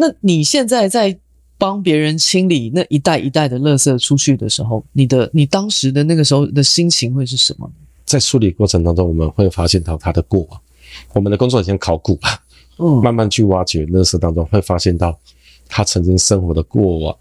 [0.00, 1.18] 那你现在在
[1.58, 7.68] 帮别人清理那一袋一袋的垃圾出去的时候，你的你当时的那个时候的心情会是什么？
[8.04, 10.60] 在梳理过程当中，我们会发现到他的过往。
[11.12, 12.40] 我们的工作很像考古吧，
[12.76, 15.18] 嗯，慢慢去挖掘垃圾当中，会发现到
[15.68, 17.16] 他曾经生活的过往，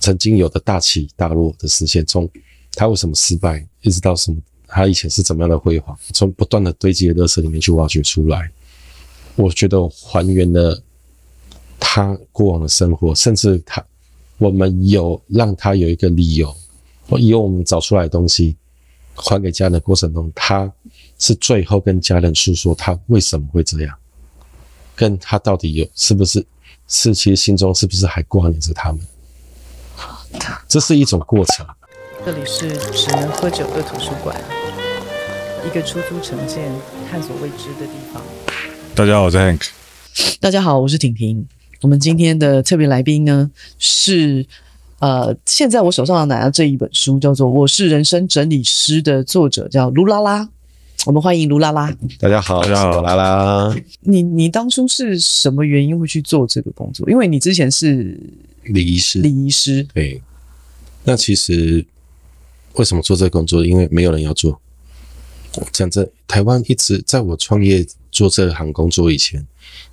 [0.00, 2.28] 曾经有的大起大落的实现，从
[2.74, 8.50] 他为什么失败，一直到什么，他以前是怎么样的辉煌，从不断的堆积的垃圾里面去挖掘出来。
[9.36, 10.82] 我觉得还原了。
[11.80, 13.84] 他过往的生活，甚至他，
[14.38, 16.54] 我们有让他有一个理由，
[17.08, 18.54] 或以我们找出来的东西
[19.14, 20.70] 还给家人的过程中，他
[21.18, 23.96] 是最后跟家人诉说他为什么会这样，
[24.94, 26.46] 跟他到底有是不是
[26.86, 29.00] 是其实心中是不是还挂念着他们，
[30.68, 31.66] 这是一种过程。
[32.24, 34.38] 这里是只能喝酒的图书馆，
[35.66, 36.70] 一个出租城建、
[37.10, 38.22] 探索未知的地方。
[38.94, 39.68] 大家好，我是 Hank。
[40.38, 41.48] 大家好，我是婷婷。
[41.82, 44.44] 我们今天的特别来宾呢，是
[44.98, 50.46] 呃，现在我手上拿的这一本书叫做《我是人生整理师》的作者叫卢拉拉。
[51.06, 51.90] 我们欢迎卢拉拉。
[52.18, 53.74] 大家好，大家好，拉拉。
[54.00, 57.08] 你你当初是什么原因会去做这个工作？
[57.08, 58.20] 因为你之前是
[58.64, 59.82] 礼仪师，礼仪师。
[59.94, 60.20] 对。
[61.04, 61.82] 那其实
[62.74, 63.64] 为什么做这个工作？
[63.64, 64.60] 因为没有人要做。
[65.72, 69.44] 讲真，台湾一直在我创业做这行工作以前。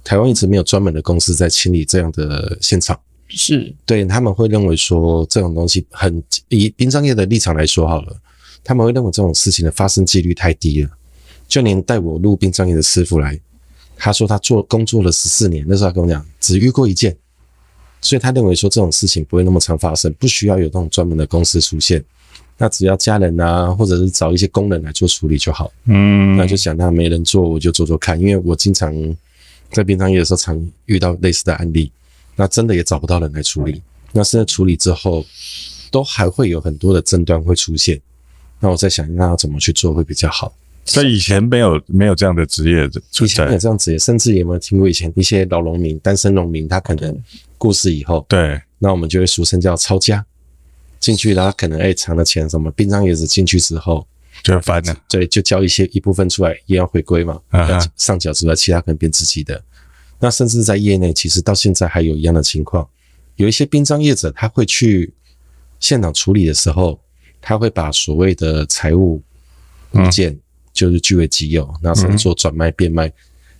[0.03, 8.15] 台湾一直没有专门的公司在清理这样的现场，是对他们会认为说这种东西很以殡葬业的立场来说好了，
[8.63, 10.89] 他们会认为这种事情的发生几率太低了。
[11.47, 13.39] 就连带我入殡葬业的师傅来，
[13.95, 17.15] 他说他做工作了十四年，那时候他跟我讲只遇过一件，
[18.01, 22.03] 所以他认为说这种事情不会那么常发生，不需要有那种专门的公司出现，
[22.57, 25.71] 那只要家人啊，或者是找一些工人来做处理就好。
[25.85, 28.93] 嗯，那就想那没人做我就做做看，因为我经常。
[29.69, 31.91] 在殡葬业的时候，常遇到类似的案例，
[32.37, 33.81] 那真的也找不到人来处理。
[34.13, 35.25] 那现在处理之后，
[35.91, 37.99] 都还会有很多的争端会出现。
[38.61, 40.55] 那我在想，那要怎么去做会比较好？
[40.85, 47.13] 所以以前没有没有这样的职业的，以前没有这样职业，甚至有没有听过以前一些老农民、单身农民，他可能
[47.57, 50.25] 过世以后，对，那我们就会俗称叫抄家
[50.99, 54.05] 进去，然后可能哎藏了钱什么，殡葬业是进去之后。
[54.43, 57.41] 就翻了，对，就交一些一部分出来，也要回归嘛。
[57.51, 57.83] Uh.
[57.97, 59.61] 上缴之外，其他可能变自己的。
[60.19, 62.87] 那甚至在业内，其实到现在还有一样的情况，
[63.35, 65.11] 有一些殡葬业者，他会去
[65.79, 66.99] 现场处理的时候，
[67.41, 69.21] 他会把所谓的财务
[69.93, 70.37] 物件，
[70.71, 73.11] 就是据为己有，那甚至做转卖、变卖。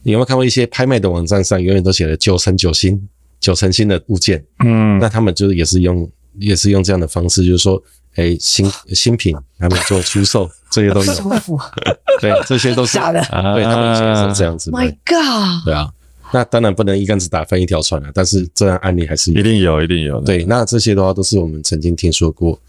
[0.04, 3.10] 你有没有看过一些拍卖的网站上，永远都写了九成九新、
[3.40, 4.46] 九成新的物件？
[4.64, 6.10] 嗯，那他们就是也是用，
[6.40, 7.82] 也是用这样的方式，就是说。
[8.16, 11.14] 哎、欸，新新品还没做出售， 这些都有。
[12.20, 13.22] 对，这些都是假的。
[13.22, 14.72] 对，他们以前是这样子。
[14.72, 15.64] My God！
[15.64, 15.94] 对啊，
[16.34, 19.40] 那当然不能一竿子打翻一条船了，但是这样案例还是有。
[19.40, 20.20] 一定有，一定有。
[20.22, 22.60] 对，那这些的话都是我们曾经听说过。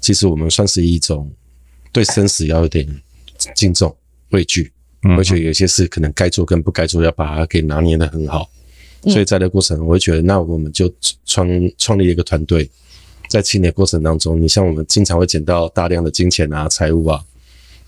[0.00, 1.28] 其实我们算是一种
[1.90, 2.86] 对生死要有点
[3.56, 3.92] 敬重、
[4.30, 4.72] 畏惧，
[5.18, 8.48] 而且有些事可能该做跟不该做，要把它给拿捏的很好。
[9.08, 10.88] 所以在这个过程，我会觉得，那我们就
[11.26, 11.48] 创
[11.78, 12.70] 创立一个团队。
[13.34, 17.20] 在清理过程当中，你像我们经常会捡到大量的金钱啊、财物啊，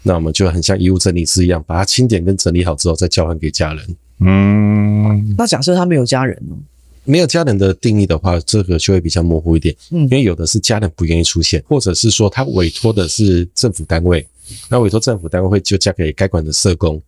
[0.03, 3.97] 那我们就很像衣物整理师一样，把它清点跟整理好之后再交还给家人。
[4.19, 6.57] 嗯，那假设他没有家人呢？
[7.05, 9.73] 没有家人的定义的话，这个就会比较模糊一点。
[9.93, 14.27] 嗯，因为有的是家人不愿意出现，或者是说他委托的是政府单位，
[14.69, 17.01] 那委托政府单位会就交给该管的社工，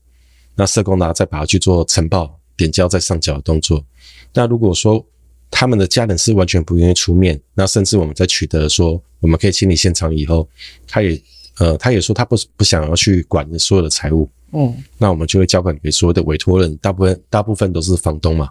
[0.54, 3.84] 那社工呢再把它去做呈报、点交再上缴的动作。
[4.32, 5.04] 那如果说
[5.50, 10.48] 他们的家人是完全不愿意出面，那甚至我们在取得说我们可以清理现场以后，
[10.86, 11.20] 他也
[11.58, 18.50] 呃他也说他不不想要去管所有的财务，嗯，那我们就会交管给所有的委托人，大部分大部分都是房东嘛，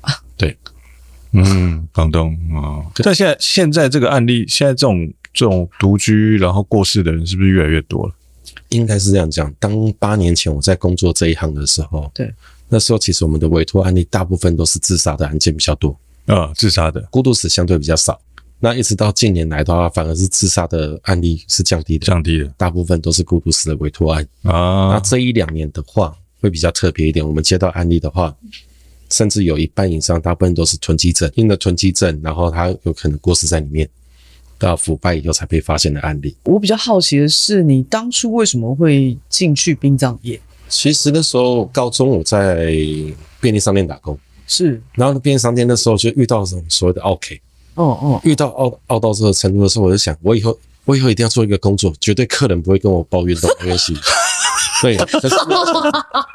[0.00, 0.56] 啊，对，
[1.32, 8.14] 嗯，房东啊，但现在现在这个案例，现在这种这种独居然后过世的人是不是越来越多了？
[8.70, 9.52] 应该是这样讲。
[9.60, 12.32] 当八年前我在工作这一行的时候，对，
[12.68, 15.96] 那时候其实我们的委托案例大部分都是自杀的案件比较多。
[16.26, 18.20] 啊、哦，自杀的孤独死相对比较少。
[18.60, 24.94] 那一直到近年来的话，反而是自杀的案例是降低的，降低的，大部分都是孤独死的委托案啊。
[24.94, 27.26] 那这一两年的话，会比较特别一点。
[27.26, 28.34] 我们接到案例的话，
[29.10, 33.86] 甚至有一半以上，大部分都是囤积症，因为囤积症，然后他有可能过世在里面，
[34.58, 36.34] 到腐败以后才被发现的案例。
[36.44, 40.40] 我比较好奇的是，你当初为什么会进去殡葬业？
[40.70, 42.72] 其实那时候高中我在
[43.42, 44.18] 便利商店打工。
[44.46, 47.40] 是，然后便利商店的时候就遇到什么所谓的 OK，，
[47.74, 53.96] 哦哦，遇到奥奥到这个程度的时候，我就想，我以后我以后一定要做一个工作，绝对客人不会跟我抱怨东抱怨西，
[54.82, 55.34] 对，可是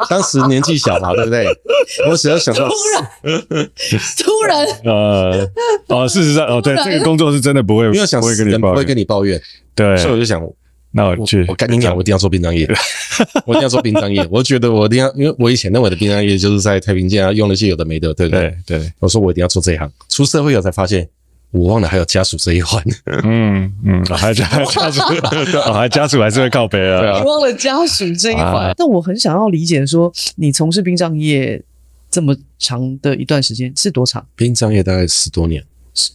[0.09, 1.45] 当时年纪小嘛，对不对？
[2.09, 3.69] 我只要想到突然，
[4.17, 5.50] 突然， 呃，
[5.88, 8.47] 哦，事实上，哦，对，这个工作是真的不会，没有想不会跟
[8.97, 9.39] 你抱怨，
[9.75, 10.41] 对，所以我就想，
[10.91, 12.68] 那我去，我跟你讲，我一定要做殡葬业，
[13.45, 14.27] 我一定要做殡葬业。
[14.31, 18.56] 我觉得我一定要，因为我以前认为的殡葬业就是在太平间啊，用那些有的没的，对不对？
[18.65, 19.91] 对，我说我一定要做这一行。
[20.09, 21.07] 出社会以后才发现。
[21.51, 22.80] 我忘了还有家属这一环，
[23.24, 25.01] 嗯嗯，还有家家属，
[25.74, 27.18] 还家属还是会靠北啊。
[27.18, 31.59] 你忘了家属这一环，但我很想要理解说，你从事殡葬业
[32.12, 34.24] 这么长的一段时间是多长？
[34.35, 35.65] 殡葬业大概十多年。
[35.95, 36.12] 是，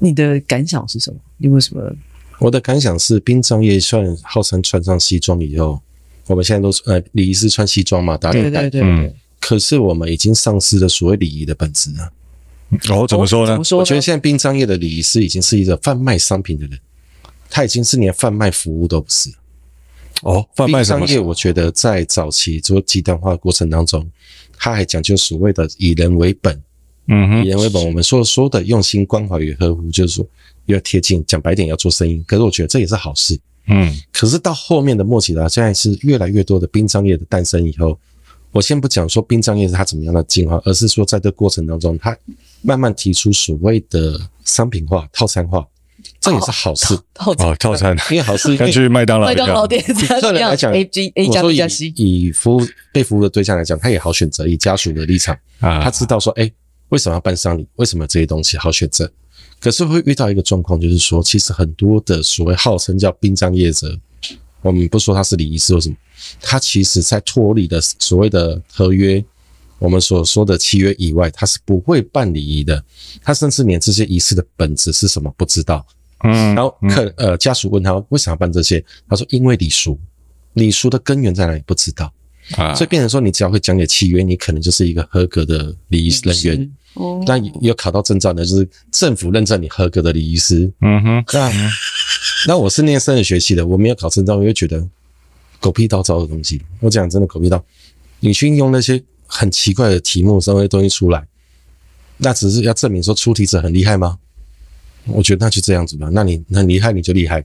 [0.00, 1.20] 你的感想是什么？
[1.36, 1.80] 你为什么？
[2.40, 5.80] 我的感想是，殡葬业算号称穿上西装以后，
[6.26, 8.82] 我们现在都呃礼仪师穿西装嘛，打领带，对对对。
[8.82, 12.12] 嗯，可是我们已经丧失了所谓礼仪的本质了。
[12.90, 13.52] 哦，怎么说呢？
[13.52, 13.80] 怎么说呢？
[13.80, 16.78] 我觉得现在殡葬业的礼仪师已经是一个贩卖商品的人，
[17.48, 19.30] 他已经是连贩卖服务都不是。
[20.22, 24.08] 哦，贩卖商业，我觉得在早期做极端化的过程当中，
[24.56, 26.60] 他还讲究所谓的以人为本。
[27.06, 30.26] 嗯哼，以人为本，我们说说的用心关怀与呵护，就是说
[30.66, 32.22] 要贴近，讲白点要做生意。
[32.26, 33.38] 可是我觉得这也是好事。
[33.66, 37.98] 嗯，可是到后面的末期了，现在是越来越多的殡葬业的诞生以后。
[38.52, 42.16] 我先不讲说殡葬业是它怎么样的进化，而是说在这过程当中，它
[42.62, 45.66] 慢慢提出所谓的商品化、套餐化，
[46.20, 46.96] 这也是好事。
[47.12, 52.60] 套餐哦，套餐，因为好事，跟去麦当劳、麦当劳店以客人来讲，A G A 加 B 加 C，以服务
[52.92, 54.46] 被服务的对象来讲，他也好选择。
[54.46, 56.48] 以家属的立场啊，他知道说，哎，
[56.90, 57.66] 为什么要办丧礼？
[57.74, 59.10] 为什么这些东西好选择？
[59.64, 63.98] 可是会遇到一个状况，就是说，其实很多的所谓号称叫殡葬业者。
[64.60, 65.96] 我们不说他是礼仪师或什么，
[66.42, 69.24] 他其实在脱离的所谓的合约，
[69.78, 72.84] 我们所说的契约以外，他是不会办礼仪的。
[73.22, 75.86] 他甚至连这些仪式的本质是什么不知道。
[76.24, 79.98] 嗯，然后客呃家属问他为什么要办这些，他说因为礼俗，
[80.52, 82.12] 礼俗的根源在哪里不知道
[82.56, 82.74] 啊。
[82.74, 86.70] 所以变成说，你只要会讲解契约，你可能就是一个合格的礼仪人员。
[86.94, 90.72] 哦，那有考到证照的，就是政府认证你合格的礼仪师。
[90.80, 91.70] 嗯哼，那。
[92.46, 94.86] 那我是念生理学系的，我没有考证照，我就觉得
[95.60, 96.60] 狗屁倒灶的东西。
[96.80, 97.64] 我讲真的狗屁倒，
[98.20, 101.26] 你去用那些很奇怪的题目，稍微东西出来，
[102.18, 104.18] 那只是要证明说出题者很厉害吗？
[105.06, 106.10] 我觉得那就这样子吧。
[106.12, 107.42] 那你很厉害，你就厉害。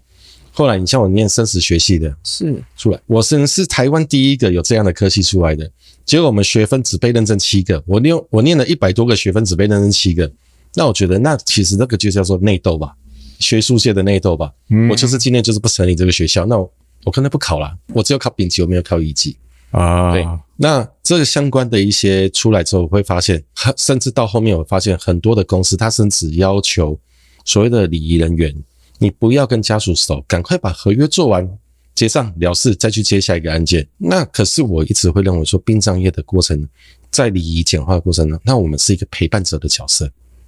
[0.51, 5.69] 后来你像我念生死学系的，是出来，我是是台湾第一个有这样的科系出来的。
[6.05, 10.29] 结果我们学分只被认证七个，我念我念了一百多个学分，只被认证七个。
[10.73, 12.93] 那我觉得那其实那个就叫做内斗吧。
[13.39, 14.51] 学术界的内斗吧，
[14.89, 16.69] 我就是今天就是不成立这个学校，那我
[17.05, 19.37] 我可能不考了，我只有考丙级，我没有考乙级
[19.71, 20.11] 啊。
[20.11, 23.41] 对，那这个相关的一些出来之后，我会发现，
[23.77, 26.99] 甚至到后面我发现很多的公司，它甚至要求
[27.45, 28.53] 所谓的礼仪人员，
[28.99, 31.49] 你不要跟家属熟，赶快把合约做完，
[31.95, 33.87] 结账了事，再去接下一个案件。
[33.97, 36.69] 那可是我一直会认为说，殡葬业的过程，
[37.09, 40.07] 在礼仪简化的过程呢，那我们是一个陪伴者的角色，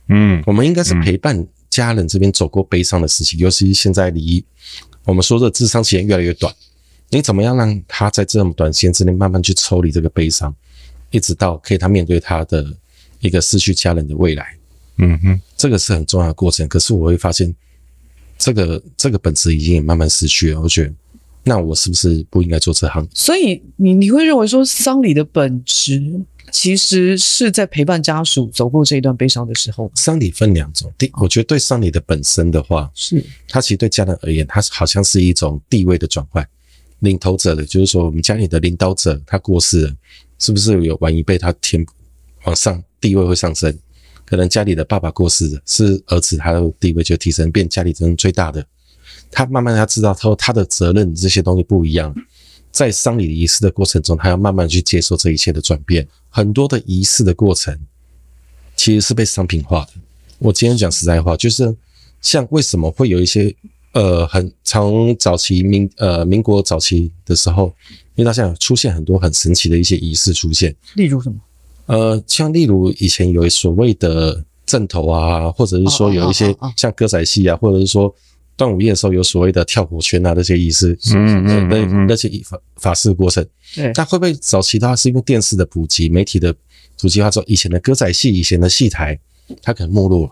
[0.09, 1.47] 嗯，我们应该是陪伴。
[1.71, 4.43] 家人这边走过悲伤的事情，尤其是现在离
[5.05, 6.53] 我们说的智商时间越来越短，
[7.09, 10.53] 你怎么样让他在这么短时间之内慢慢去抽离这个悲伤，
[11.11, 12.65] 一直到可以他面对他的
[13.21, 14.53] 一个失去家人的未来？
[14.97, 16.67] 嗯哼，这个是很重要的过程。
[16.67, 17.55] 可是我会发现，
[18.41, 20.59] 这个这个本质已经慢慢失去了。
[20.59, 20.93] 我觉得，
[21.43, 23.07] 那我是不是不应该做这行？
[23.13, 26.01] 所以你你会认为说，丧礼的本质？
[26.51, 29.89] 其实是在陪伴家属走过这一段悲伤的时候。
[29.95, 36.45] 丧礼分两种，第，我觉得对丧礼的本身的话，是它其实对家人而言，它好像是一种地位的转换。
[36.99, 39.93] 领头者的，就是说我们家里的领导者他过世了，
[40.39, 41.85] 是不是有晚一辈他天
[42.43, 43.73] 往上地位会上升？
[44.31, 48.65] 可能家里的爸爸过世了，是儿子他的地位就提升，变家里人最大的。
[49.29, 52.15] 他慢慢他知道他说他的责任这些东西不一样。
[52.71, 56.07] 在丧礼仪式的过程中，他要慢慢去接受这一切的转变。
[56.29, 57.77] 很多的仪式的过程，
[58.77, 59.91] 其实是被商品化的。
[60.39, 61.75] 我今天讲实在话，就是
[62.21, 63.53] 像为什么会有一些
[63.91, 67.75] 呃，很从早期民呃民国早期的时候，
[68.15, 70.73] 因为他现在出现很多很神奇的一些仪式出现。
[70.95, 71.35] 例如什么？
[71.91, 78.13] 呃，像例如以前有所谓的阵头啊，或者是说有一些像歌仔戏啊，或者是说。
[78.57, 83.43] 端午夜的时候有所谓的跳火圈啊，那些仪式，嗯嗯，那那些法法事过程，
[83.73, 86.53] 对，那会不会早期的话是因为电视的普及、媒体的
[86.99, 89.17] 普及化之后，以前的歌仔戏、以前的戏台，
[89.63, 90.31] 它可能没落了，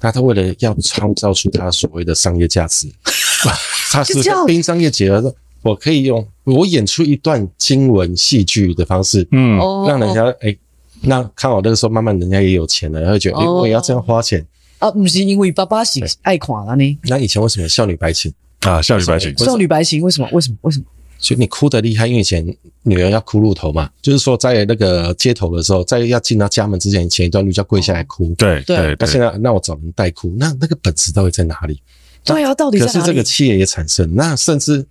[0.00, 2.90] 那他为了要创造出他所谓的商业价值，
[3.92, 10.58] 他是跟殡葬业结合的，我可以用我演出一段经文戏剧的方式，嗯，让人家哎、欸，
[11.08, 14.44] 那看我那个时候慢慢人家也有钱了，然后觉得哎、欸，我也要这样花钱。
[14.78, 16.98] 啊，不是因为爸爸是爱看了呢。
[17.04, 18.82] 那以前为什么少女白情啊？
[18.82, 20.28] 少女白情，少女白情为什么？
[20.32, 20.56] 为什么？
[20.62, 20.84] 为什么？
[21.18, 22.44] 所以你哭得厉害，因为以前
[22.82, 28.34] 女儿要哭露头嘛，就是说在那个街头的时候，在要进到家门之前，前一段路就要跪下来哭。
[28.36, 28.94] 对对。
[28.98, 31.80] 那现在那我找人代哭，那那个本质到底在哪里？
[32.24, 32.98] 对啊，到底在哪里？
[32.98, 34.84] 可是这个企业也产生，那甚至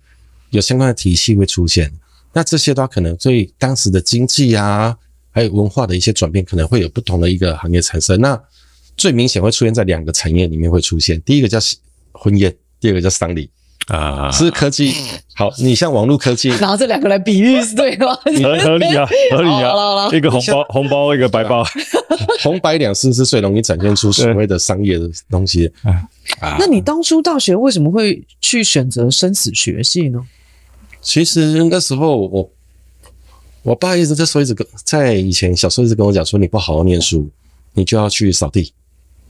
[0.50, 1.92] 有相关的体系会出现，
[2.32, 4.96] 那这些都可能对当时的经济啊，
[5.34, 8.20] 还有文化的一些转变，可能会有不同的一个行业产生。
[8.20, 8.40] 那
[8.96, 11.58] 最明显会出现在两个产业里面会出现，第一个叫
[12.12, 13.50] 婚宴，第二个叫丧礼。
[13.88, 14.94] 啊，是科技
[15.34, 18.14] 好，你像网络科技，拿这两个来比喻是对吗？
[18.14, 21.62] 合 合理啊，合理啊，一个红包红包，一个白包，
[22.42, 25.70] 红白两式是最容易展现出所谓的商业的东西。
[26.40, 30.18] 啊，那你当初大学为什么会去选择生死学系呢？
[31.02, 32.50] 其实那时候我
[33.64, 37.28] 我爸一直在说，一直跟在以前小时候一直跟我讲说，你不好好念书，
[37.72, 38.72] 你就要去扫地。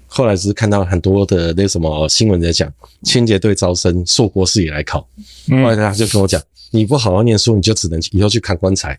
[0.08, 2.70] 后来只是看到很多的那什么新闻在讲
[3.04, 5.00] 清洁队招生，硕博士也来考。
[5.48, 8.98] 后来他就跟我讲，你不好好念书，你就只能以后去扛棺材，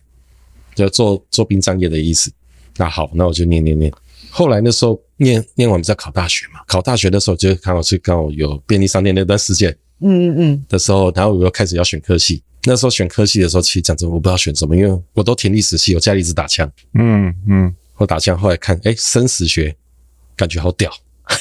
[0.74, 2.32] 就做做殡葬业的意思。
[2.78, 3.92] 那好，那我就念念念。
[4.30, 6.60] 后来那时候念念完，不是要考大学嘛？
[6.66, 12.42] 考大学的时候就刚好是刚好有便利商店那段时间，嗯嗯嗯的时候，然后我又开始要选科系。
[12.66, 16.70] 那时候选科系的时候，其实讲真，我不知道选什么，因为我都填历史系，我家里一直打枪。
[16.94, 19.74] 嗯嗯，我打枪，后来看，哎，生死学，
[20.36, 20.90] 感觉好屌。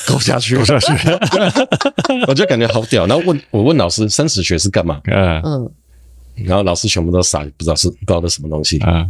[0.07, 0.87] 勾下去，勾下去，
[2.27, 3.05] 我就感觉好屌。
[3.05, 4.99] 然后问我问老师，生死学是干嘛？
[5.05, 5.71] 嗯嗯，
[6.45, 9.05] 然后老师全部都傻，不知道是不知道那什么东西啊，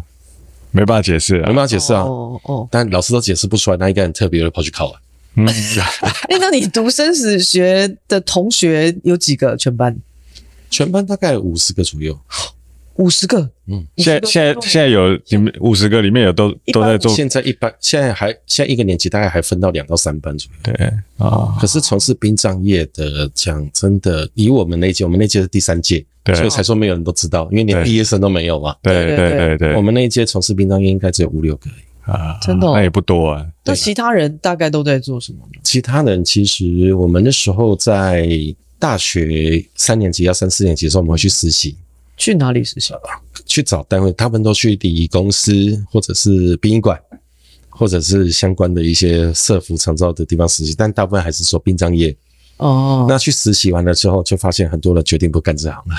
[0.72, 2.01] 没办法解释，没办法解释啊。
[2.01, 5.00] 哦哦，但老师都解释不出来，那应该很特别，就跑去考了。
[5.36, 5.48] 嗯，
[6.27, 9.55] 哎，那你读生死学的同学有几个？
[9.55, 9.95] 全班？
[10.69, 12.17] 全班大概五十个左右。
[12.98, 21.53] 五十个，嗯，现在现在现在有你们五十个里面有都都在做，现在一般现在还现在一个年级大概还分到两到三班左右，对啊。
[21.60, 28.74] 可是从事殡葬业的，讲真的，以我们那届，我们那届是第三届，所以才说没有人都知道，因为连毕业生都没有嘛。
[28.81, 31.69] 对对对对，我们那一届从事殡葬业应该只有五六个
[32.10, 33.45] 啊，真的，那也不多啊。
[33.65, 35.60] 那其他人大概都在做什么呢？
[35.65, 38.25] 其他人其实我们那时候在
[38.77, 41.75] 大学三年级要三四年级的时候，我们会去实习。
[42.17, 42.94] 去哪里实习？
[43.46, 45.53] 去找单位，他们都去礼仪公司，
[45.91, 47.00] 或者是殡仪馆，
[47.70, 52.15] 或者是相关的一些社服长照的地方实习，但大部分还是说殡葬业。
[52.58, 55.96] 哦，那去实习完了之后，就发现很多人决定不干这行了。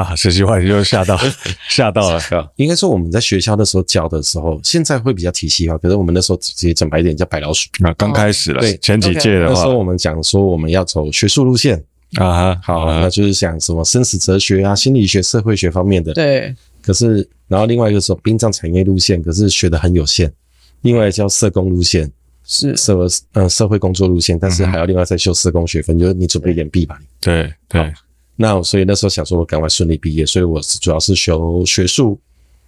[0.00, 1.18] 啊，实习完就吓到，
[1.68, 2.20] 吓到了。
[2.56, 8.60] 应该说我们在学校的时候教的时候，现在会比较体系化，可是我们那时候直接讲白一点叫白老鼠啊，刚开始了。
[8.60, 11.84] 对，前几届的话，那时候我们讲说我们要走学术路线。
[12.16, 16.12] 啊哈，好，那就是想什么生死哲学啊、心理学、社会学方面的。
[16.12, 16.54] 对。
[16.82, 20.32] 可是，然后另外一个是殡葬产业路线，可是学的很有限。
[20.80, 22.10] 另外叫社工路线，
[22.44, 26.98] 是社呃社会工作路线，但是还要另外再修社工学分，就是你准备一点毕吧。
[27.20, 27.92] 对对。
[28.34, 32.18] 那所以那时候想说，我赶快顺利毕业，所以我是主要是修学术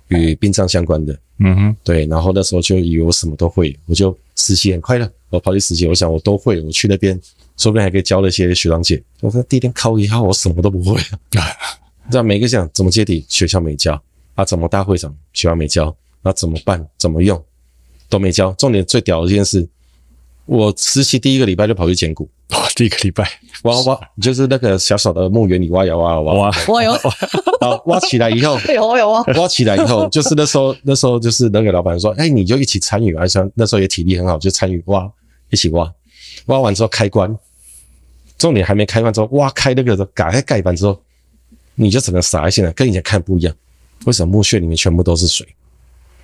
[0.09, 1.19] 与殡葬相关的。
[1.39, 1.77] 嗯哼。
[1.83, 5.11] 对，然后那时候就以为我什么都会，我就实习很快乐。
[5.31, 7.19] 我跑去实习，我想我都会，我去那边。
[7.63, 9.01] 说不定还可以教那些学长姐。
[9.21, 11.01] 我说第一天考以后，我什么都不会
[11.39, 11.47] 啊。
[12.05, 14.03] 你知道每个讲怎么接底，学校没教
[14.35, 14.45] 啊？
[14.45, 16.33] 怎么大会长，学校没教啊？
[16.33, 16.85] 怎么办？
[16.99, 17.41] 怎么用
[18.09, 18.51] 都没教。
[18.55, 19.67] 重点最屌的一件事，
[20.47, 22.29] 我实习第一个礼拜就跑去捡骨。
[22.51, 23.25] 哇，第一个礼拜
[23.63, 26.35] 挖挖，就是那个小小的墓园里挖呀挖呀挖。
[26.35, 29.23] 挖挖有啊， 挖起来以后 有有啊。
[29.37, 35.09] 挖起来以后，就是那时候那时候就是那个老板说，哎，你就一起参与而且那时候也体力很好，就参与挖，
[35.51, 35.91] 一起挖。
[36.47, 37.35] 挖完之后开棺，
[38.43, 41.01] 重点还没开棺之后，挖开那个打开盖板之后，
[41.77, 43.55] 你就只能傻一些了，跟以前看不一样。
[44.05, 45.47] 为什么墓穴里面全部都是水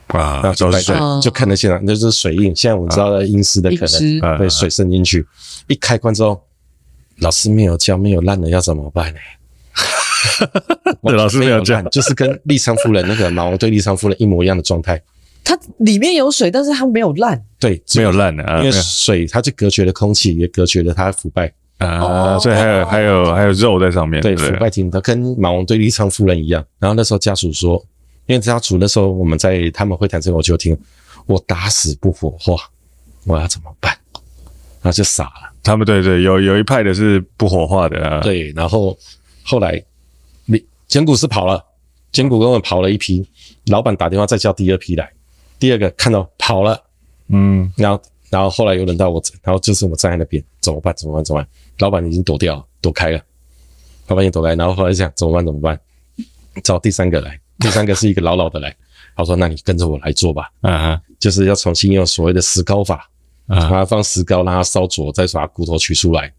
[0.08, 0.42] 啊？
[0.58, 2.46] 都是水，就看得见了，那就是水印。
[2.56, 5.24] 现在我们知道的阴湿的可能被水渗进去。
[5.68, 6.42] 一开棺之后，
[7.18, 9.20] 老师没有教，没有烂了要怎么办呢？
[11.04, 15.00] 对， 老师没有教，就是跟立昌夫人那个马王堆立昌夫人一模一样的状态。
[15.44, 17.40] 它里面有水，但是它没有烂。
[17.60, 24.20] 对，没有烂的啊，因为水它就隔绝了空气，也隔绝了它的腐败啊，所以还有还有还有肉在上面。
[24.20, 26.64] 对，腐败体它跟马王堆立昌夫人一样。
[26.78, 27.82] 然后那时候家属说，
[28.26, 30.76] 因为家属那时候我们在他们会谈这个，我就听，
[31.26, 32.56] 我打死不火化，
[33.24, 33.96] 我要怎么办？
[34.80, 35.52] 然后就傻了。
[35.62, 38.20] 他们对对，有有一派的是不火化的啊。
[38.20, 38.96] 对，然后
[39.44, 39.82] 后来
[40.46, 41.64] 你简骨是跑了，
[42.10, 43.24] 简骨跟我跑了一批，
[43.66, 45.10] 老板打电话再叫第二批来。
[45.58, 46.80] 第二个看到跑了，
[47.28, 50.94] 嗯，然后然后后来又轮到我，然后就是我站在那边，怎么办？
[50.96, 51.24] 怎么办？
[51.24, 51.48] 怎么办？
[51.78, 53.20] 老板已经躲掉了，躲开了，
[54.08, 55.44] 老板已经躲开，然后后来想怎么办？
[55.44, 55.78] 怎么办？
[56.64, 58.74] 找第三个来，第三个是一个老老的来，
[59.16, 63.08] 他说：“那你跟着我来做吧。”啊哈，就是要重新用所谓的石膏法，
[63.46, 66.32] 啊，把它放石膏，让它烧灼，再把骨头取出来，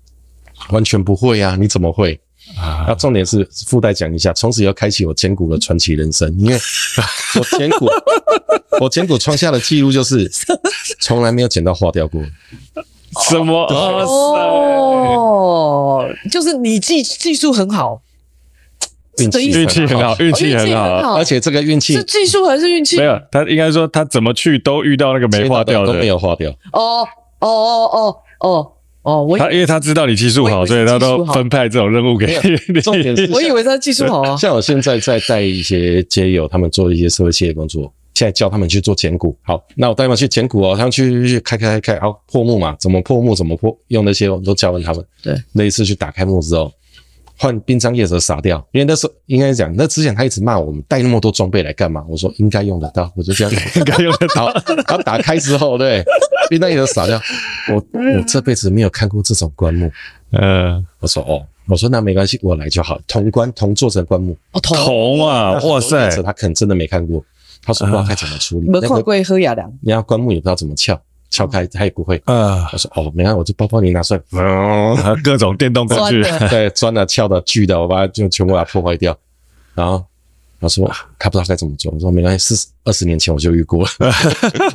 [0.72, 1.56] 完全不会啊！
[1.58, 2.20] 你怎么会？
[2.58, 6.58] 啊，那重点是附带讲一下，从此要开启我捡骨的传奇人生，因为
[7.36, 7.88] 我捡骨，
[8.82, 10.30] 我捡骨创下的记录就是
[11.00, 12.22] 从来没有剪到化掉过。
[13.30, 13.64] 什么？
[15.06, 18.02] 哦，就是你技技术很好，
[19.20, 22.98] 运气运气很好，运气很好，而且这个运气是技术还是运气？
[22.98, 26.52] 没有，他应该说他怎么去都遇到那个没化掉的，都没有化掉。
[26.74, 27.08] 哦
[27.40, 32.82] 哦哦哦哦哦，我他因为他知道你技术好，所以他都分派这种任务给你。
[32.82, 34.36] 重点是，我以为他技术好啊。
[34.38, 37.92] 像我现在在带一些街友，他们做一些社会企业工作。
[38.20, 45.02] 现在教他们去做捡骨，好，那我带他们去捡骨哦，他们去去开开开开，好破木嘛，怎么破木，怎么破，用那些我都教了他们。
[45.24, 46.70] 对，那一次去打开木之后，
[47.38, 52.04] 换殡葬业者傻掉，因为那时候应该讲，那之前他一直骂我们带那么多装备来干嘛？
[52.10, 54.52] 我说应该用得到，我就这样， 应该用得到。
[54.68, 56.04] 然后打开之后，对，
[56.50, 57.18] 殡葬业者傻掉，
[57.70, 59.90] 我我这辈子没有看过这种棺木。
[60.32, 63.00] 呃，我说哦，我说那没关系，我来就好。
[63.08, 67.24] 铜棺铜做成棺木，哦铜啊，哇塞，他可能真的没看过。
[67.70, 71.00] 他说不知道该怎么处理，没看过喝雅良，你要棺木也不知道怎么撬，
[71.30, 72.20] 撬开他也不会。
[72.26, 74.22] 啊，我说哦，没看我这包包你拿出来，
[75.24, 79.16] 各种电动工具， 对，钻的、撬的、锯的，我把它就全部把它破坏掉。
[79.76, 80.04] 然后
[80.60, 83.90] 他说他不知道该怎么做，我说没关系，四二十年前我就遇过了。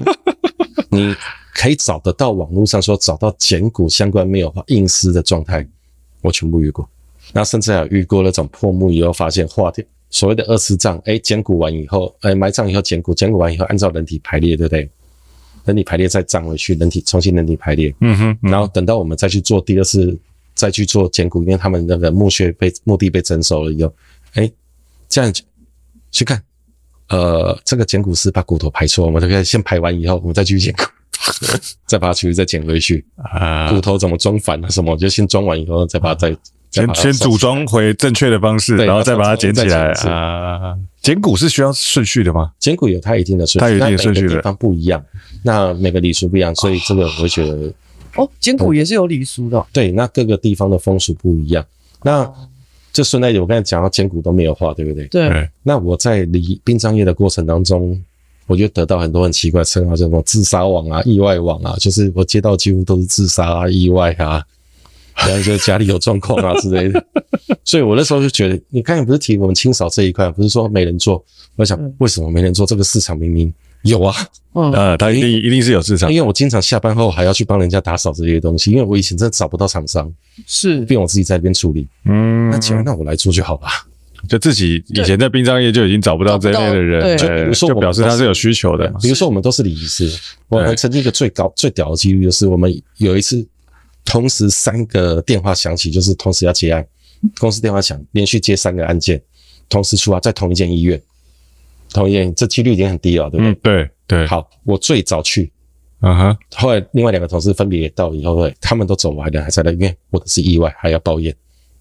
[0.88, 1.14] 你
[1.52, 5.66] 可以找得到网络上说找到简骨相关没有硬尸的状态，
[6.22, 6.88] 我全部遇过。
[7.32, 9.84] 然后甚至还有遇过那种破木以后发现化掉。
[10.14, 14.88] 所谓的二次葬，哎，捡骨完以后，哎，埋葬以后捡骨，捡骨完以后按照人体排列，对不对？
[15.64, 20.16] 人体排列再葬回去，人体重新人体排列，嗯哼，然后等到我们再去做第二次，
[20.54, 23.92] 再去做捡骨，因为他们那个墓穴被墓地被征收了以后，
[24.34, 24.48] 哎，
[25.08, 25.32] 这样
[26.12, 26.40] 去看，
[27.08, 30.84] 呃，这个捡骨师把骨头排错，我们就可以先排完以后，我们再去捡骨，
[31.88, 36.36] 再把它取再捡回去啊，骨头怎么装反了什么，我就先装完以后再把它再。
[36.74, 40.76] 先先组装回正确的方式，然后再把它捡起来啊。
[41.00, 42.50] 捡骨是需要顺序的吗？
[42.58, 44.36] 捡骨有它一定的顺序，它有一定顺序的。
[44.36, 45.04] 地方不一样，
[45.42, 47.72] 那每个礼俗不一样，所以这个我会觉得
[48.16, 49.66] 哦，捡骨也是有礼俗的、哦。
[49.72, 51.64] 对，那各个地方的风俗不一样。
[52.02, 52.28] 那
[52.92, 55.06] 这顺带我刚才讲到捡骨都没有化，对不对？
[55.06, 55.48] 对。
[55.62, 58.02] 那我在离殡葬业的过程当中，
[58.46, 64.42] 我就得到很多很奇怪的称号，叫什么自杀王啊、意外王啊，就是我接到几乎都是自杀啊、意外啊。
[65.16, 67.04] 然后就家里有状况啊之类的，
[67.64, 71.24] 所以我那时候就觉得，你刚才不是提我们清扫这一块，不是说没人做？
[71.56, 72.66] 我想为什么没人做？
[72.66, 74.14] 这个市场明明有啊，
[74.54, 80.12] 嗯，呃，他一定一定是有市场，因为我经常下班后还要去帮人家打扫这些东西，因为我以前真的找不到厂商，
[80.46, 81.86] 是，便我自己在那边处理。
[82.06, 83.68] 嗯，那既然那我来做就好了，
[84.28, 88.92] 就自己以前在殡葬业就已经找不到这类的人，就比如说，就表示他是有需求的。
[89.00, 90.10] 比如说我们都是礼仪师，
[90.48, 93.46] 我们曾经一个最高最屌的记录就是我们有一次。
[94.04, 96.86] 同时三个电话响起，就是同时要接案。
[97.38, 99.18] 公司电话响，连续接三个案件，
[99.68, 101.00] 同时出发在同一间医院，
[101.88, 103.50] 同一间，这几率已经很低了，对不对？
[103.50, 104.26] 嗯、对对。
[104.26, 105.50] 好，我最早去，
[106.00, 106.36] 嗯哼。
[106.54, 111.34] 后来另外两个同事分别也到以后，他们都走完了，还在那边，或者是意外还要抱怨，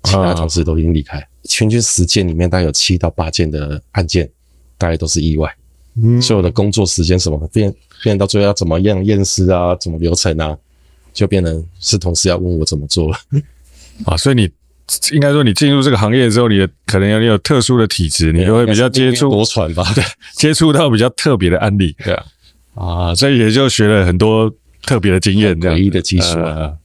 [0.04, 1.20] 其他同事都已经离开。
[1.20, 4.30] 啊、平均十件里面大概有七到八件的案件，
[4.78, 5.54] 大概都是意外。
[6.02, 6.22] 嗯。
[6.22, 10.58] 所有的工作时间什么的变变到最后要怎么样验尸啊，怎么流程啊？
[11.14, 13.18] 就变成是同事要问我怎么做了。
[14.06, 14.50] 啊，所以你
[15.12, 20.04] 应该说你进入这个行业之后，你的可能有你有特殊的体质，你就会比较接触多传吧， 对，
[20.36, 22.26] 接触到比较特别的案例，对啊，
[22.76, 24.52] 啊，所以也就学了很多
[24.86, 26.38] 特别的经验，这样唯一的技术。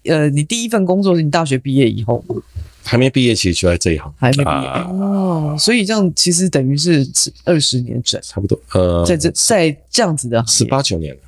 [0.05, 2.25] 呃，你第一份工作是你大学毕业以后
[2.85, 4.69] 还没毕业，其实就在这一行，还没毕业。
[5.01, 7.07] 哦，所以这样其实等于是
[7.45, 11.21] 二十年整，差不多，呃，在这在这样子的十八九年了。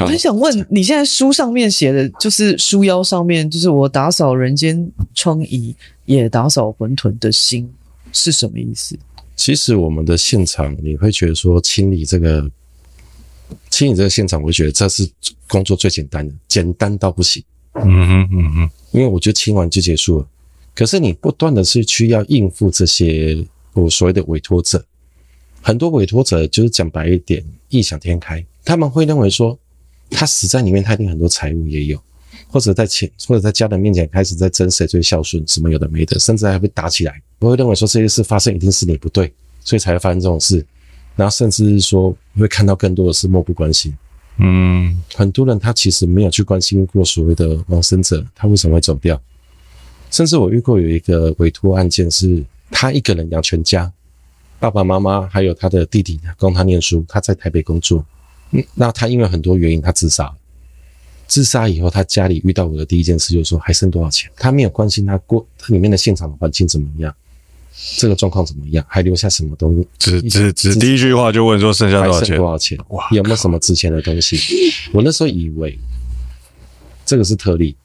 [0.00, 7.68] 我很想问，你现在书上面写的就是书腰上面，就是我打扫人间疮痍，也打扫馄饨的心，
[8.12, 8.96] 是什么意思？
[9.34, 12.48] 其实我们的现场，你会觉得说清理这个
[13.70, 15.08] 清理这个现场，我觉得这是
[15.48, 17.42] 工作最简单的，简单到不行。
[17.74, 20.28] 嗯哼嗯哼，因为我觉得清完就结束了。
[20.74, 24.84] 可是你不断的是去要应付这些我所谓的委托者，
[25.60, 29.58] 很多委托者就是讲白一点，异想天开，他们会认为说。
[30.10, 32.00] 他死在里面，他一定很多财物也有，
[32.48, 37.20] 或者在前，或者在家人面前开始在争谁最孝顺，什么有的没的，甚至还会打起来。
[37.40, 40.64] 我会认为说这些事发生一定是你不对，所以才会发生这种事。
[41.14, 43.92] 然后甚至是说会看到更多的是漠不关心。
[44.38, 49.20] 嗯，很多人他其实没有去关心过所谓的往生者，他为什么会走掉？
[50.10, 53.92] 甚至我遇过有一个委托案件，是他一个人养全家，
[54.60, 58.04] 爸爸妈妈还有他的弟弟供他念书，他在台北工作。
[58.50, 60.32] 嗯，那他因为很多原因，他自杀。
[61.26, 67.14] 自杀以后，他家里遇到我的第一件事就是说还剩多少钱，他没有关心他过他里面的现场的环境怎么样，
[67.98, 74.38] 这个状况怎么样，还留下什么东西，只只只第一句话就问说剩下多少钱，多少钱，哇，有没有什么值钱的东西？
[74.94, 75.78] 我那时候以为
[77.04, 77.76] 这个是特例，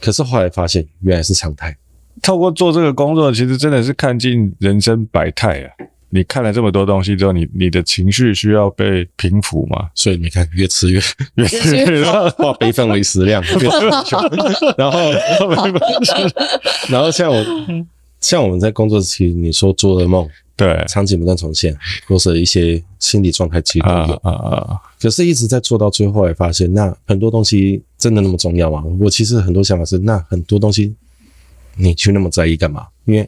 [0.00, 1.76] 可是后来发现原来是常态。
[2.22, 5.68] 透过做这个工作，其实真的是看尽人生百态啊！
[6.14, 9.88] 你看了这么多东西之后，你你的情绪需要被平复嘛？
[9.94, 11.00] 所以你看，越吃越
[11.36, 13.42] 越吃越化悲愤为食量，
[14.76, 14.98] 然后
[16.90, 17.44] 然后像我
[18.20, 21.74] 像我们在工作期，你说做的梦，对，场景不断重现，
[22.06, 24.80] 或者一些心理状态其实都有啊啊！
[25.00, 28.84] 可是一直在做到最后，才发现那很多东西真的那么重要吗？
[29.00, 30.94] 我其实很多想法是，那很多东西。
[31.74, 32.86] 你去那么在意干嘛？
[33.06, 33.26] 因为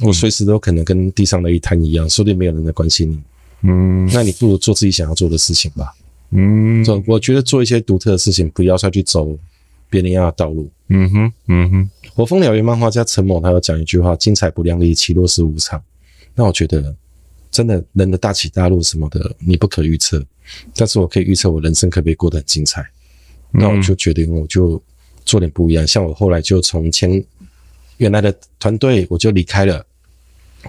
[0.00, 3.22] 我随时都可能跟地上的一滩一样，说不定没有人在关心你。
[3.62, 5.94] 嗯，那你不如做自己想要做的事情吧。
[6.30, 9.38] 嗯，我觉得做一些独特的事情，不要再去走
[9.88, 10.68] 别人要的道路。
[10.88, 11.90] 嗯哼，嗯哼。
[12.12, 15.80] 火风燎原漫画家陈某他有讲一句话：“精彩不量力，起落是无常。”
[16.34, 16.94] 那我觉得，
[17.50, 20.22] 真的人的大起大落什么的，你不可预测。
[20.74, 22.84] 但是我可以预测我人生可不可以过得很精彩。
[23.50, 24.82] 那我就决定，我就
[25.24, 25.86] 做点不一样。
[25.86, 27.24] 像我后来就从前。
[27.98, 29.84] 原来的团队我就离开了，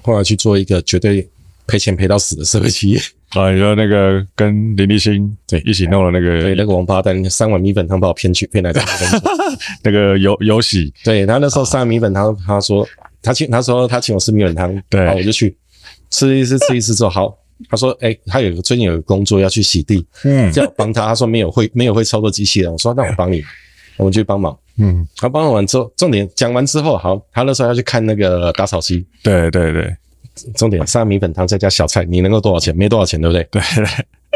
[0.01, 1.27] 后来去做一个绝对
[1.67, 3.51] 赔钱赔到死的社会企业啊！
[3.51, 5.59] 你说那个跟林立新对。
[5.65, 8.79] 一起弄了那个对那个王八蛋三碗米粉汤把我骗去骗来的。
[9.83, 12.87] 那个有有喜对，他那时候三碗米粉汤，他说
[13.21, 15.55] 他请他说他请我吃米粉汤，对，我就去
[16.11, 17.37] 吃一次吃一次之后，好，
[17.69, 23.43] 他说哎、欸，他有个最近有个工作要去洗地，嗯，叫我帮他，他说没有会没有会操作机器人，我说那我帮你，
[23.97, 24.55] 我们去帮忙。
[24.77, 29.05] 嗯，他帮我完之后，重点讲完之后，好，他那时候要去看那个打草机。
[29.23, 29.95] 对对对，
[30.55, 32.75] 重点三米粉汤再加小菜，你能够多少钱？
[32.75, 33.43] 没多少钱，对不对？
[33.51, 33.61] 对，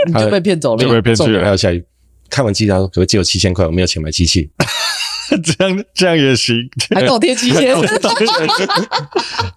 [0.07, 1.43] 你 就被骗走了，就被骗去了。
[1.43, 1.83] 还有下雨，
[2.29, 3.65] 看完机他说可不可以借我七千块？
[3.65, 4.49] 我没有钱买机器，
[5.43, 6.55] 这样这样也行，
[6.95, 7.75] 还给我贴七千，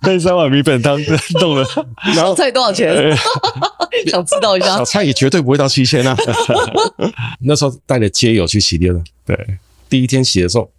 [0.03, 1.01] 那三碗米粉汤
[1.41, 1.65] 弄了，
[2.17, 3.17] 然后菜多少钱？
[4.11, 6.17] 想知道一下，小菜也绝对不会到七千啊。
[7.41, 9.39] 那时候带着街友去洗店了，对。
[9.93, 10.71] 第一天洗的时候，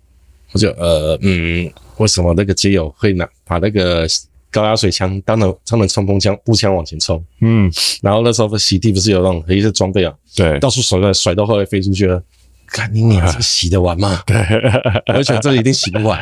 [0.54, 4.08] 我就呃嗯，为什么那个街友会拿把那个
[4.50, 7.24] 高压水枪当成当成冲锋枪步枪往前冲？
[7.42, 7.72] 嗯，
[8.02, 10.12] 然后那时候洗地不是有那种一些装备啊？
[10.36, 12.20] 对，到处甩甩甩到后来飞出去了，
[12.66, 14.24] 看你你 这洗得完吗？
[14.26, 14.36] 对，
[15.06, 16.20] 而且这一定洗不完。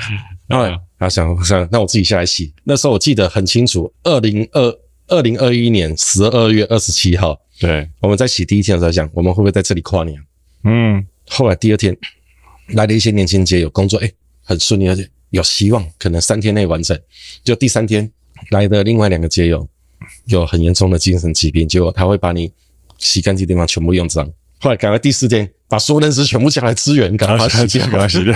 [0.48, 2.54] 然后他想想，那我自己下来洗。
[2.66, 10.22] 那时候我记得很清楚，二零二二零二一年十二月二十七号，对，我们在洗第一天的时候想，我们会不会在这里跨年？
[10.66, 11.98] 嗯，后来第二天。
[12.74, 14.12] 来了一些年轻街友工作，哎，
[14.44, 17.00] 很顺利，而且有希望，可能三天内完成。
[17.44, 18.10] 就第三天
[18.50, 19.68] 来的另外两个街友
[20.26, 22.52] 有很严重的精神疾病，结果他会把你
[22.98, 24.30] 洗干净的地方全部用脏。
[24.60, 28.36] 后来赶快第四天把所有认识全部叫来支援，赶快洗掉，赶快洗掉。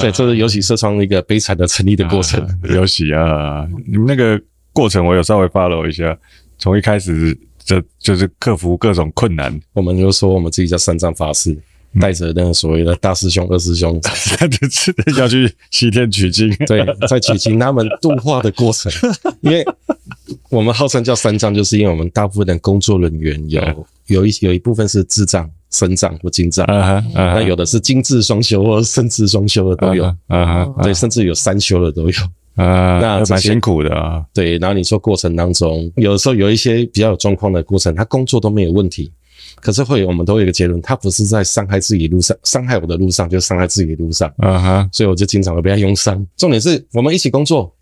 [0.00, 2.40] 对，这是尤其社创一个悲惨的成立的过程。
[2.40, 4.40] 啊、有喜啊，你们那个
[4.72, 6.16] 过程我有稍微 follow 一下，
[6.58, 11.56] 从一开始就就是克服各种困难，我们就说我们自己叫三藏法师。
[12.00, 14.00] 带着那个所谓的大师兄、二师兄，
[15.18, 16.48] 要去西天取经。
[16.66, 18.92] 对，在取经他们度化的过程，
[19.40, 19.64] 因为
[20.50, 26.66] 我们号称叫三藏，就是因为我们大部分的工作人员有有一有一部分是智障、身障或精障，
[27.14, 30.14] 那有的是精智双修或身智双修的都有，
[30.82, 32.16] 对，甚至有三修的都有
[32.56, 32.98] 啊。
[33.00, 34.24] 那蛮辛苦的啊。
[34.34, 39.10] 对，然后你说过程当中，有的时候有一些比较有状况的过程，他工作都没有问题。
[39.60, 44.32] 可是会有，我们都有一个结论，他不是在伤害自己路上，伤害我的路上，就是伤害自己的路上。
[44.38, 46.24] 啊哈，所以我就经常会被他用伤。
[46.36, 47.74] 重点是我们一起工作，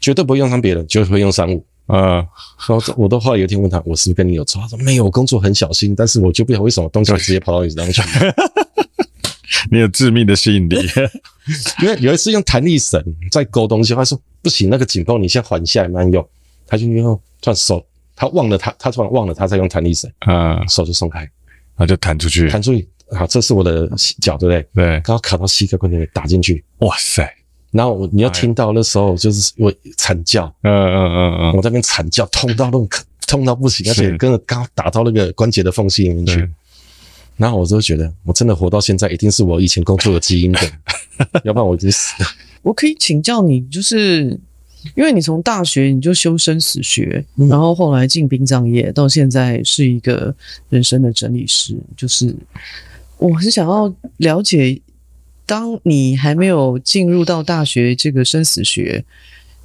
[0.00, 1.62] 绝对不会用伤别人，就会用伤我。
[1.86, 2.26] 啊，
[2.68, 4.58] 然后我都后来有一天问他，我是不是跟你有仇？
[4.60, 8.20] 他说没有，我工作很小心，但是我就不晓得为什么东西直接跑到你身上去。
[9.70, 10.76] 你有致命的吸引力，
[11.82, 16.26] 因为有一次用弹力绳在勾东西，他说不行，那个紧绷你先缓下来慢用，
[16.66, 17.84] 他就用转手。
[18.16, 21.28] 他忘了他，他突然忘了他在用弹力绳，啊，手就松开，
[21.74, 24.62] 啊，就弹出去，弹出去，好，这是我的脚，对不对？
[24.74, 27.28] 对，刚好卡到膝盖关节打进去，哇塞！
[27.72, 32.88] 然后你要听到那时候就是我惨叫，嗯嗯嗯嗯，我在那边惨叫，痛到那种
[33.26, 36.48] 痛到不行，而且跟着刚好打到那个关节的缝隙里面去，
[37.36, 40.60] 然后我就觉得我真的活到现在，一定是我以前工作的基因的，
[41.42, 42.28] 要不然我已经死了。
[42.62, 44.38] 我可以请教你，就是。
[44.94, 50.34] 因为你从大学你就修生死学，然后后来进殡葬业，到现在是一个
[50.68, 51.76] 人生的整理师。
[51.96, 52.34] 就是
[53.16, 54.80] 我很想要了解，
[55.46, 59.04] 当你还没有进入到大学这个生死学，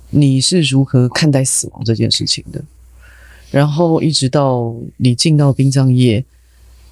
[0.09, 2.63] 你是如何看待死亡这件事情的？
[3.51, 6.23] 然后一直到你进到殡葬业，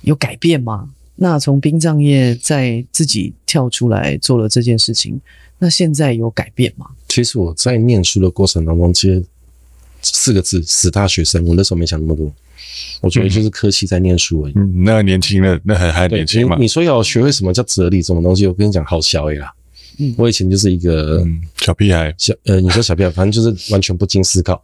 [0.01, 0.89] 有改变吗？
[1.17, 5.19] 那从殡葬业在自己跳出来做了这件事情，
[5.57, 6.85] 那现在有改变吗？
[7.09, 9.23] 其实我在念书的过程当中，其实
[10.01, 12.31] 四个字死大学生，我那时候没想那么多，
[13.01, 14.53] 我觉得就是科系在念书而已。
[14.55, 16.55] 嗯，那年轻的那还还年轻嘛？
[16.59, 18.45] 你说要学会什么叫哲理，什么东西？
[18.45, 19.51] 我跟你讲，好小哎啦。
[19.97, 21.25] 嗯，我以前就是一个
[21.57, 24.63] 小屁孩，小呃，你说小屁孩，反正就是完全不经思考。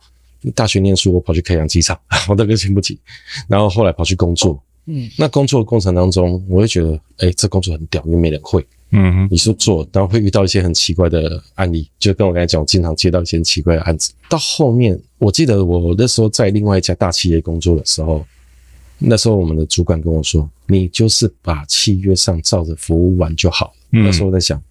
[0.53, 2.99] 大学念书，我跑去开养鸡场， 我都跟不起。
[3.47, 8.65] 然后后来跑去工作，嗯，那工作的过程当中，我会觉得，哎、欸，这工作很屌，因为没人会。
[8.91, 14.13] 嗯哼，你说做，然后会遇到一些很奇怪的案例，就跟我刚才讲，我经常接到一些很奇怪的案子。
[14.29, 18.25] 到后面，我记得我那时候在另外一家大企业工作的时候，
[18.99, 24.61] 那时候我们的主管跟我说：“你就是把契约上照着服务完就好。”那时候我在想。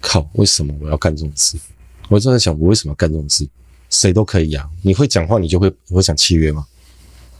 [0.00, 0.24] 靠！
[0.34, 1.58] 为什么我要干这种事？
[2.08, 3.44] 我就在想，我为什么要干这种事？
[3.90, 4.64] 谁都可以啊！
[4.80, 6.64] 你会讲话，你就会会讲契约吗？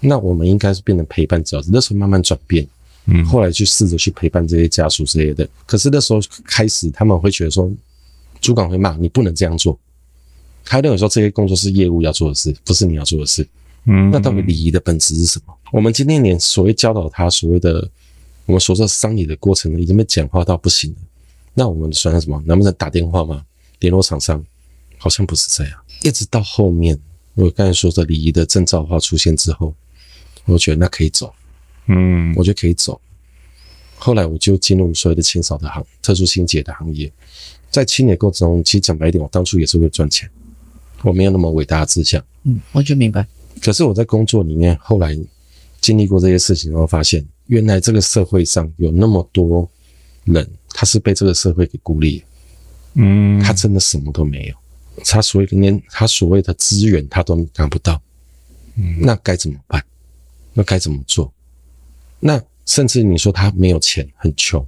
[0.01, 2.67] 那我们应该是变成陪伴者，那时候慢慢转变，
[3.07, 5.49] 嗯，后来去试着去陪伴这些家属之类的。
[5.67, 7.71] 可是那时候开始，他们会觉得说，
[8.41, 9.79] 主管会骂你不能这样做。
[10.65, 13.47] 他认为说这些工作是业务要做的事，不是你要做的事。
[13.85, 15.55] 嗯，那到底礼仪的本质是什么？
[15.73, 17.89] 我们今天连所谓教导他所谓的
[18.47, 20.97] 我们所说商礼的过程，已经被简化到不行了。
[21.55, 22.43] 那我们算什么？
[22.47, 23.43] 能不能打电话吗？
[23.81, 24.45] 联络厂商？
[24.99, 25.73] 好像不是这样。
[26.03, 26.99] 一直到后面，
[27.35, 29.75] 我刚才说的礼仪的证照化出现之后，
[30.49, 31.33] 我觉得那可以走。
[31.87, 33.01] 嗯，我觉得可以走。
[33.97, 37.11] 后来我就进入所谓的清扫的行，特殊清洁的行业。
[37.71, 40.29] 在清洁过程中，其实讲白一点，我当初也是为赚钱，
[41.03, 42.23] 我没有那么伟大的志向。
[42.45, 43.27] 嗯，完全明白。
[43.63, 45.17] 可是我在工作里面，后来
[45.81, 49.69] 经历过这些事情，然后发现，原来这个社会上有那么多
[50.25, 50.49] 人。
[50.71, 52.23] 他是被这个社会给孤立，
[52.95, 54.55] 嗯，他真的什么都没有，
[55.03, 58.01] 他所谓的连他所谓的资源他都拿不到，
[58.77, 59.83] 嗯，那该怎么办？
[60.59, 61.33] 那该怎么做？
[62.19, 64.67] 那甚至你说他没有钱，很穷，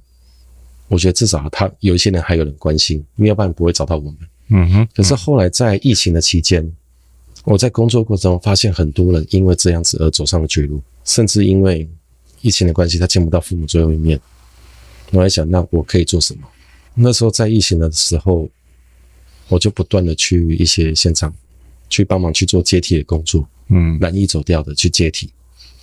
[0.87, 4.17] 我觉得至少他有一些人还有人关心，因为要不然不会找到我们，
[4.51, 4.87] 嗯哼。
[4.95, 6.65] 可是后来在疫情的期间，
[7.43, 11.85] 我在工作过程中发现很多人因为这样子而走上了绝路，甚至因为
[12.39, 14.17] 疫情的关系，他见不到父母最后一面。
[15.11, 16.47] 我在想，那我可以做什么？
[16.93, 18.49] 那时候在疫情的时候，
[19.49, 21.33] 我就不断的去一些现场，
[21.89, 23.45] 去帮忙去做接替的工作。
[23.67, 25.31] 嗯，难以走掉的去接体，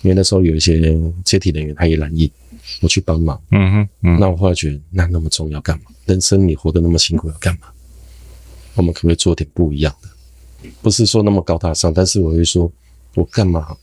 [0.01, 2.31] 因为那时候有一些接体人员他也染疫，
[2.81, 3.41] 我去帮忙。
[3.51, 5.85] 嗯哼，嗯，那我后来觉得，那那么重要干嘛？
[6.05, 7.67] 人生你活得那么辛苦要干嘛？
[8.75, 10.09] 我们可不可以做点不一样的？
[10.81, 12.71] 不是说那么高大上，但是我会说，
[13.15, 13.75] 我干嘛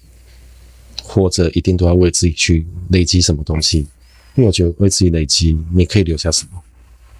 [1.02, 3.86] 活着一定都要为自己去累积什么东西？
[4.34, 6.62] 因为我觉得为自己累积，你可以留下什么？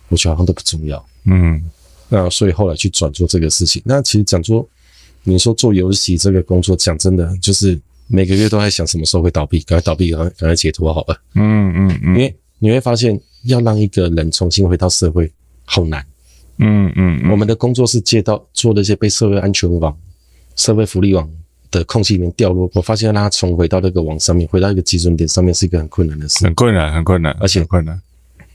[0.09, 1.05] 我觉得好像都不重要。
[1.25, 1.63] 嗯，
[2.09, 3.83] 那所以后来去转做这个事情。
[3.85, 4.67] 那其实讲说，
[5.23, 11.21] 你说做游戏这个工作，讲真的，就是每个月都在想什么时候会倒闭，赶快倒闭，赶快赶快解脱好了。
[11.35, 12.15] 嗯嗯嗯。
[12.15, 15.31] 因为你会发现，要让一个人重新回到社会，
[15.65, 16.05] 好难。
[16.59, 17.31] 嗯嗯。
[17.31, 19.97] 我们的工作是接到做那些被社会安全网、
[20.55, 21.29] 社会福利网。
[21.69, 28.01] 的空隙里面掉落，我发现让他重回到那个网上面，回到一个基准点上面是一个很困难的事，很困难，很困难，而且很困难。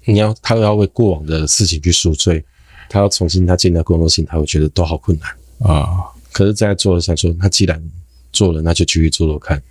[0.05, 2.43] 你要他要为过往的事情去赎罪，
[2.89, 5.29] 他要重新他建立工作性，他会觉得都好困难
[5.69, 6.05] 啊。
[6.31, 7.83] 可是，在做了想说，他既然
[8.31, 9.61] 做了，那就继续做做看。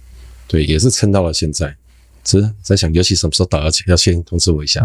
[0.46, 1.74] 对，也是撑到了现在。
[2.22, 4.84] 只是在想，游戏什么时候倒而且，要先通知我一下。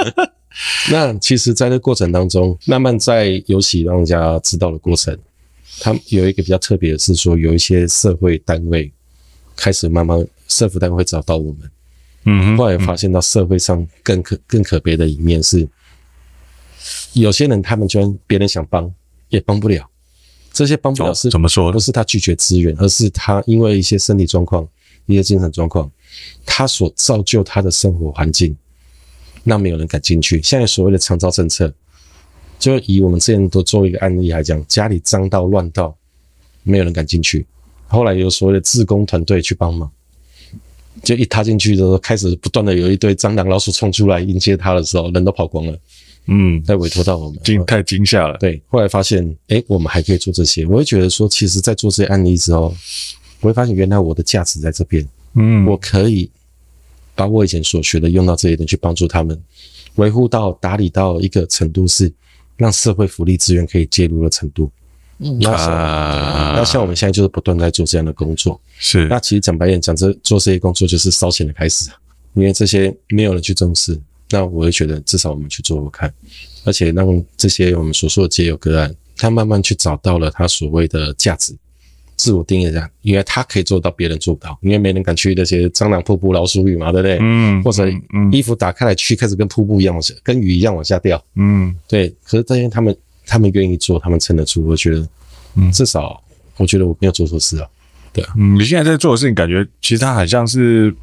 [0.90, 5.16] 那其实，在这过程当中，慢慢在游戏让人家知道的过程。
[5.80, 8.92] 他有一个比较特别的是说，有一些社会单位
[9.56, 11.70] 开始慢慢社福单位会找到我们，
[12.24, 15.66] 嗯，后来发现到社会上更可更可悲的一面是，
[17.14, 18.92] 有些人他们居然别人想帮
[19.30, 19.89] 也帮不了，
[20.60, 21.72] 这些帮不了是怎么说？
[21.72, 24.68] 不是他拒绝资源，而是他因为一些身体状况、
[25.06, 25.90] 一些精神状况，
[26.44, 28.54] 他所造就他的生活环境，
[29.42, 30.38] 那没有人敢进去。
[30.42, 31.72] 现在所谓的长照政策。
[32.58, 35.96] 就以我们之前都做一个案例来讲，家里脏到乱到，
[36.62, 37.46] 没有人敢进去。
[37.86, 39.90] 后来有所谓的自工团队去帮忙，
[41.02, 45.78] 就一踏进去的时候，开始不断的有一堆蟑螂、老鼠冲出来迎接他的时候，人都跑光了。
[46.30, 48.38] 嗯，再委托到我们，惊太惊吓了。
[48.38, 50.64] 对，后来发现，哎、欸，我们还可以做这些。
[50.64, 52.74] 我会觉得说，其实，在做这些案例之后，
[53.40, 55.06] 我会发现原来我的价值在这边。
[55.34, 56.30] 嗯，我可以
[57.14, 59.38] 把我以前所学的用到这一点去帮助他们，
[59.96, 62.10] 维护到打理到一个程度是。
[62.56, 64.70] 让社会福利资源可以介入的程度，
[65.16, 69.08] 嗯，那像、啊、那像我们现在就是不断在做这样的工作，是。
[69.08, 71.88] 那其实讲白点，讲这做这些工作就是烧钱的开始，
[72.34, 73.98] 因为这些没有人去重视，
[74.30, 76.12] 那我会觉得至少我们去做做看，
[76.64, 81.54] 而且让这些我们所说的街友个案，他慢慢去找到了他所谓的价值，
[82.16, 87.18] 自我定义这样，因为他可以做到别人做不到，因为没人敢去那些蟑螂瀑布、老鼠雨嘛，对不对？
[87.20, 87.62] 嗯。
[87.62, 87.84] 或者
[88.30, 91.22] 衣服打开来去开始跟瀑布一样往下，跟雨一样往下掉。
[91.36, 91.74] 嗯。
[91.88, 92.08] 对。
[92.24, 94.66] 可是这些他们他们愿意做，他们撑得住。
[94.66, 95.08] 我觉得，
[95.56, 96.22] 嗯，至少
[96.56, 97.66] 我觉得我没有做错事啊。
[98.12, 98.34] 对啊。
[98.36, 100.94] 嗯，你现在在做的事情，感觉其实它很像是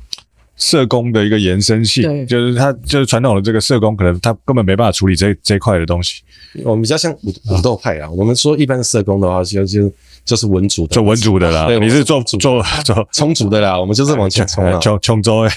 [0.58, 6.22] 社工的一个延伸性，对，就是他就是传统的这个社工，可能他根本没办法处理这这一块的东西。
[6.64, 8.10] 我们比较像武武斗派啊。
[8.12, 9.92] 我们说一般的社工的话，就就。
[10.28, 11.68] 就是文组的，做文组的啦。
[11.68, 12.38] 对，你是做做
[12.84, 13.80] 做充足的啦。
[13.80, 15.54] 我们就是往前冲啊， 冲冲州哎。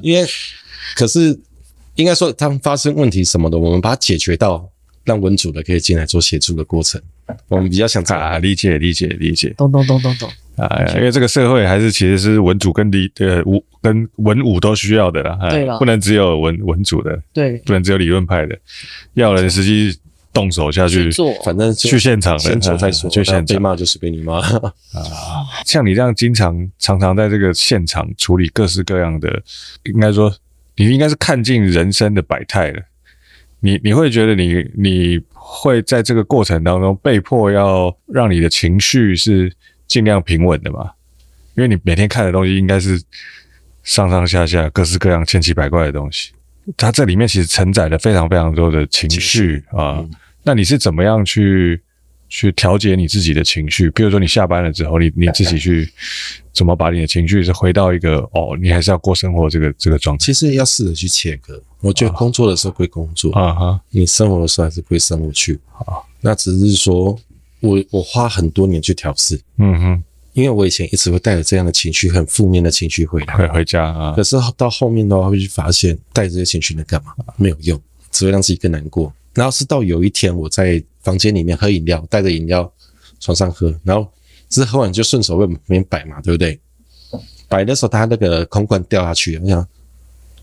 [0.00, 0.26] 因为
[0.96, 1.38] 可是
[1.96, 4.66] 应该说，他们发生问题什么的，我们把它解决到
[5.04, 6.98] 让文组的可以进来做协助的过程。
[7.48, 10.84] 我们比较想啊，理解理解理解，懂懂懂懂懂啊。
[10.96, 15.38] 因为这个社会还是其实是文主跟理呃武跟文武都需要的啦。
[15.50, 18.58] 对了，不能只有文文主的，对，不能只有理论派的，
[19.14, 19.98] 要人实际。
[20.34, 23.08] 动手下去做，反正去现场的，现场再说。
[23.08, 24.74] 去现场被骂就是被你骂啊！
[25.64, 29.40] 像你这样经常常常在这个现场处理各式各样的，
[29.84, 30.34] 应该说
[30.74, 32.82] 你应该是看尽人生的百态了。
[33.60, 39.52] 你你会觉得你你会在这个过程当中被迫要让你的情绪是
[39.86, 40.90] 尽量平稳的嘛？
[41.56, 43.00] 因为你每天看的东西应该是
[43.82, 46.32] 上上下下各式各样千奇百怪的东西，
[46.76, 49.98] 它这里面其实承载了非常非常多的情绪啊。
[49.98, 50.10] 嗯
[50.46, 51.80] 那你是怎么样去
[52.28, 53.88] 去调节你自己的情绪？
[53.92, 55.90] 比如说你下班了之后，你你自己去
[56.52, 60.26] 怎么把你的情绪是回到一个哦，你还是要过生活这个这个状态？
[60.26, 61.62] 其实要试着去切割。
[61.80, 65.96] 我觉得工作的时候归工作啊哈，你生活的时候还是归生活去啊。
[66.20, 67.18] 那只是说
[67.64, 70.02] 我我花很多年去调试，嗯哼，
[70.34, 74.12] 因为我以前一直会带着这样的情绪，很负面的情绪回来，回回家啊。
[74.14, 77.14] 可是到后面的话，会去发现带这些情绪能干嘛？
[77.36, 79.10] 没有用，只会让自己更难过。
[79.32, 82.70] 然后是到有一天，我在房间里面喝饮料，带着饮料
[83.18, 84.06] 床上喝，然后
[84.50, 86.60] 只是喝完就顺手往旁边摆嘛，对不对？
[87.48, 89.66] 摆的时候，它那个空罐掉下去，我想，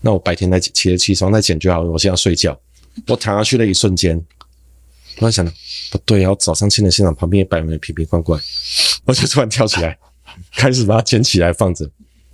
[0.00, 1.90] 那我白天再起起床再捡就好了。
[1.90, 2.58] 我现在要睡觉，
[3.06, 4.18] 我躺下去的一瞬间，
[5.16, 5.52] 突然想到
[5.92, 8.40] 不对啊，我早上进了现场旁边也摆满了瓶瓶罐罐，
[9.04, 9.98] 我就突然跳起来，
[10.56, 11.86] 开始把它捡起来放着。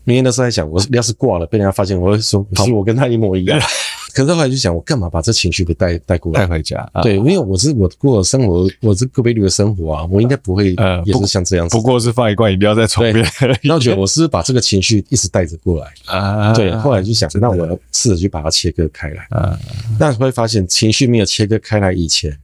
[0.05, 3.61] 明天的时候在想，我要是挂了，被人家发现，我会说，是我跟他一模一样。
[4.15, 6.79] 可是后来就想，我干嘛把这情绪给带带过来，带回家？
[6.93, 11.77] 啊、对，因为我是我过生活，我是哥贝律的生活啊，我应该不会呃，也是像这样子。
[11.77, 13.27] 不过是放一罐饮料在床边。
[13.65, 16.55] 那我觉得我是把这个情绪一直带着过来啊。
[16.55, 19.59] 对，后来就想，那我要试着去把它切割开来啊。
[20.01, 22.35] 那会发现情绪没有切割开来以前，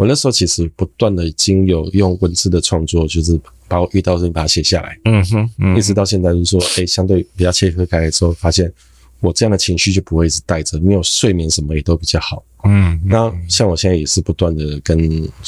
[0.00, 4.98] 我那时候其实不断的已经有用文字的创作，就是把我遇到的事情把它写下来。
[5.04, 8.72] 嗯哼，嗯一直到现在就是说，哎，相对比较切割开来之后，发现。
[9.22, 12.42] 我这样的情绪就不会一直带着，没有睡眠什么也都比较好。
[12.64, 14.98] 嗯，那像我现在也是不断的跟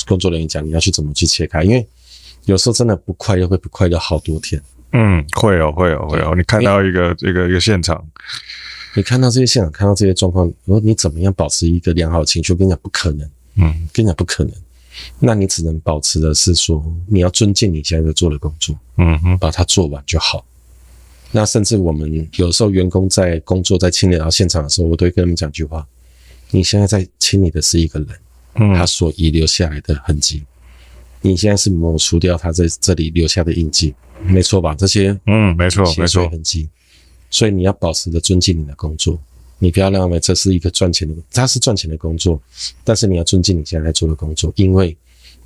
[0.06, 1.88] 工作人员讲，你要去怎么去切开，因为
[2.44, 4.60] 有时候真的不快乐会不快乐好多天。
[4.92, 6.34] 嗯，会哦，会哦，会哦。
[6.36, 8.06] 你看到一个这个一个现场，
[8.94, 12.52] 你看到这些现场，看到这些状况，我说你怎么样保持一个良好的情绪？
[12.52, 14.52] 我跟你讲不可能，嗯，跟你讲不可能。
[15.18, 20.44] 那你只能保持的是说，你要尊敬你现在在做的工作，嗯哼，把它做完就好。
[21.30, 25.86] 那甚至我们有时候员工在工作在清理到现场的时候，我都会跟他们讲句话：
[26.50, 28.08] 你现在在清理的是一个人，
[28.56, 30.44] 嗯，他所遗留下来的痕迹，
[31.22, 34.74] 你现在是抹除掉他在这里留下的印记，没错吧？
[34.74, 36.68] 这些嗯，没错，没错，痕迹。
[37.30, 39.18] 所以你要保持着尊敬你的工作，
[39.62, 42.42] 你不要认为这是一个赚钱的，它是赚钱的工作，
[42.82, 44.96] 但是你要尊敬你现在在做的工作，因为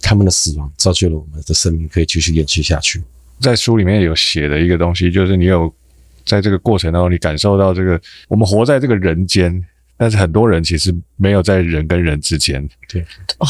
[0.00, 3.02] 他们的死亡造就了我们的生命可以继续延续下去。
[3.40, 5.70] 在书里面有写的一个东西，就是你有
[6.24, 9.62] 在这个过程当中，你感受到这个我们活在这个人间，
[9.98, 12.66] 但是很多人其实没有在人跟人之间。
[12.88, 13.02] 对
[13.36, 13.48] 啊，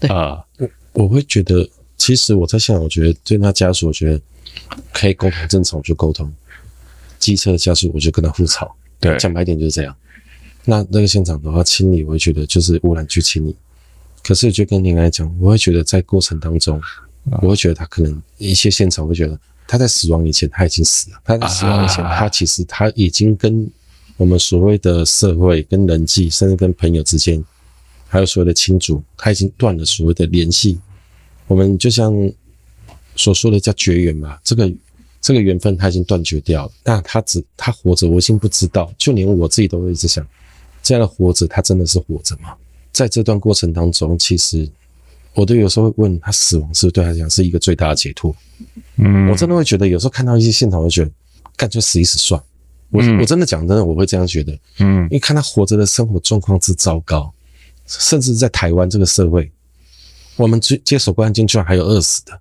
[0.00, 1.64] 对啊，我我会觉得，
[1.96, 4.20] 其实我在想，我觉得对他家属，我觉得
[4.92, 6.26] 可以沟通正常，我就沟通；
[7.20, 8.74] 机车的家属，我就跟他互吵。
[9.00, 9.94] 对，讲白点就是这样。
[10.64, 13.56] 那那个现场的话，清理，我会觉得就是污染去清理。
[14.22, 16.80] 可是就跟您来讲，我会觉得在过程当中。
[17.42, 23.70] 我会觉得他可能一些现场会觉得他在死亡以前他已经死了，他在死亡以前他其实他已经跟
[24.16, 27.44] 我们所谓的社会、跟人际，甚至跟朋友之间，
[28.06, 30.80] 还有所谓的亲族，他已经断了所谓的联系。
[31.48, 32.14] 我们就像
[33.14, 34.72] 所说的叫绝缘嘛，这个
[35.20, 36.72] 这个缘分他已经断绝掉了。
[36.84, 40.26] 那他只他活着，我已经不知道，就连我自己都会一直想，
[40.82, 42.54] 这样的活着，他真的是活着吗？
[42.92, 44.68] 在这段过程当中，其实。
[45.34, 48.34] 我都有时候会问他，死亡是不是对他来讲是一个最大的解脱？
[48.96, 51.10] 嗯，我真的会觉得，有时候看到一些现场，我就觉得
[51.56, 52.42] 干脆死一死算。
[52.90, 54.58] 我、嗯、我真的讲真的，我会这样觉得。
[54.80, 57.32] 嗯，因为看他活着的生活状况之糟糕，
[57.86, 59.48] 甚至在台湾这个社会，
[60.34, 62.40] 我们接接手过案件居然还有饿死的。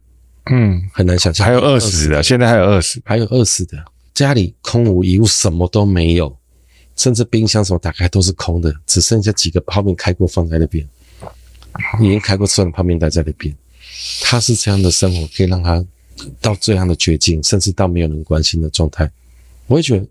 [0.51, 1.45] 嗯，很难想象。
[1.45, 3.83] 还有饿死的，现在还有饿死，还有饿死的，
[4.13, 6.37] 家里空无一物，什么都没有，
[6.95, 10.87] 甚至冰箱什么打开都是空的，只剩下几个泡面开过放在那边，
[11.99, 13.55] 已经开过吃完的泡面待在那边。
[14.21, 15.83] 他是这样的生活，可以让他
[16.39, 19.09] 到这样的绝境，甚至到没有人关心的状态。
[19.65, 20.07] 我会觉得，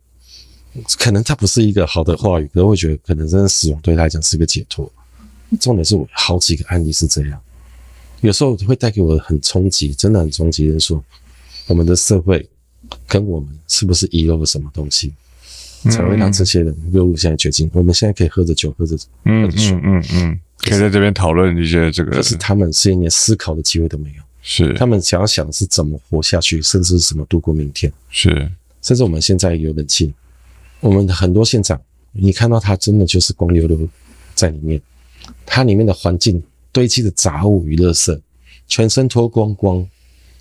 [0.98, 4.90] 可能他不是一个好的话语，可是我会觉得，可能真的死亡对他来讲是个解脱。
[5.60, 7.40] 重点是我好几个案例是这样，
[8.26, 10.66] 有时候会带给我很冲击，真的很冲击。
[10.66, 11.02] 就是说，
[11.68, 12.44] 我们的社会
[13.06, 15.12] 跟我们是不是遗漏了什么东西，
[15.90, 17.70] 才会让这些人落入现在绝境？
[17.72, 24.22] 我们现在可以喝着酒，喝着喝着水，嗯嗯嗯，可以在这边讨论一些这个，可是他们是一点思考的机会都没有。
[24.42, 27.92] 是，他们想要想的是怎么活下去，甚至是怎么度过明天。
[28.10, 28.50] 是，
[28.82, 30.12] 甚至我们现在有冷气，
[30.80, 33.78] 我们的很多现场，你看到他真的就是光溜溜
[34.34, 34.82] 在里面。
[35.44, 36.40] 它里面的环境
[36.76, 38.20] 堆积的杂物与垃圾，
[38.68, 39.78] 全身脱光光，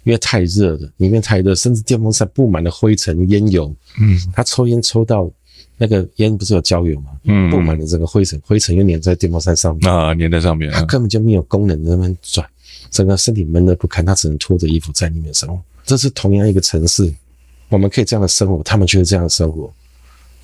[0.03, 3.73] 因为太热了，里面太热，甚至电风扇布满了灰尘烟油。
[4.01, 5.31] 嗯，他抽烟抽到
[5.77, 7.11] 那个烟不是有焦油吗？
[7.23, 12.45] 嗯，布满了这个灰尘，灰尘又粘在电风扇上面啊，粘在上面，他根本就没有功能在那边转，
[12.91, 15.57] 整个身体闷得不堪，他只能脱着衣服在里面生活。
[15.85, 17.09] 这是同样一个城市，
[17.69, 19.71] 我们可以这样的生活，他们却是这样的生活，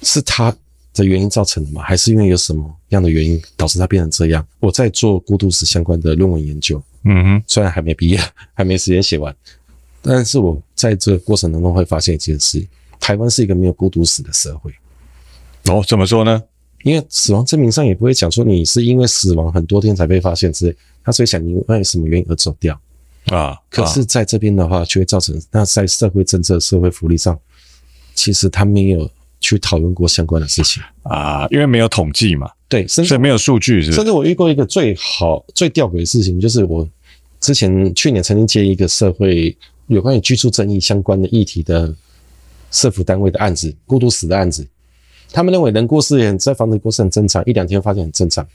[0.04, 0.56] 是他。
[0.94, 1.82] 的原因造成的吗？
[1.82, 4.46] 还是因为有什么样的原因导致他变成这样？
[4.60, 8.20] 我在做孤独死相关的论文研究，嗯哼，虽然还没毕业，
[8.54, 9.34] 还没时间写完，
[10.02, 12.66] 但是我在这个过程当中会发现一件事：
[13.00, 14.74] 台湾是一个没有孤独死的社会。
[15.66, 16.44] 哦，怎么说呢？
[16.84, 22.78] 因为死亡证明上也不会讲说你是因为死亡很多天才被发现之类，他所以想你因为什么原因而走掉
[23.28, 23.56] 啊？
[23.70, 27.40] 可是在这边的话，就会造成那在社会政策、社会福利上，
[28.14, 29.10] 其实他没有。
[29.42, 33.92] 去讨论过相关的事情啊，因为没有统计嘛，对，甚至没有数据是？
[33.92, 36.88] 甚至我遇过一个最好最吊诡的事情，就是我
[37.42, 39.54] 之前去年曾经接一个社会
[39.88, 41.94] 有关于居住正义相关的议题的
[42.70, 44.66] 社福单位的案子，孤独死的案子。
[45.34, 48.48] 他们认为人过世也在房子过世很正常，一两天发现很正常。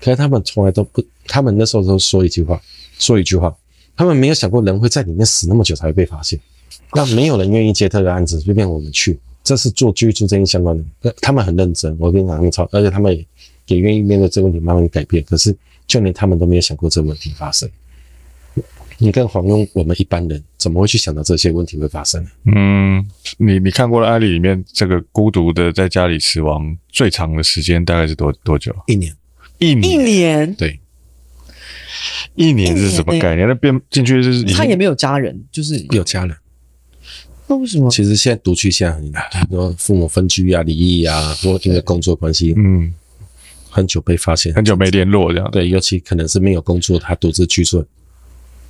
[0.00, 2.60] 可是他们从来都不，他们那时候都说一句话，
[2.98, 3.54] 说一句话，
[3.96, 6.40] 他们没有想过人会在里面死那么久才会被发现。
[6.94, 9.18] 那没有人愿意接这个案子，就变我们去。
[9.44, 11.96] 这是做居住正义相关的，他们很认真。
[11.98, 13.26] 我跟你讲，他们超，而且他们也
[13.66, 15.22] 也愿意面对这个问题，慢慢改变。
[15.24, 15.54] 可是，
[15.86, 17.68] 就连他们都没有想过这个问题发生。
[18.98, 22.30] 你跟黄庸我们一般人，怎么会去想到这些问题会发生呢？
[22.54, 23.04] 嗯，
[23.36, 28.72] 你你看过的案例里面，这个孤独的在家里死亡最长的时间大概是多多久？
[28.86, 29.12] 一年，
[29.58, 30.78] 一年，一年，对，
[32.36, 33.48] 一年是什么概念？
[33.48, 36.36] 那变进去是他也没有家人，就是有家人。
[37.52, 37.90] 那为什么？
[37.90, 42.90] 其实现在独居现在很很多父母分居啊、离异啊，或因为工作关系，嗯，
[43.68, 45.50] 很久被发现，很久没联络这样。
[45.50, 47.84] 对，尤其可能是没有工作，他独自居住，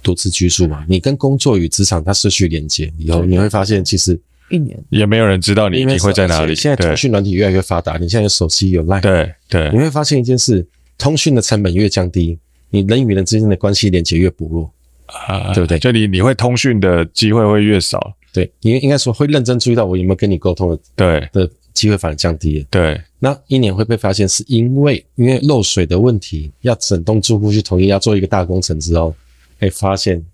[0.02, 0.84] 独自居住嘛。
[0.88, 4.20] 你跟工作与职场它失去连接以后，你会发现其实
[4.50, 6.52] 一年也没有人知道你你会在哪里。
[6.52, 10.66] 现在通讯软体越来越发达，你现在有手机有 Line，对对，你会发现一件事：
[10.98, 12.36] 通讯的成本越降低，
[12.70, 14.72] 你人与人之间的关系连接越薄弱
[15.06, 15.78] 啊，对不对？
[15.78, 18.12] 就你你会通讯的机会会越少。
[18.32, 22.66] 对，因为应该说会认真注意到我有没有跟你沟通的，对的机会反而降低了。
[22.70, 29.14] 对，那一年会被发现，是因为因为漏水的问题，要整栋住户去同意要做一个大工程之后，
[29.58, 30.24] 哎，发现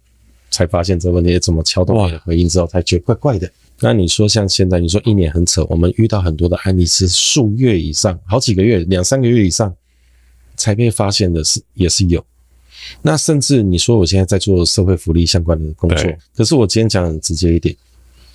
[0.50, 3.50] 才发现这个问题，怎么敲动你的回应之后，才觉得怪怪的。
[3.80, 9.74] 那你说像现在，你说一年很扯，我们遇到很多的案例是数月以上，好几个月，两三个月以上
[10.56, 12.24] 才被发现的是也是有。
[13.02, 17.74] 那甚至你说我现在在做社会福利相关的工作，可是我今天讲很直接一点。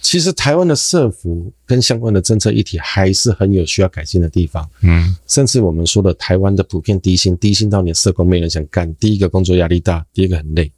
[0.03, 8.93] 其实台湾的社服跟相关的政策议题还是很有需要改进的地方，嗯，甚至我们说的台湾的普遍低薪，低薪到连社工没人想干。
[8.95, 10.69] 第一个工作压力大，第二个很累，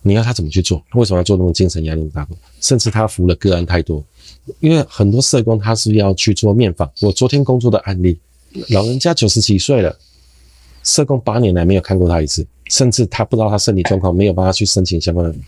[0.00, 0.82] 你要他怎么去做？
[0.94, 2.26] 为什么要做那么精神压力大？
[2.62, 4.02] 甚至他服务的个案太多，
[4.60, 6.90] 因为很多社工他是要去做面访。
[7.02, 8.18] 我昨天工作的案例，
[8.70, 9.94] 老人家九十几岁了，
[10.82, 15.38] 社工八年来没有看过他一次，甚至他不知道他身体状况，没有帮他去申请相关的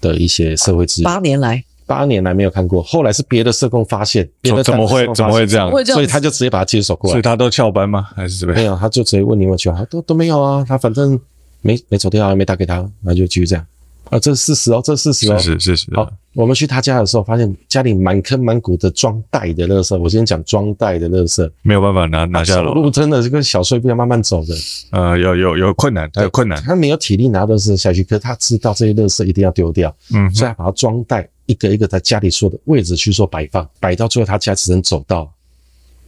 [0.00, 1.04] 的一些社会资源。
[1.04, 1.64] 八年来。
[1.88, 5.70] 八年来没有看过，后来是别的社工发现，别的怎么会怎么会这样？
[5.86, 7.12] 所以他就直接把他接手过来。
[7.12, 8.08] 所以他都翘班吗？
[8.14, 8.62] 还是怎么样？
[8.62, 11.18] 没有，他就直接问你问去啊，都都没有啊，他反正
[11.62, 13.66] 没没走掉啊，没打给他，那就继续这样
[14.10, 15.86] 啊，这是事实哦，这是事实哦，是是是。
[15.94, 19.98] 好，我们去他家的时候，发现家里满坑满谷的装袋的垃圾。
[19.98, 24.54] 我今天讲装袋的垃圾，没有办法拿拿下楼，路真的是跟小碎步一样慢慢走的。
[24.92, 31.28] 呃，有有有困难，他有困难，他没有体力拿垃圾下去，可是他知道这些垃圾一定要丢掉，嗯，所以他把它装袋。
[31.48, 35.32] 一个一个在家里所有的位置去做摆放，摆到最后他家只能走到，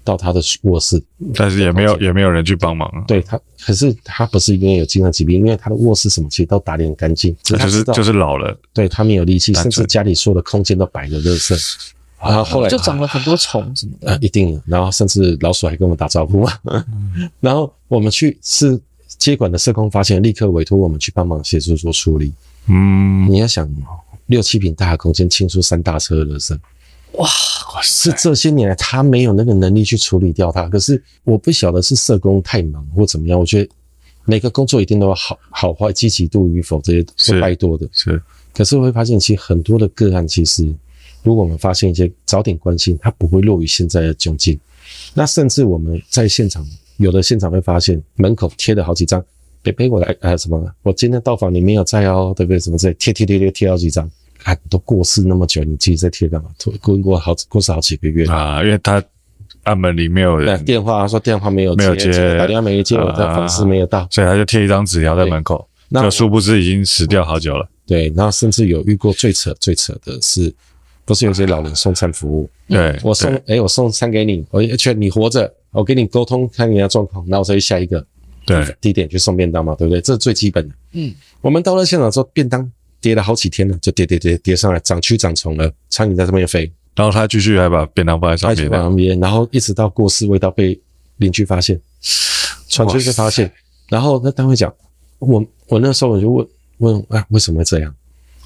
[0.05, 1.03] 到他的卧室，
[1.35, 3.03] 但是也没有也没有人去帮忙啊。
[3.09, 16.47] 对他，可是他不是因为有精神疾病，因为他的卧室什么其实都打理很干净，他就是就是老了，对他没有力气，甚至家里所有的空间都摆着垃圾，然后后来就长了很多虫什么的，呃，一定，然后甚至老鼠还跟我们打招呼，
[17.41, 18.79] 然后我们去是
[19.17, 22.33] 接管的社工发现，立刻委托我们去帮忙协助做处理。
[22.67, 23.67] 嗯，你要想
[24.31, 26.57] 六七坪大的空间清出三大车的垃圾。
[27.15, 27.29] 哇，
[27.83, 30.69] 是这些年来他没有那个能力去处理掉它。
[30.69, 33.37] 可是我不晓得是社工太忙或怎么样。
[33.39, 33.69] 我觉得
[34.25, 37.89] 每个工作一定都有好好坏、积极度与否，这些是拜多的。
[37.91, 38.23] 是，
[38.55, 40.73] 可是我会发现，其实很多的个案，其实
[41.25, 44.59] 如果我们发现一些早点关心，它不会落于现在的窘境。
[45.13, 46.65] 那甚至我们在现场，
[46.99, 49.21] 有的现场会发现门口贴了好几张
[49.63, 52.59] “别别我来”啊什么，我今天到访你没有在哦，对不对？
[52.61, 54.09] 什么之类，贴贴贴贴贴好几张。
[54.45, 56.49] 啊，都过世那么久，你自己在贴干嘛？
[56.81, 59.03] 过过好过世好几个月啊，因为他
[59.65, 65.69] 按门铃没有人，电话说电话没有接，没有接，打电话没接，我的方式没有到，所以他就贴一张纸条在门口。
[65.91, 67.69] 那殊不知已经死掉好久了。
[67.87, 70.51] 对，然后甚至有遇过最扯最扯的是，
[71.05, 72.49] 不是有些老人送餐服务？
[72.67, 78.03] 对，我送哎，我送餐给你，我劝你活着，我跟你沟通看你的状况，然后我再去下一个
[78.51, 80.01] 对地点去送便当嘛，对不对？
[80.01, 80.75] 这是最基本的。
[80.93, 82.71] 嗯，我们到了现场之后，便当。
[83.03, 90.79] 跌了好几天了，就跌跌跌跌上来，长蛆长虫了，苍蝇在上面飞，然后他继续还把便当放在上面，旁边，然后一直到过世，味道被
[91.17, 91.81] 邻居发现，
[92.69, 93.51] 传出去发现，
[93.89, 94.71] 然后那单位讲，
[95.19, 96.47] 我我那时候我就问
[96.77, 97.95] 问啊，为什么会这样？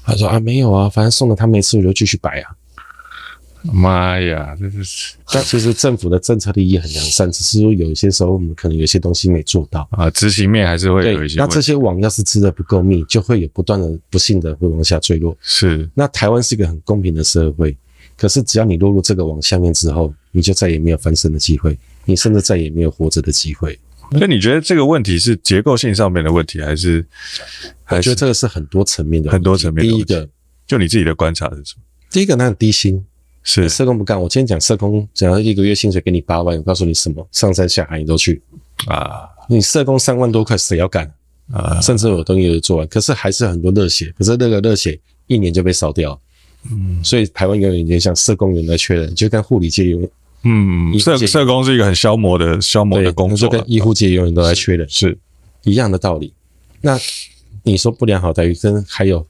[0.05, 2.55] 他说啊，没有啊，反正送了他没吃，我就继续摆啊。
[3.71, 5.15] 妈呀，这是！
[5.31, 11.37] 但其实政府的政策利益很良善，只是说有一些时候我们可能有些东西没做到啊，执行面还是会有一些。
[11.37, 15.35] 那这些网要是织的不够密，就会有不断的不幸的会往下坠落。
[15.41, 15.89] 是。
[15.93, 17.75] 那台湾是一个很公平的社会，
[18.17, 23.77] 可是只要你落入这个网下面之后，你就再也没有翻身的机会，你甚至再也没有活着的机会。
[24.11, 27.03] 所以你觉得这个问题是结构性上面的问题，还是？
[27.89, 29.83] 我觉得这个是很多层面的，很多层面。
[29.83, 30.29] 第一个，
[30.67, 31.83] 就你自己的观察是什么？
[32.11, 33.03] 第一个，那很低薪。
[33.45, 38.41] 是社工不干，我今天讲社工，只要一个月薪水给你八万，我告诉你什么，上山下海你都去
[38.87, 39.29] 啊！
[39.47, 41.09] 你社工三万多块，谁要干
[41.53, 41.79] 啊？
[41.79, 46.19] 甚至有东西都做完，可是还是很多热血，可是那个热血一年就被烧掉。
[46.71, 50.09] 嗯，所以台湾永远有点像社工员的缺人，就跟护理界有
[50.41, 55.15] 嗯，社社工是一个很消磨的消磨的工作，就跟医护界永远都在缺人，是
[55.63, 56.33] 一样的道理。
[56.81, 56.99] 那
[57.61, 59.23] 你说不良好待遇，跟还有。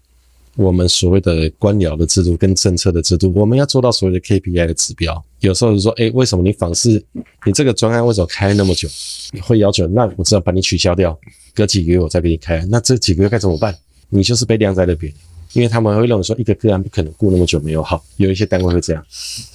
[0.55, 5.23] 我们所谓的官僚的制度跟政策的制度，我们要做到所谓的 KPI 的指标。
[5.41, 7.03] 有时候就说，诶，为什么你访视
[7.45, 8.87] 你这个专案为什么开那么久？
[9.31, 11.17] 你会要求，那我只要把你取消掉，
[11.53, 12.65] 隔几个月我再给你开。
[12.69, 13.75] 那这几个月该怎么办？
[14.09, 15.11] 你就是被晾在那边，
[15.53, 18.01] 因为他们会认为说，一个个案不可能顾那么久没有好。
[18.15, 19.05] 有一些单位会这样，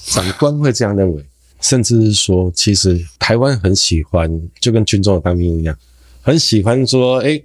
[0.05, 1.25] 长官会这样认为，
[1.63, 4.31] 甚至是说，其实台湾很喜欢，
[4.61, 5.75] 就跟军中的当兵一样，
[6.21, 7.43] 很喜欢说，诶。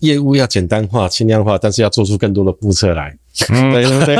[0.00, 3.16] 业务要简单化、轻量化，但是要做出更多的步骤来，
[3.48, 4.16] 嗯、对不对？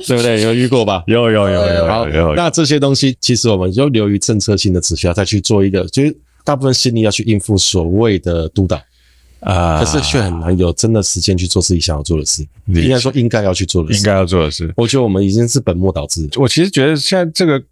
[0.06, 0.40] 对不对？
[0.42, 1.04] 有遇过吧？
[1.06, 1.86] 有有有有有。
[1.86, 8.80] 好，那这些东西其实我们就流于政策性的指标，再去做一个，就是大部分心力要去应付所谓的督导
[9.40, 12.46] 啊，可是却很难有真的时间去做自己想要做的事。
[12.66, 14.72] 应该说应该要去做的事，应该要做的事。
[14.76, 16.28] 我觉得我们已经是本末倒置。
[16.36, 17.62] 我其实觉得现在这个。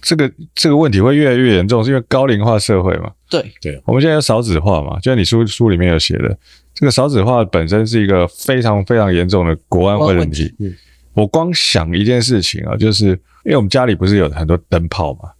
[0.00, 3.10] 这个这个问题会越来越严重，是因为高龄化社会嘛？
[3.28, 4.98] 对对，我们现在有少子化嘛？
[5.00, 6.36] 就像你书书里面有写的，
[6.74, 10.54] 这个少子化本身是一个非常非常严重的国安问题。
[10.58, 10.74] 嗯，
[11.14, 13.08] 我光想一件事情啊，就是
[13.44, 15.30] 因为我们家里不是有很多灯泡嘛？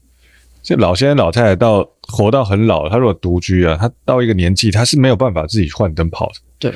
[0.63, 6.35] 就老先生老太太到活到很老，他如果独居啊，他到一个年纪，他是没有办法自己换灯泡的。
[6.59, 6.71] 对，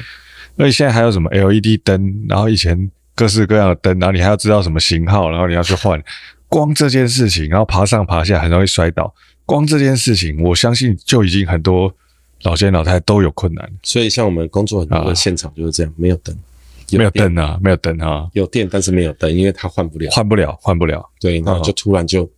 [0.57, 6.03] 而且现在还有什么 LED 灯，然后以前各式各样的灯，然后你还要知道什么型号，然后你要去换。
[6.49, 9.12] 光这件事情，然后爬上爬下很容易摔倒。
[9.44, 11.92] 光这件事情，我相信就已经很多
[12.42, 13.70] 老先生老太太都有困难。
[13.82, 16.36] 所以，像我们工作很多的现场就是这样，没有灯，
[16.90, 21.09] 没有灯啊，没有灯啊，有电但是没有灯，因为它换不了，换不了，换不了。
[21.20, 22.28] 对，然后就突然就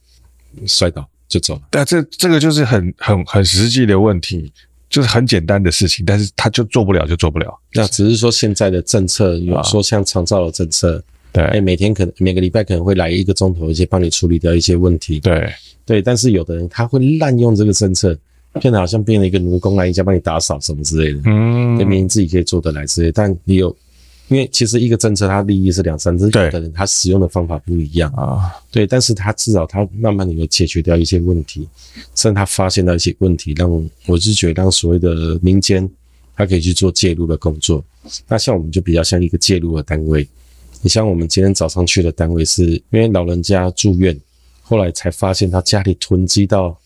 [0.66, 1.62] 摔倒就走了。
[1.70, 4.52] 但这这个就是很很很实际的问题，
[4.90, 7.58] 就是很简单的事情，但是他就做不了，就做不了。
[7.72, 11.02] 那只是说现在的政策，有说像长照的政策。
[11.38, 15.20] 对，哎，每天可能每个礼拜可能会来一个钟头，一些帮你处理掉一些问题。
[15.20, 15.48] 对，
[15.86, 18.18] 对，但是有的人他会滥用这个政策，
[18.60, 21.20] 变得好像变了一个奴工来，一家帮你打扫什么之类的。
[21.26, 23.74] 嗯，明明自己可以做得来之类，但你有，
[24.28, 28.50] 因为其实一个政策它利益是两三只，有的人他使用的方法不一样啊。
[28.72, 31.68] 对，但是他至少他慢慢的有解决掉一些问题，
[32.14, 33.70] 甚至他发现到一些问题，让
[34.06, 35.88] 我是觉得让所谓的民间
[36.36, 37.84] 他可以去做介入的工作。
[38.26, 40.26] 那像我们就比较像一个介入的单位。
[40.82, 44.18] 你像我们今天早上去的单位，是因为老人家住院，
[44.62, 46.78] 后来才发现他家里囤积到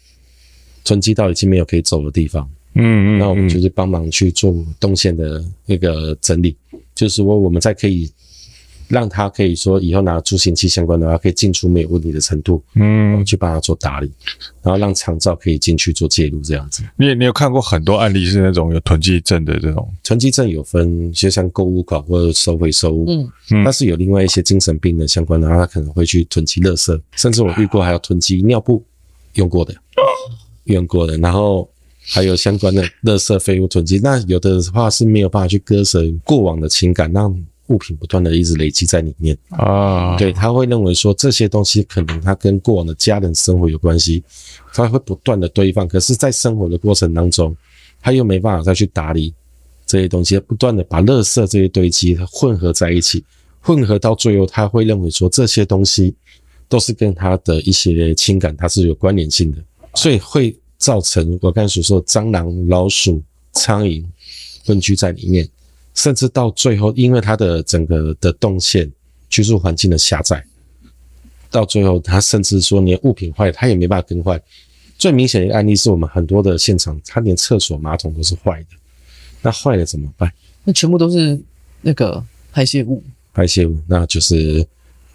[0.84, 2.48] 囤积到已经没有可以走的地方。
[2.74, 6.56] 嗯嗯，那我们就是帮忙去做动线的那个整理，
[6.94, 8.10] 就是说我们在可以。
[8.92, 14.12] 让他可以说以后拿助行器相关的话，可以进出没有问题的程度，嗯，去帮他做打理，
[14.60, 16.82] 然后让长照可以进去做介入这样子。
[16.96, 19.88] 你你有看过很多案例是那种有囤积症的这种？
[20.04, 28.84] 囤积症有分，就像购物狂或者收回收物，嗯嗯，但是有另外一些精神病的相关的，他可能会去囤积垃圾，甚至我遇过还有囤积尿布
[29.36, 29.74] 用过的，
[30.64, 31.66] 用过的，然后
[32.08, 33.98] 还有相关的垃圾废物囤积。
[34.02, 37.34] 那有的话是没有办法去割舍过往的情感，让。
[37.68, 39.36] 物品不断的一直累积在里面。
[39.50, 44.22] 啊，对，他会认为说这些东西可能他跟过往的家人生活有关系，
[44.74, 47.56] 他会不断的堆放，可是，在生活的过程当中，
[48.00, 49.32] 他又没办法再去打理
[49.86, 53.24] 这些东西，不断的把垃圾这些堆积混合在一起，
[53.60, 56.14] 混合到最后，他会认为说这些东西
[56.68, 59.58] 都是跟他的一些情感它是有关联性的，
[59.94, 64.04] 所以会造成我刚才所说的蟑螂、老鼠、苍蝇
[64.64, 65.48] 分居在里面。
[65.94, 68.90] 甚至到最后，因为它的整个的动线、
[69.28, 70.44] 居住环境的狭窄，
[71.50, 74.40] 到最后，他甚至说连物品坏了，他也没办法更换。
[74.98, 78.76] 最明显的一个案例是我们很多的现场，它连厕所马桶都是坏的，
[79.42, 80.32] 那坏了怎么办？
[80.64, 81.38] 那全部都是
[81.80, 83.02] 那个排泄物，
[83.34, 84.64] 排泄物，那就是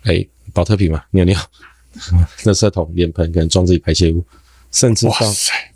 [0.03, 1.39] 哎，保特瓶嘛，尿尿，
[2.43, 4.23] 垃圾桶、脸盆可能装自己排泄物，
[4.71, 5.13] 甚至到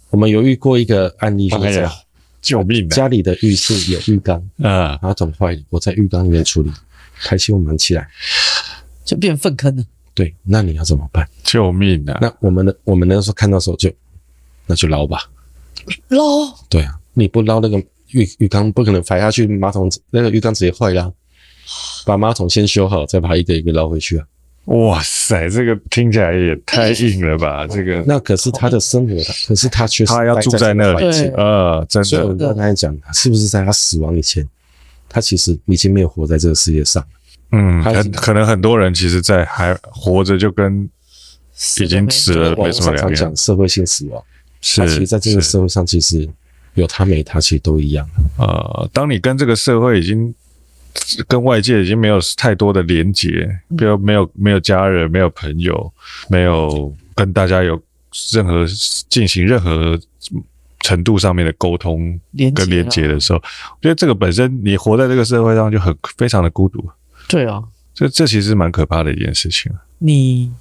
[0.10, 1.92] 我们有遇过一个案例，就是这样。
[2.42, 2.90] 救命！
[2.90, 6.72] 家里的浴室有浴缸，啊，马桶坏了，我在浴缸里面处理，
[7.24, 8.10] 排气门起来，
[9.06, 9.84] 就变粪坑了。
[10.14, 11.28] 对，那你要怎么办？
[11.44, 12.18] 救命啊！
[12.22, 13.92] 那我们的我们那时候看到时候就，
[14.66, 15.30] 那就捞吧，
[16.10, 16.20] 捞。
[16.68, 17.78] 对啊，你不捞那个
[18.10, 21.14] 浴浴缸，不可能排下去，马桶那个浴缸直接坏了，
[22.06, 24.26] 把马桶先修好，再把一个一个捞回去啊。
[24.66, 27.66] 哇塞，这个听起来也太硬了吧！
[27.72, 29.16] 这个那可是他的生活，
[29.48, 31.04] 可是他却他要住在那里，
[31.36, 32.04] 呃，真的。
[32.08, 34.48] 所以我刚才讲，是不是在他死亡以前，
[35.10, 37.04] 他其实已经没有活在这个世界上？
[37.52, 40.88] 嗯，很可能很多人其实，在还活着就跟
[41.80, 43.16] 已经死了没什么两样。
[43.16, 44.24] 讲社会性死亡，
[44.62, 46.30] 是，其实在这个社会上，其实
[46.76, 48.08] 有他没他，其实都一样。
[48.38, 50.34] 呃，当你跟这个社会已经。
[51.28, 55.92] 跟外界已经没有太多的连接，比如没有没有家人，没有朋友，
[56.30, 57.82] 没有跟大家有
[58.32, 58.66] 任何
[59.10, 60.00] 进行任何
[60.80, 62.20] 程度上面的沟通
[62.56, 66.84] 跟连接的时候，我觉得这个本身你活在这个社会上就很非常的孤独。
[67.28, 67.64] 对啊，
[67.94, 69.72] 这这其实蛮可怕的一件事情。
[70.00, 70.52] 你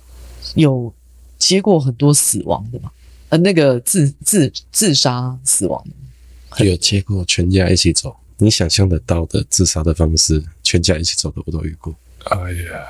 [0.54, 0.92] 有
[1.38, 2.90] 接过很多死亡的吗？
[3.30, 5.82] 呃，那个自自自杀死亡
[6.58, 8.14] 的，有接过全家一起走。
[8.40, 11.94] 你想象得到的自杀的方式，全家一起走的我都遇过。
[12.24, 12.86] 哎呀，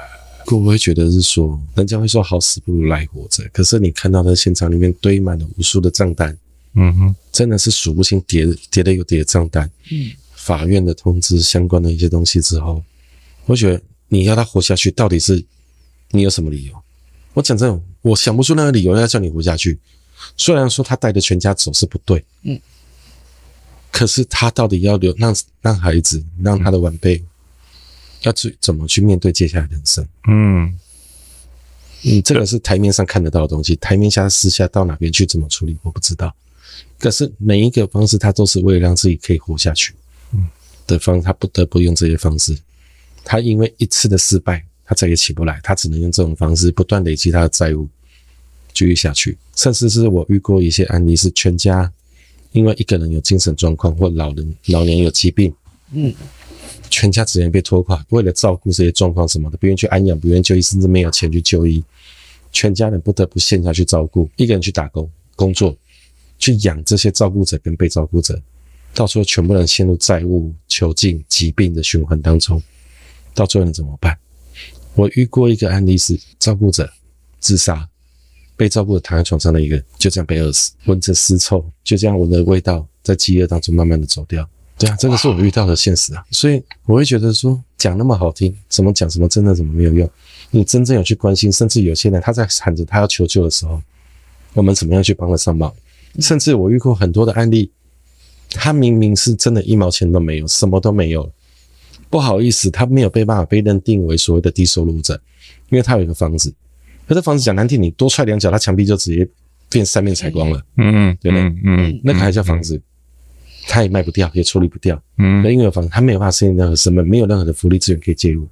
[0.46, 3.42] 会不会觉得是说，人家会说好死不如赖活着？
[3.52, 6.36] 可是你看到的现场里面堆满了无数的账单，
[6.74, 9.70] 嗯哼，真的是数不清叠叠的又叠账单。
[9.90, 12.82] 嗯，法院的通知相关的一些东西之后，
[13.46, 15.44] 我觉得你要他活下去，到底是
[16.10, 16.74] 你有什么理由？
[17.34, 19.78] 我讲真的，我想不出那个理由要叫你活下去。
[20.36, 22.60] 虽然说他带着全家走是不对，嗯。
[23.90, 27.22] 可是他到底要留让让孩子让他的晚辈
[28.22, 30.06] 要去怎么去面对接下来人生？
[30.28, 30.78] 嗯，
[32.02, 36.34] 你这个是台面上看得到的东西，台面下私下到哪边去怎么处理，我不知道。
[36.98, 39.94] 可是每一个方式，他都是为了让自己可以活下去，
[40.32, 40.48] 嗯，
[40.86, 42.56] 的方，他不得不用这些方式。
[43.24, 47.88] 他因为一次的失败，他再也起不来，他只能用这种方式不断累积他的债务，
[48.72, 49.36] 继续下去。
[49.56, 51.92] 甚至是我遇过一些案例，是全家。
[52.52, 55.54] 因为一个人有精神状况，或老人老年有疾病，
[55.92, 56.12] 嗯，
[56.88, 61.82] 全家资源被拖垮，为了照顾这些状况什么的，不愿意去安养，不愿意就医，甚至没有钱去就医，
[62.50, 65.76] 全家人不得不陷下去照顾，一个人去打工工作，
[66.38, 68.40] 去养这些照顾者跟被照顾者，
[68.94, 72.60] 到最后全部人陷入债务、囚禁、疾病的循环当中，
[73.34, 74.16] 到最后你怎么办？
[74.94, 76.90] 我遇过一个案例是照顾者
[77.38, 77.88] 自杀。
[78.60, 84.46] 被照顾的躺在床上的一个，就这样被饿死，闻着尸臭，就这样闻着味道，在饥饿当中慢慢的走掉。
[84.78, 90.10] 对啊，这个是我遇到的现实啊，所以我会觉得说，讲那么好听，怎么讲什么真的怎么没有用？
[90.50, 93.80] 你真正有去关心，甚至有些人他在喊着他要求救的时候，
[94.52, 95.72] 我们怎么样去帮得上忙？
[96.18, 97.70] 甚至我遇过很多的案例，
[98.50, 101.32] 他明明是真的一毛钱都没有，什么都没有，
[102.10, 105.18] 不好意思，他没有被办法被认定为所谓的低收入者，
[105.70, 106.52] 因为他有一个房子。
[107.10, 109.28] 可是房子讲难听，你多踹两脚，它墙壁就直接
[109.68, 110.62] 变三面采光了。
[110.76, 111.42] 嗯嗯，对不对？
[111.42, 112.80] 嗯嗯，那个还叫房子，
[113.66, 115.02] 它也卖不掉，也处理不掉。
[115.18, 118.46] 嗯，因为有房子，他没有办法申请任何身份，没有任何的福利资源可以介入。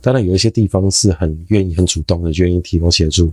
[0.00, 3.32] 当然有一些地方是很愿意、很主动的，愿意提供协助，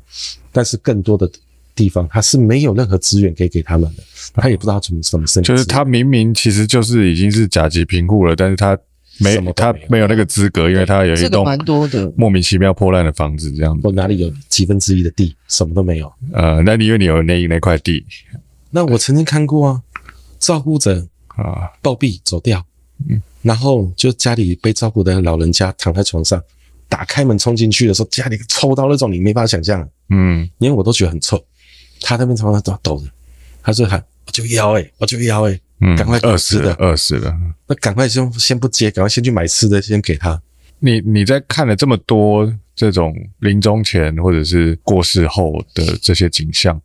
[0.52, 1.30] 但是更多的
[1.76, 4.04] 地方他是没有任何资源可以给他们的，
[4.34, 5.56] 他也不知道怎么怎么申请。
[5.56, 8.76] 就是他明明其实就是已经是甲级评估了，但是他
[9.20, 13.82] 没，没他没有那个资格，因为他有一栋蛮多的莫名其妙破烂的房子，这样子。
[13.88, 16.12] 我哪里有几分之一的地，什么都没有。
[16.34, 18.06] 呃，那你因为你有那那块地，
[18.72, 19.82] 那我曾经看过啊，
[20.40, 22.66] 照顾者啊暴毙走掉，
[23.10, 23.22] 嗯。
[23.42, 26.42] 然后就家里被照顾的老人家躺在床上，
[26.90, 31.40] 打开门冲进去的时候，家里臭到那种你没办法想象，嗯，因为我都觉得很臭。
[32.02, 33.06] 他那边床上都抖着，
[33.62, 37.34] 他就喊我就要诶、欸、我就要诶、欸、嗯，赶快饿死的饿死了，
[37.68, 40.42] 那赶快先先不接，赶快先去买吃的先给他。
[40.80, 46.82] 你你在看了这么多这种临终前或者是过世后的这些景象。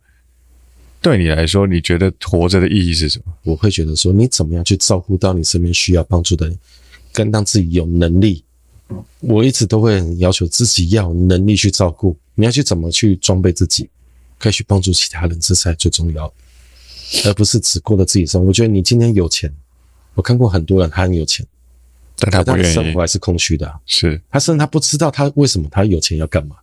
[1.01, 3.33] 对你来说，你觉得活着的意义是什么？
[3.43, 6.55] 我会觉得说，你怎么样去照顾到你身边需要帮助的人，
[7.11, 8.43] 跟让自己有能力。
[9.19, 12.15] 我一直都会很要求自己要有能力去照顾。
[12.35, 13.89] 你要去怎么去装备自己，
[14.37, 16.31] 可以去帮助其他人，这才最重要，
[17.25, 18.47] 而不是只过了自己生活。
[18.47, 19.53] 我觉得你今天有钱，
[20.13, 21.45] 我看过很多人，他很有钱，
[22.17, 23.79] 但他不愿意，他的生活还是空虚的啊。
[23.85, 26.55] 是他甚至他不知道他为什么他有钱要干嘛。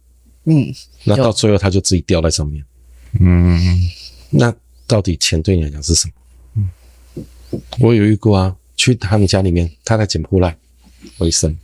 [0.44, 0.72] 嗯，
[1.04, 2.64] 那到最后他就自己掉在上面。
[3.20, 3.58] 嗯。
[4.30, 4.54] 那
[4.86, 6.12] 到底钱对你来讲是什么？
[7.52, 10.56] 嗯，我有遇过啊，去他们家里面，他在捡破烂
[11.18, 11.56] 为生，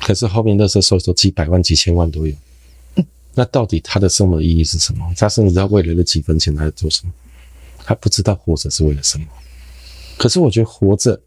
[0.00, 2.34] 可是后面垃圾收收几百万、几千万都有。
[3.34, 5.04] 那到底他的生活的意义是什么？
[5.16, 7.12] 他甚至他为了那几分钱，他在做什么？
[7.84, 9.26] 他不知道活着是为了什么。
[10.16, 11.20] 可是我觉得活着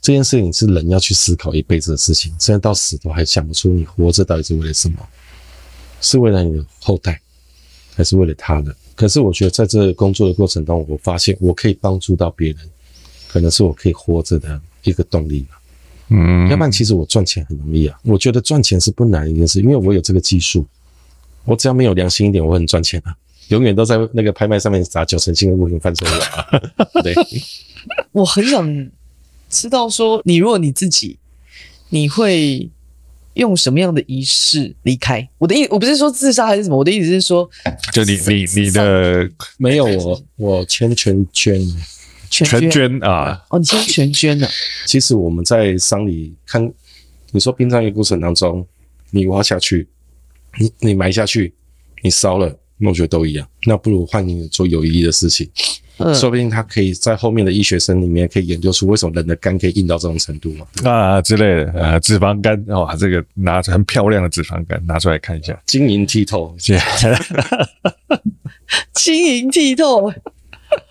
[0.00, 4.98] 这件事情是人要去思考一辈子的事情，现在到死都还想不出你活着到底是为了什么？
[6.00, 7.20] 是为了你的后代，
[7.94, 8.74] 还是为了他人？
[8.94, 12.58] 可是我觉得，在这个工作的过程当中，我发现我可以帮助到别人，
[13.28, 15.60] 可能是我可以活着的一个动力吧。
[16.08, 17.98] 嗯，要不然其实我赚钱很容易啊。
[18.02, 20.66] 我觉得赚钱是不难的一件事，因为我有这个技术。
[21.44, 23.16] 我只要没有良心一点，我很赚钱啊。
[23.48, 26.46] 永远都在那个拍卖上面砸九成新的物品翻出来啊。
[27.02, 27.14] 对，
[28.12, 28.90] 我很想
[29.48, 31.18] 知道说，你如果你自己，
[31.88, 32.70] 你会。
[33.34, 35.28] 用什么样的仪式离开？
[35.38, 37.48] 我的意我不是说自杀还是什么，我的意思是说，
[37.92, 41.56] 就你你你的没有我我签全捐
[42.28, 43.40] 全全捐啊！
[43.50, 44.48] 哦，你签全捐啊。
[44.86, 46.68] 其实我们在丧礼看，
[47.30, 48.66] 你说殡葬业过程当中，
[49.12, 49.86] 你挖下去，
[50.58, 51.54] 你你埋下去，
[52.02, 53.46] 你烧了，那我觉得都一样。
[53.64, 55.48] 那不如换你做有意义的事情。
[56.00, 60.64] 嗯，说不定他可以在后面的医学生里面可以研究出为什么人的肝可以硬到这种程度嘛？
[60.88, 66.54] 啊之类的啊，脂肪肝哇，这个拿着很漂亮的脂肪肝拿出来看一下，晶莹剔透，
[68.94, 70.08] 晶莹剔透。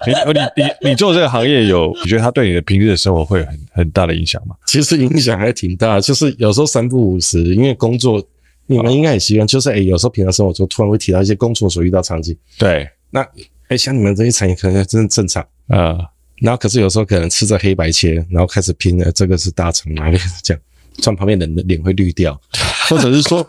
[0.06, 4.56] 你你你你做这个行业有，你觉得他对你的平日的生活会有很很大的影响吗？
[4.66, 8.22] 其实影响还挺大，就是有时候三不五时，因为工作，
[8.68, 13.26] 你们应该也习惯，就是诶、欸、有时候平常生活中突然会提到一些工作所遇到场景，对，那。
[13.70, 15.46] 哎、欸，像你们这些产业可能真的正常。
[15.68, 15.98] 啊，
[16.38, 20.64] 然后可是有时候可能吃着黑白切，然后开始拼了，这个是大肠，哪边是这样，
[21.02, 22.40] 转旁边人的脸会绿掉，
[22.88, 23.46] 或者是说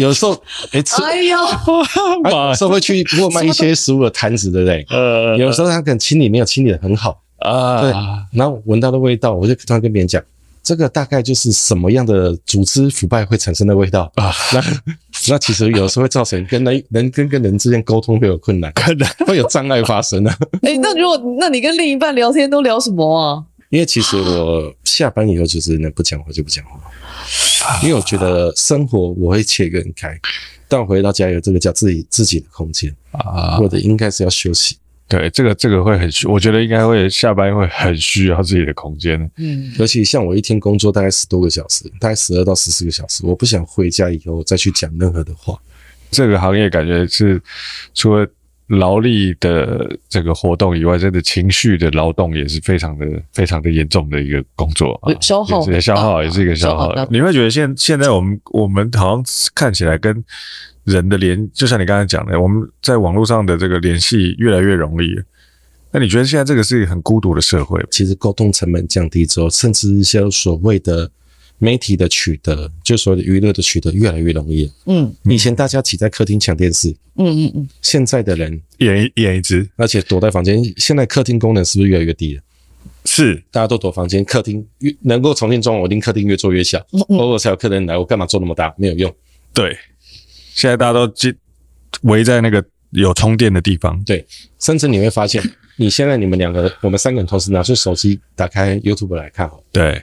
[0.00, 0.32] 有时候
[0.72, 1.36] 哎、欸、吃，哎呦，
[2.48, 4.86] 有时候会去如果卖一些食物的摊子，对不对？
[4.88, 7.22] 呃，有时候他可能清理没有清理的很好。
[7.40, 7.92] 啊，对，
[8.32, 10.22] 然后闻到的味道，我就突然跟别人讲。
[10.68, 14.30] 这个大概就是什么样的组织腐败会产生的味道啊？
[14.52, 14.62] 那
[15.30, 20.30] 那其实有时候会造成跟人人跟跟人之间沟通会有困难，可能会有障碍发生的。
[20.60, 23.42] 哎，那如果那你跟另一半聊天都聊什么啊？
[23.70, 26.78] 因为其实我下班以后就是能不讲话就不讲话，
[27.82, 30.14] 因为我觉得生活我会切割开，
[30.68, 34.76] 但我回到家有这个叫自己自己的空间啊，或者应该是要休息。
[35.08, 39.18] 对，这个这个会很需，我觉得应该会下班会很需要自己的空间。
[39.38, 45.58] 嗯，尤其像我一天工作大概十多个小时，大概十二到十四个小时，我不想回家以后再去讲任何的话。
[46.10, 47.40] 这个行业感觉是
[47.94, 48.28] 除了
[48.66, 56.94] 劳力的这个活动以外，真的情绪的劳动也是非常的非常的严重的一个工作啊，消耗，也是消耗，也是一个消耗。
[57.08, 60.22] 你会觉得现现在我们我们好像看起来跟。
[60.88, 65.14] 人的联，就像你刚才讲的，我们在网络上的这个联系越来越容易。
[65.90, 67.82] 那你觉得现在这个是一个很孤独的社会？
[67.90, 71.10] 其实沟通成本降低之后，甚至一些所谓的
[71.58, 74.70] 媒体的取得，就所谓的娱乐的取得越来越容易。
[74.84, 80.62] 嗯，以前大家挤在客厅抢电视，嗯嗯嗯，现在的人一人一人一只，而且躲在房间。
[80.76, 82.42] 现在客厅功能是不是越来越低了？
[83.06, 86.78] 是，大家都躲房间，客厅越能够重新装，我令客厅越做越小，
[87.08, 88.74] 偶尔才有客人来，我干嘛做那么大？
[88.76, 89.14] 没有用。
[89.54, 89.74] 对。
[90.58, 91.36] 现在大家都围
[92.02, 94.26] 围在那个有充电的地方，对，
[94.58, 95.40] 甚至你会发现，
[95.78, 100.02] 你现在你们两个，我们三个人同时拿出手机，打开 YouTube 来看，对，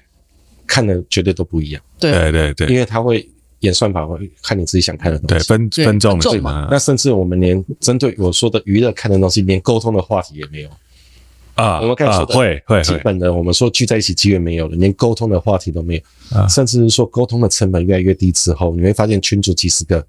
[0.66, 2.32] 看的绝对都不一样，对。
[2.32, 3.30] 对对，因为它会
[3.60, 6.70] 演算法会看你自己想看的东西，对分分众的嘛。
[6.72, 10.70] 那甚至我们连针对我说的娱乐看的东西，连沟通的话题也没有。
[11.56, 11.82] 啊。
[11.82, 15.96] 我们刚才说的会会基本的，我们说聚在一起机会没有了，连沟通的话题都没
[16.32, 20.06] 有，啊、甚至是说沟通的成本越来越低之后，你会发现群主几十个，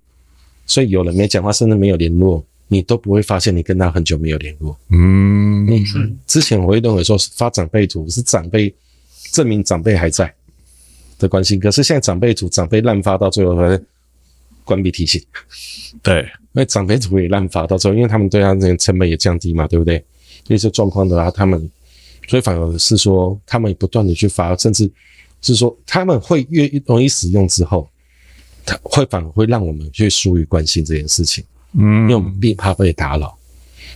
[0.66, 4.76] 所以有人没讲话，甚至没有联络，你都不会发现你跟他很久没有联络。
[4.90, 8.74] 嗯，嗯，之前我会认为说发长辈图是长辈
[9.32, 10.32] 证明长辈还在
[11.18, 13.80] 的关心，可是现在长辈图长辈滥发到最后还
[14.64, 15.22] 关闭提醒。
[16.02, 16.20] 对，
[16.52, 20.04] 因为长辈图也滥发到最后，因为他们对他这个成本也降低嘛，对不对？
[20.48, 21.70] 一些状况的话，他们
[22.28, 24.90] 所以反而是说他们不断的去发，甚至
[25.42, 27.88] 是说他们会越容易使用之后，
[28.66, 31.42] 他会反而会让我们去疏于关心这件事情。
[31.72, 33.36] 嗯，因为我们并怕被打扰，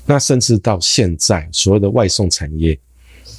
[0.06, 2.78] 那甚至到现在，所有的外送产业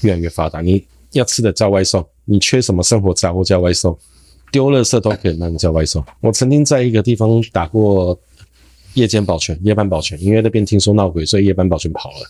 [0.01, 3.97] 越来越发达，你要吃的叫外送，你缺什么生活杂货叫外送，
[4.51, 6.03] 丢垃圾都可以让你叫外送。
[6.19, 8.19] 我曾经在一个地方打过
[8.95, 12.29] 夜间保全、夜班保全，因为那边听说闹鬼，所以夜班保全跑了。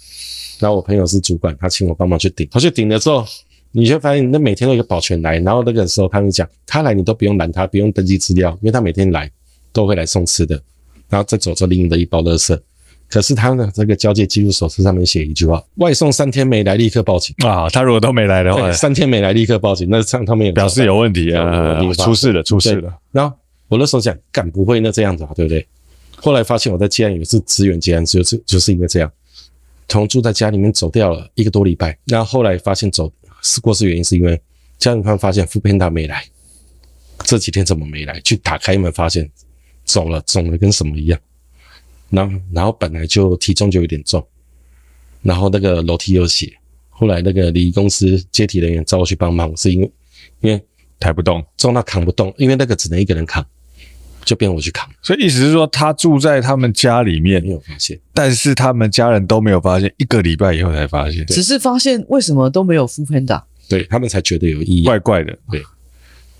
[0.59, 3.25] 然后我朋友是主管，他请我帮忙去顶，他去顶了之后，
[3.71, 9.29] 你就发现那每天都有一个保全来，然后那个时候他们讲，他来你都不用拦他，不用登记资料，因为他每天来
[9.71, 10.61] 都会来送吃的。
[11.09, 12.57] 然后再走着拎的一包垃圾，
[13.09, 17.69] 可是他的这个交界记录手册上面写一句话：外送三天没来，立刻报警啊！
[17.69, 22.93] 他如果都没来的话，三天没来立刻报警，那这样他们也表示有问题啊，出事了，出事了。
[23.11, 23.35] 然后
[23.67, 25.67] 我那时候讲，干不会那这样子啊，对不对？
[26.15, 29.11] 后来发现我在接案也是支援接案，就是就是因为这样，
[29.85, 33.11] 同住在家里面走掉了一个多礼拜，然后后来发现走
[33.41, 34.41] 是过世原因是因为
[34.77, 36.25] 家人发现 foodpanda 没来，
[37.19, 38.19] 这几天怎么没来？
[38.21, 39.29] 去打开门发现。
[39.83, 41.19] 肿了，肿的跟什么一样，
[42.11, 44.25] 然后然后本来就体重就有点重，
[45.21, 46.53] 然后那个楼梯有血，
[46.87, 49.91] 后来那个礼仪公司接体人员找我去帮忙，是因为
[50.41, 50.63] 因为
[50.99, 53.45] 抬不动，重到扛不动，因为那个只能一个人扛，
[54.23, 54.89] 就变我去扛。
[55.01, 65.61] 所以意思是说，他住在他们家里面，没有发现，但是他们家人都没有发现，一个礼拜以后才发现，只是发现为什么都没有 foodpanda，对他们才觉得有意义，怪怪的，对，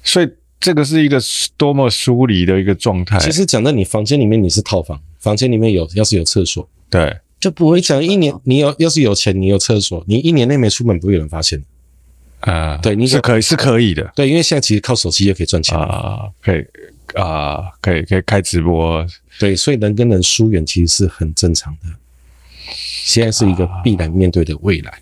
[0.04, 0.30] 所以。
[0.64, 1.20] 这个是一个
[1.58, 3.18] 多么疏离的一个状态。
[3.18, 8.32] 其实讲到你房间里面，你是套房，房间里面有要是有厕所，对，就不会讲一年。
[8.44, 11.58] 你有要是有钱，你有厕所，你一年内没出门，不会有人发现。
[12.42, 14.12] 啊、呃，对，你是可以是可以的。
[14.16, 16.64] 对，因为现在其实靠手机也可以赚钱啊，可以
[17.16, 19.06] 啊，可以可以开直播。
[19.40, 21.90] 对，所以人跟人疏远其实是很正常的。
[23.04, 24.92] 现在是一个必然面对的未来。
[24.92, 25.00] 啊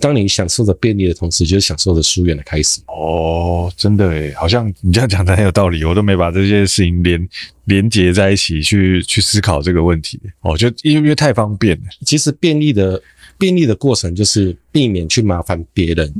[0.00, 2.80] 当你享受着便利的同时，就是享受着疏远的开始。
[2.86, 7.28] 哦，真的诶，好像你这样讲的很有道理，我都没把这些事情连
[7.66, 10.18] 连结在一起去去思考这个问题。
[10.40, 11.84] 哦，就因为因为太方便了。
[12.06, 12.98] 其实便利的
[13.36, 16.10] 便利的过程就是避免去麻烦别人，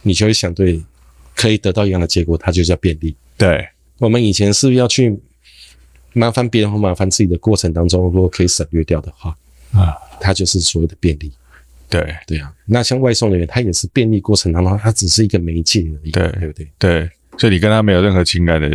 [0.00, 0.82] 你就会想对
[1.36, 3.14] 可以得到一样的结果，它就叫便利。
[3.36, 3.68] 对，
[4.00, 5.16] 我们以前是不是要去
[6.14, 9.36] 麻烦别人或麻烦自己的过程当中，如果可以省略掉的话，
[9.72, 11.30] 啊，它就是所谓的便利。
[11.88, 16.68] 对对啊，那像外送人员，他也是便利过程当中，他只是一个媒介而已，对对不对？
[16.78, 18.68] 对，所以你跟他没有任何情感的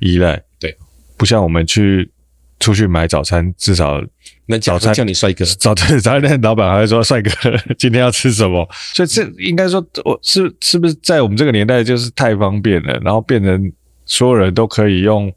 [0.00, 0.76] 依赖，嗯、对，
[1.16, 2.10] 不像我们去
[2.58, 4.02] 出去买早餐，至少
[4.46, 7.30] 那早餐叫你帅哥，早餐 早餐店老板还会说帅哥，
[7.78, 8.66] 今天要吃什么？
[8.94, 13.70] 所以这应该说，我是是不是在我们这个年代就是太方便了，然后变成
[14.06, 15.32] 所有人都可以用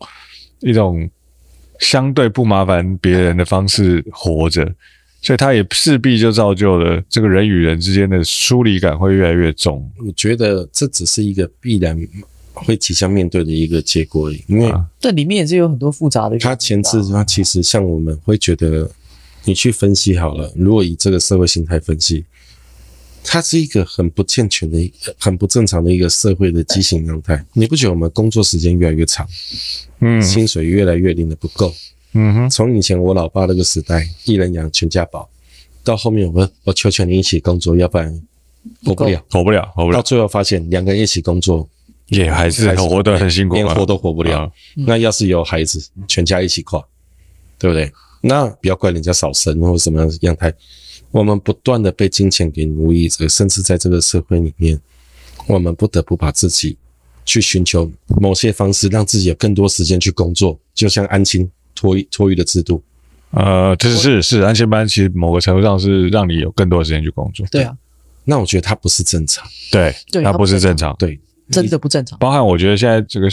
[0.60, 1.10] 一种
[1.80, 4.74] 相对不麻烦别人的方式活着。
[5.22, 9.92] 所以，他也势必就造就了这个人与人之间的疏离感会越来越重。
[10.06, 12.00] 我觉得这只是一个必然
[12.54, 16.38] 会即将面对的一个结果，因为这里面也是有很多复杂的。
[16.38, 18.88] 它前置，它其实像我们会觉得，
[19.46, 22.24] 你去分析好了，如果以这个社会心态分析，
[23.26, 27.44] 它是一个很不健全的、一个很不正常的一个社会的畸形状态。
[27.54, 29.28] 你不觉得我们工作时间越来越长，
[30.00, 31.74] 嗯，薪水越来越领的不够？
[32.14, 35.30] 嗯哼，从以前我老爸那个时代，一人养全家宝，
[35.84, 38.22] 到后面我们我求求你一起工作，要不然
[38.86, 39.98] 活不了，活不了，活不了。
[39.98, 41.68] 到最后发现两个人一起工作，
[42.08, 44.50] 也还是活得很辛苦，连活都活不了。
[44.76, 46.82] 那要是有孩子，全家一起垮，
[47.60, 47.92] 对不对？
[48.22, 50.52] 那不要怪人家少生或什么样态，
[51.16, 54.80] 我们不断的被金钱给奴役着，甚至在这个社会里面，
[55.48, 56.78] 我们不得不把自己
[57.24, 57.90] 去寻求
[58.20, 61.50] 某些方式，让自己有更多时间去工作，就像安亲。
[61.78, 62.82] 托育托育的制度，
[63.32, 67.46] 呃，这是是是，安亲班其实某个程度上是让你有更多的时间去工作。
[67.52, 67.78] 对啊，
[68.24, 69.94] 那我觉得它不是正常，对，
[70.24, 71.20] 它不是正常，对，
[71.52, 72.18] 真的不正常。
[72.18, 73.30] 包含我觉得现在这个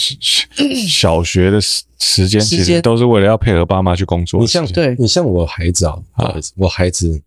[0.88, 4.40] 小学的时时间，其实都是为了要配合爸妈去工作。
[4.40, 7.22] 你像对，你像我孩子啊，不好意思，我孩子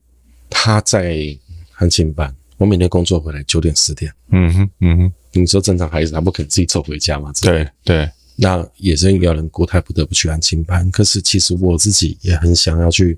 [0.50, 1.38] 他在
[1.76, 7.32] 安亲班，我每天工作回来九点十点，嗯哼，嗯哼，你说正常孩子他不可能自己走回家嘛？
[7.42, 8.10] 对对。
[8.38, 10.92] 那也是有人国泰不得不去安亲班。
[10.92, 13.18] 可是其实我自己也很想要去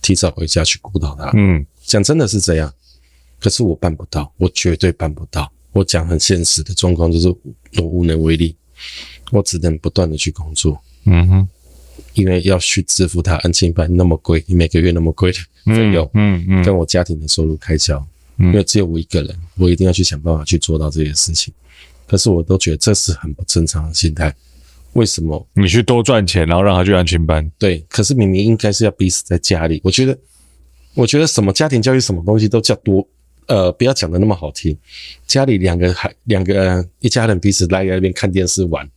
[0.00, 1.32] 提早回家去辅导他。
[1.34, 2.72] 嗯，讲真的是这样，
[3.40, 5.50] 可是我办不到，我绝对办不到。
[5.72, 7.28] 我讲很现实的状况，就是
[7.78, 8.54] 我无能为力，
[9.32, 10.80] 我只能不断的去工作。
[11.06, 11.48] 嗯哼，
[12.16, 18.04] 因为要去支付他安亲班那么贵，你每个月那么贵的费用，嗯嗯，跟我家庭的收入开销，
[18.38, 21.54] 嗯因为只有我一个人，我一定要去想办法去做到这些事情。
[22.06, 24.34] 可是我都觉得这是很不正常的心态。
[24.94, 25.46] 为什么？
[25.52, 27.50] 你去多赚钱，然后让他去安亲班？
[27.58, 29.80] 对，可是明明应该是要逼死在家里。
[29.84, 30.18] 我觉得，
[30.94, 33.06] 我觉得什么家庭教育，什么东西都叫多。
[33.46, 34.76] 呃，不要讲的那么好听，
[35.26, 38.88] 家里两个孩两个、呃、一家人彼此赖在那边看电视玩，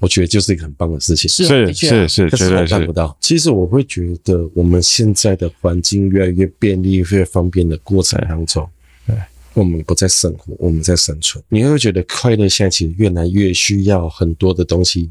[0.00, 1.28] 我觉得就是一个很棒的事情。
[1.28, 3.16] 是是是是，可是我办不到。
[3.20, 8.68] 其实我会觉得，我们现在的环境越来越便利、越方便的过程当中，
[9.06, 9.16] 对，
[9.54, 11.42] 我们不在生活，我们在生存。
[11.48, 15.10] 你会觉得快乐现在其实越来越需要很多的东西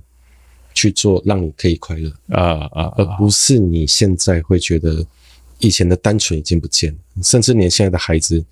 [0.73, 5.05] 去做，让你可以快乐啊啊，而不是你现在会觉得
[5.59, 8.43] 以前的单纯已经不见了，甚至连现在的孩子。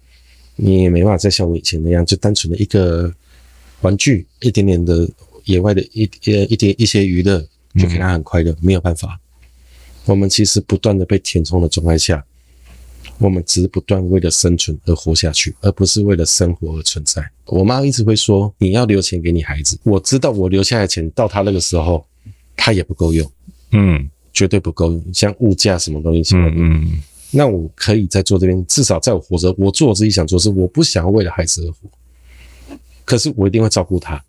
[0.57, 3.13] 你也没办法再像我以前那样，就单纯的一个
[3.81, 5.05] 玩具，一点点的
[5.45, 7.39] 野外的一呃一点一些娱乐，
[7.75, 9.19] 就给他很快乐，嗯、没有办法。
[10.05, 12.23] 我们其实不断的被填充的状态下，
[13.17, 17.27] 我们只是不断为了生存而活下去，而不是为了生活而存在。
[17.45, 19.79] 我妈一直会说，你要留钱给你孩子。
[19.83, 22.05] 我知道我留下来的钱到他那个时候，
[22.55, 23.31] 他也不够用，
[23.71, 25.03] 嗯，绝对不够用。
[25.13, 27.01] 像物价什么东西，嗯嗯。
[27.31, 30.49] 那我可以在做这边，至少在我活着，我做我自己想做的事。
[30.49, 34.23] 我不想要为了孩子而活，可是我一定会照顾他。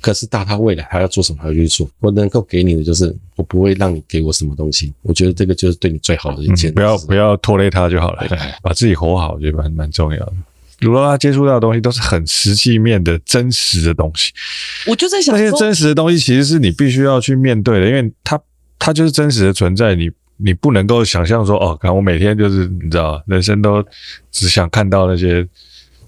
[0.00, 1.90] 可是到他未来他要做什么，他就去做。
[2.00, 4.92] 我能够给你的就是，我不会让你给我什么东西。
[5.02, 6.74] 我觉得这个就是对你最好的一件、嗯。
[6.74, 8.26] 不要不要拖累他就好了，
[8.62, 10.32] 把自己活好，我觉得蛮蛮重要的。
[10.80, 14.32] 如果他接触到的东西都是很实际面的真实的东西。
[14.86, 18.40] 我就在想，那些真实的东西其实是你必须要去面对的，因为它
[18.78, 19.94] 它就是真实的存在。
[19.94, 20.10] 你。
[20.42, 23.84] 你不能够想象说哦，看我每天就是你知道，人生都
[24.32, 25.46] 只想看到那些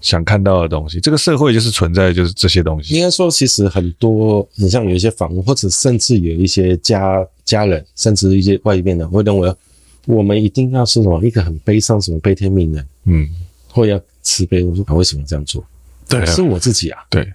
[0.03, 0.99] 想看到的东西。
[0.99, 2.93] 这个社会就是存在，就是这些东西。
[2.93, 9.51] 应该说，其实很多，你像有一些房屋，或者甚至有一些家家人，甚至一些外面的，会认为
[10.05, 13.27] 我们一定要是什么一个很悲伤，什么悲天悯人，嗯，
[13.69, 14.61] 或要慈悲。
[14.63, 15.65] 我说，为什么这样做？
[16.07, 16.99] 对、啊，是我自己啊。
[17.09, 17.25] 对，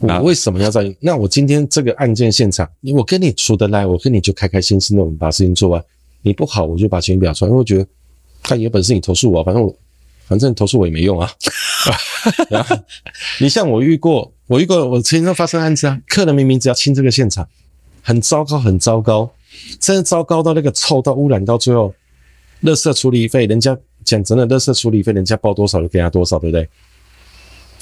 [0.00, 0.94] 我为什么要在？
[0.98, 5.82] 那我今天这个案件现场，我跟你处得来，我跟你就开开心心的，我们把事情做完。
[6.22, 7.86] 你不好，我就把钱表出来，因为我觉得，
[8.42, 9.74] 看有本事你投诉我，反正我，
[10.26, 11.30] 反正投诉我也没用啊。
[12.50, 12.76] 然后
[13.40, 17.48] 你像我遇过，我遇过，我曾经发生案子啊，客人明明只要清这个现场，
[18.02, 19.30] 很糟糕，很糟糕，
[19.80, 21.94] 真的糟糕到那个臭到污染到最后，
[22.62, 26.68] 垃圾处理费，人家讲真的，垃圾处理费人家报多少就给他多少，对不对？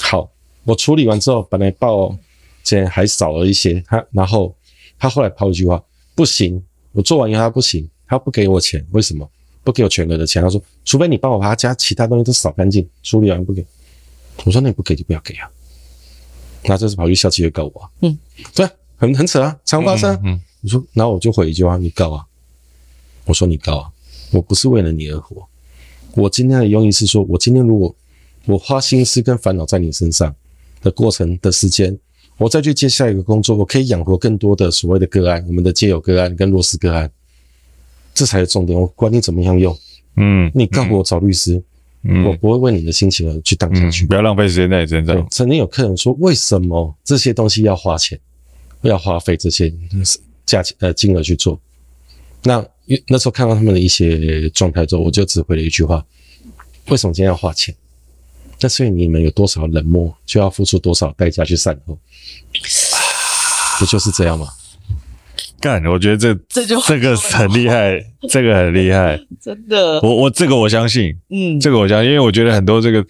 [0.01, 0.31] 好，
[0.65, 2.17] 我处理完之后，本来报
[2.65, 4.55] 钱还少了一些，他然后
[4.99, 5.83] 他后来抛一句话，
[6.15, 6.63] 不行，
[6.93, 7.89] 我做完以后他不行。
[8.13, 9.31] 他不给我钱，为什么
[9.71, 10.43] 不给我全额的钱？
[10.43, 13.65] 他说，除非你帮我把他家其他东西都扫干净，处理完不给。
[14.45, 15.49] 我说，那你不给就不要给啊。
[16.65, 17.91] 那这是跑去校企业告我啊。
[18.01, 18.19] 嗯，
[18.53, 20.19] 对，很很扯啊，常发生。
[20.25, 22.27] 嗯，我说，然后我就回一句话，你告啊。
[23.27, 23.91] 我说你告啊，
[24.33, 25.47] 我不是为了你而活。
[26.15, 27.95] 我今天的用意是说，我今天如果
[28.47, 30.35] 我花心思跟烦恼在你身上
[30.83, 31.97] 的过程的时间，
[32.39, 37.11] 我再去接下一个工作，我可以养活更多的所谓的个案，我们的街友个案跟弱势个案。
[38.15, 39.77] 这才是重点，我管你怎么样用，
[40.17, 41.63] 嗯，你告诉我找律师，
[42.03, 45.27] 嗯，我不会为你的心情而去当下去，嗯，不要浪费时间在你身上。
[45.31, 48.19] 曾经有客人说，为什么这些东西要花钱，
[48.83, 49.73] 要花费这些
[50.45, 51.61] 价钱呃金额去做？
[52.43, 52.65] 那
[53.07, 56.05] 那时候看到他们的一些状态之后，我就只回了一句话：
[56.89, 57.75] 为什么今天要花钱？
[58.61, 61.99] 那所以你们有多少冷漠，就要付出多少代价去善后，
[63.79, 64.49] 不就是这样吗？
[65.61, 70.01] 干，我觉得这这就这个很厉害，这个很厉害， 真的。
[70.01, 73.05] 我我这个我相信，嗯，这个我相信，因为我觉得很多这个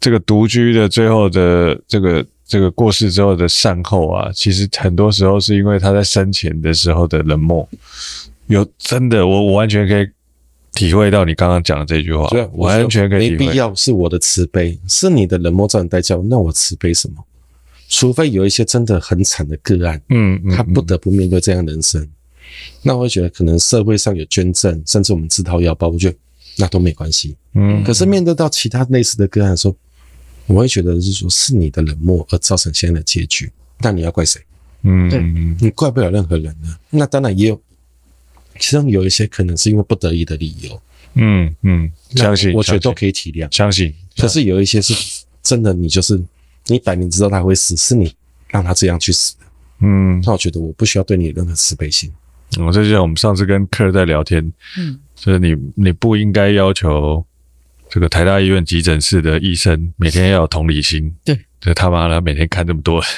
[0.00, 7.68] 这个独居的最后的这个这个过世之后的善后啊，其实很多时候是因为他在生前的时候的冷漠。
[8.46, 10.06] 有真的，我我完全可以
[10.74, 13.46] 体会到你刚刚讲的这句话，对，完全可以体会。
[13.46, 17.24] 没必要是我的慈悲，是你的冷漠造成代价，那我慈悲什么？
[17.88, 22.08] 除非有一些真的很惨的个案，嗯，他不得不面对这样的人生，
[22.82, 26.16] 那我会觉得可能社会上有捐赠，甚至我们自掏腰包，我觉得
[26.56, 27.84] 那都没关系，嗯。
[27.84, 29.76] 可是面对到其他类似的个案的时候，
[30.46, 34.40] 我会觉得是说，是你的冷漠而造成现在的结局，那你要怪谁？
[34.82, 35.22] 嗯，对，
[35.60, 36.76] 你怪不了任何人呢。
[36.90, 37.62] 那当然也有，
[38.58, 40.82] 其中有一些可能是因为不得已的理由，
[41.14, 43.94] 嗯嗯，相信，我觉得都可以体谅，相信。
[44.16, 44.94] 可是有一些是
[45.42, 46.20] 真的，你就是。
[46.66, 48.14] 你摆明知道他会死，是你
[48.48, 49.44] 让他这样去死的。
[49.80, 52.10] 嗯，那我觉得我不需要对你有任何慈悲心。
[52.58, 54.42] 我、嗯、这就像我们上次跟客人在聊天，
[54.78, 57.24] 嗯，就是你你不应该要求
[57.90, 63.02] 这个台大医院急诊室的医生每天要有同理心，对，就他妈的每天看这么多。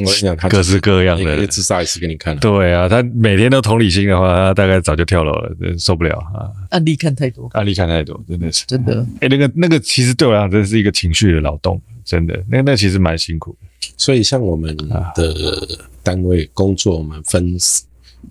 [0.00, 2.36] 我跟你讲，他各式各样的，自杀一次给你看。
[2.38, 6.46] 对啊，他每天都同理心的话，他大概早就跳楼了，受不了啊！
[6.70, 9.04] 案例看太多，案例看太多，真的是真的。
[9.14, 12.42] 哎、欸，那个那个，其实对我来讲，真的是一个情绪的劳动，真的。
[12.48, 13.88] 那那其实蛮辛苦的。
[13.98, 14.74] 所以，像我们
[15.14, 15.68] 的
[16.02, 17.56] 单位工作，我们分。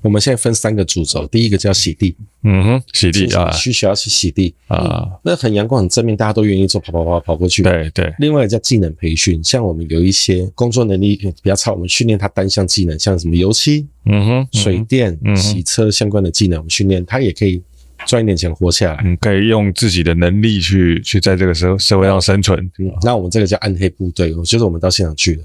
[0.02, 2.14] 我们现在分三个主轴，第一个叫洗地，
[2.44, 7.64] 嗯哼，洗地啊，需需要去洗地啊、嗯，那很阳光很正面，大家都愿意做，跑跑跑跑过去。
[7.64, 8.14] 对对。
[8.20, 17.64] 另外叫技能培训，像我们有一些工作能力比较差，我们训练他单项技能，像什么油漆，嗯哼，水电、嗯、洗车相关的技能，我们训练他也可以
[18.08, 22.60] 赚一点钱活下来，嗯，可以用自己的能力去去在这个社社会上生存。
[22.80, 25.44] 嗯，那我们这个叫暗黑部队，我就是我们到现场去的。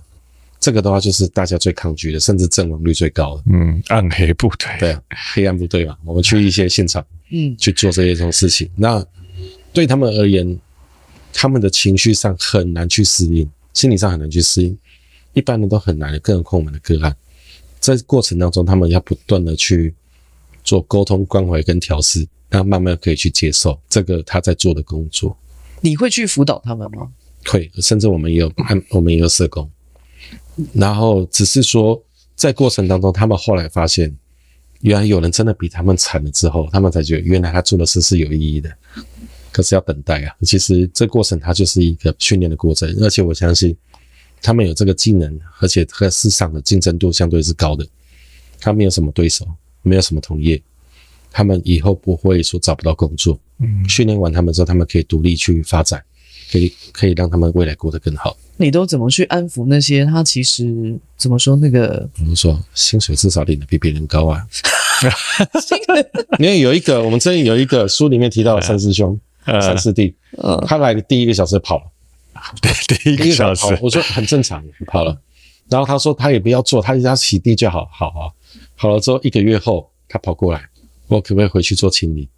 [0.60, 3.42] 这个的话就是大家最抗拒的，甚至阵亡率最高的。
[3.52, 4.68] 嗯，暗黑部队。
[4.78, 5.02] 对啊，
[5.34, 8.70] 黑暗部队嘛，我们去一些现场，嗯，去做这些种事情。
[8.76, 9.04] 那
[9.72, 10.56] 对他们而言，
[11.32, 13.44] 他们的情绪上很难去适应，
[13.74, 14.78] 心理上很难去适应，
[15.32, 17.12] 一般人都很难的，更何况我们的个案。
[17.80, 19.92] 在过程当中，他们要不断的去
[20.62, 25.36] 做沟通、关怀跟调适，让慢慢可以去接受这个他在做的工作。
[25.80, 27.10] 你会去辅导他们吗？
[27.46, 28.52] 会，甚至我们也有，
[28.90, 29.68] 我们也有社工。
[30.72, 32.00] 然后只是说，
[32.36, 34.14] 在过程当中，他们后来发现，
[34.80, 38.70] 原来有人真的比他们惨了之后，他们才觉得原来他做的事是有意义的。
[39.50, 43.76] 可是要等待啊，其实这过程它就是一个训练的过程，而且我相信
[44.40, 47.86] 他们有这个技能，而且和市场的竞争度相对是高的。
[48.58, 49.46] 他没有什么对手，
[49.82, 50.60] 没有什么同业，
[51.30, 53.38] 他们以后不会说找不到工作。
[53.58, 56.02] 嗯，训练完他们之后，他们可以独立去发展。
[56.50, 58.36] 可以可以让他们未来过得更好。
[58.58, 62.06] 你都怎么去安抚那些他其实怎么说那个？
[62.14, 62.62] 怎么说？
[62.74, 64.46] 薪水至少领的比别人高啊！
[66.38, 71.84] 因为有一个，我们这里有一个书里面提到的 三师兄、呃、三师弟，呃，他来的第一个小时跑了，
[72.60, 75.18] 对，第一个小时，我说很正常，跑了。
[75.70, 78.28] 然后他说他也不要做，他只要洗地就好，好啊。
[78.82, 80.60] 好了之后一个月后，他跑过来，
[81.06, 82.28] 我可不可以回去做清理？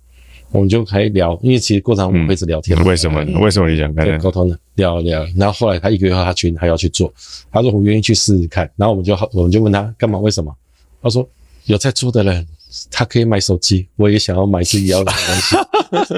[0.52, 2.84] 我们就可以聊，因为其实过程我们会一直聊天、嗯。
[2.84, 3.24] 为什么？
[3.40, 4.18] 为什么你想干？
[4.18, 7.10] 沟通呢聊聊，然后后来他一个月后他决定他要去做，
[7.50, 8.70] 他说我愿意去试试看。
[8.76, 10.18] 然后我们就我们就问他干嘛？
[10.18, 10.54] 为什么？
[11.02, 11.26] 他说
[11.64, 12.46] 有在做的人，
[12.90, 16.16] 他可以买手机，我也想要买自己要的东西。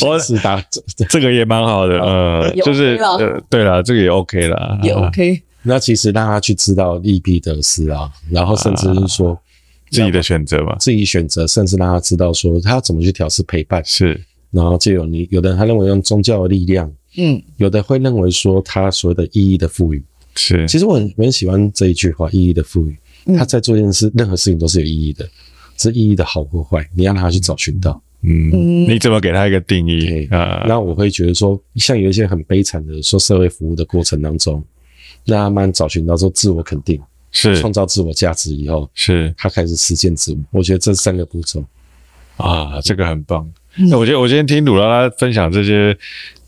[0.06, 5.42] 我是打这这个也蛮好的，呃，就是呃，对了，这个也 OK 了，也 OK。
[5.64, 9.38] 那其实让他去知道利弊得失啊，然后甚至是说。
[9.90, 13.82] 自己的选择嘛，自己选择，甚至让他知道说他要怎么去调试陪伴。
[13.84, 14.20] 是，
[14.50, 20.02] 然后就有你有的人他认为用宗教的力量，嗯，有的会认为说他所谓的意义的赋予。
[20.34, 22.96] 是，其实我很我很喜欢这一句话，意义的赋予，
[23.38, 25.26] 他在做一件事，任何事情都是有意义的，
[25.76, 28.50] 这意义的好或坏，你要让他去找寻到，嗯，
[28.86, 30.26] 你怎么给他一个定义？
[30.26, 30.64] 啊？
[30.68, 34.62] 那我会觉得说，像有一些很悲惨的说社会服务的过程当中，
[35.24, 37.00] 让他慢慢找寻到说自我肯定。
[37.36, 40.38] 是创造自我价值以后，是他开始实践自我。
[40.52, 41.62] 我觉得这三个步骤
[42.38, 43.46] 啊，这个很棒。
[43.76, 45.94] 那、嗯、我觉得我今天听鲁拉拉分享这些，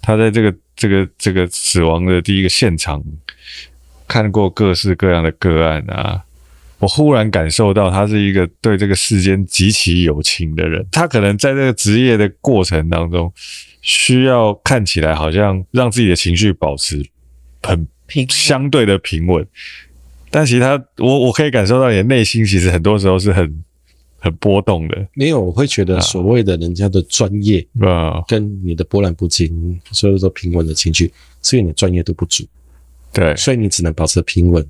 [0.00, 3.04] 他在这个这个这个死亡的第一个现场，
[4.06, 6.24] 看过各式各样的个案啊，
[6.78, 10.86] 我忽然感受到他是一个对这个世间极其有情的人。
[10.90, 13.30] 他可能在这个职业的过程当中，
[13.82, 17.04] 需要看起来好像让自己的情绪保持
[17.62, 19.46] 很平，相对的平稳。
[20.30, 23.64] 但其实他，我我可以感受到你的内心，其实很多时候是很
[24.18, 25.06] 很波动的。
[25.14, 31.12] 没有，我会觉得所谓的人家的专业啊，跟你的波澜不惊，所以说平稳的情绪，
[31.42, 32.44] 是因为你专业度不足。
[33.12, 34.66] 对，所以你只能保持平稳。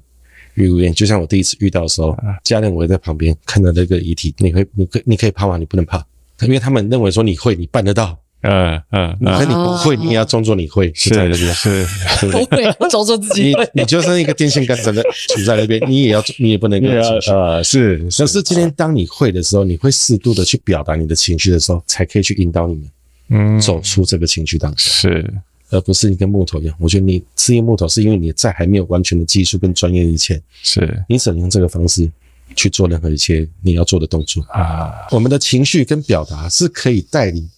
[0.54, 5.56] 如愿，就像我第一次遇到的时候，家人围在旁边看到那个遗体，你会，你可你可以怕吗？
[5.56, 6.04] 你不能怕，
[6.40, 8.18] 因为他们认为说你会，你办得到。
[8.40, 11.84] 嗯嗯，那你不会，你也要装作你会，是在那边，是，
[12.30, 13.68] 不会装作自己会。
[13.74, 17.60] 你你就算一个电线杆真的杵在那边， 你也要，你也不能够情绪啊。
[17.62, 22.90] 是，可是今天当你会的时候，你会适度的去表达你的情绪的时候，才可以去引导你们，
[23.30, 24.78] 嗯，走出这个情绪当中。
[24.78, 25.34] 是，
[25.70, 26.74] 而不是一根木头一样。
[26.78, 32.08] 我觉得你是一个木头，是因为你在还没有完全的技术跟专业以前，是你只能用这个方式
[32.54, 34.92] 去做任何一些你要做的动作啊。
[35.10, 37.48] 我们的情绪跟表达是可以带领。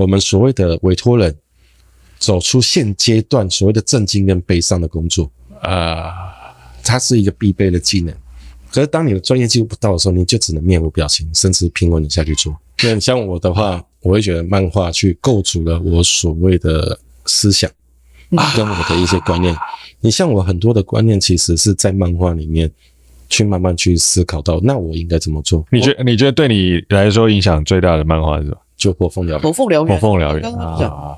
[0.00, 1.36] 我们所谓的委托人
[2.18, 6.10] 走出现阶段所谓的震惊跟悲伤的工作啊，
[6.82, 8.14] 它是一个必备的技能。
[8.72, 12.56] 可是当你的专业技术不到的时候，你就只能面无表情，甚至平稳的下去做。
[12.82, 17.70] 那像我的话，我会觉得漫画去构筑了我所谓的思想
[18.56, 19.54] 跟我的一些观念。
[20.00, 22.70] 你像我很多的观念，其实是在漫画里面
[23.28, 25.62] 去慢慢去思考到，那我应该怎么做？
[25.70, 28.56] 你觉你觉得对你来说影响最大的漫画是什么？
[28.80, 29.40] 就火凤燎原。
[29.40, 29.86] 火凤燎原。
[29.86, 30.50] 火凤燎原。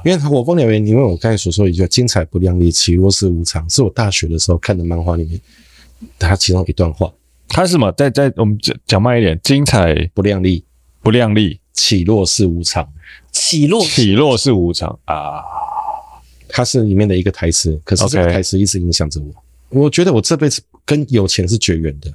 [0.05, 5.41] 因为火凤燎原，因为我刚才所说一句“精彩不量力，起落是无常”，是我大学的时候看的漫画里面，
[6.19, 7.11] 它其中一段话。
[7.49, 7.93] 它是什么？
[7.93, 10.65] 在在我们讲讲慢一点，精彩不量力，
[11.01, 12.87] 不量力，起落是无常。
[13.31, 15.41] 起落起落是无常啊！
[16.49, 19.27] 它是里面的一个台词，可是这个台词一直影响着我。
[19.27, 19.81] Okay.
[19.81, 22.13] 我觉得我这辈子跟有钱是绝缘的，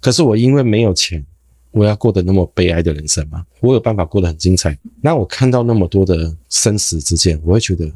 [0.00, 1.22] 可是我因为没有钱，
[1.70, 3.44] 我要过得那么悲哀的人生吗？
[3.60, 4.76] 我有办法过得很精彩。
[5.00, 7.90] 那我看到那么多的生死之间，我会觉得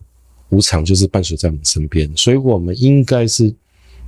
[0.50, 3.52] 无常就是伴随在我们身边，所以我们应该是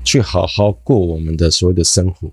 [0.04, 2.30] 去好好过我们的所谓的生活，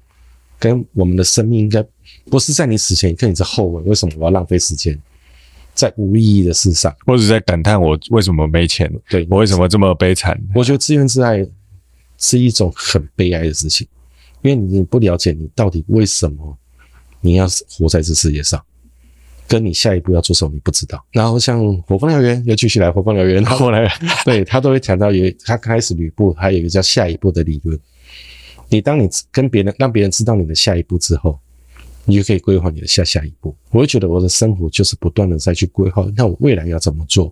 [0.60, 1.84] 跟我们的生命应该
[2.30, 5.00] 不是在你死前一刻你在后悔，为什么我要浪费时间？
[5.74, 8.92] 在无意义的事上，或者在感叹我为什么没钱？
[9.10, 10.38] 对，我为什么这么悲惨？
[10.54, 11.48] 我觉得自怨自艾
[12.18, 13.88] 是一种很悲哀的事情，
[14.42, 16.58] 因为你不了解你到底为什么
[17.22, 18.62] 你要活在这世界上，
[19.48, 21.02] 跟你下一步要做什么你不知道。
[21.12, 23.90] 然后像火风燎原又继续来火风燎原，后来
[24.26, 27.80] 对他都会谈到有他开始吕布还有一个叫下一步的理论。
[28.70, 31.40] 你当你跟别人让别人知道你的下一步之后。
[32.04, 33.56] 你就可以规划你的下下一步。
[33.70, 37.32] 我会觉得我的生活就是不断的再去规划，那我未来要怎么做？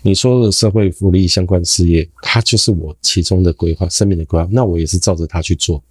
[0.00, 4.48] 你说的社会福利相关事业，它就是我其中的规划，生命的规划。
[4.52, 5.82] 那我也是照着它去做，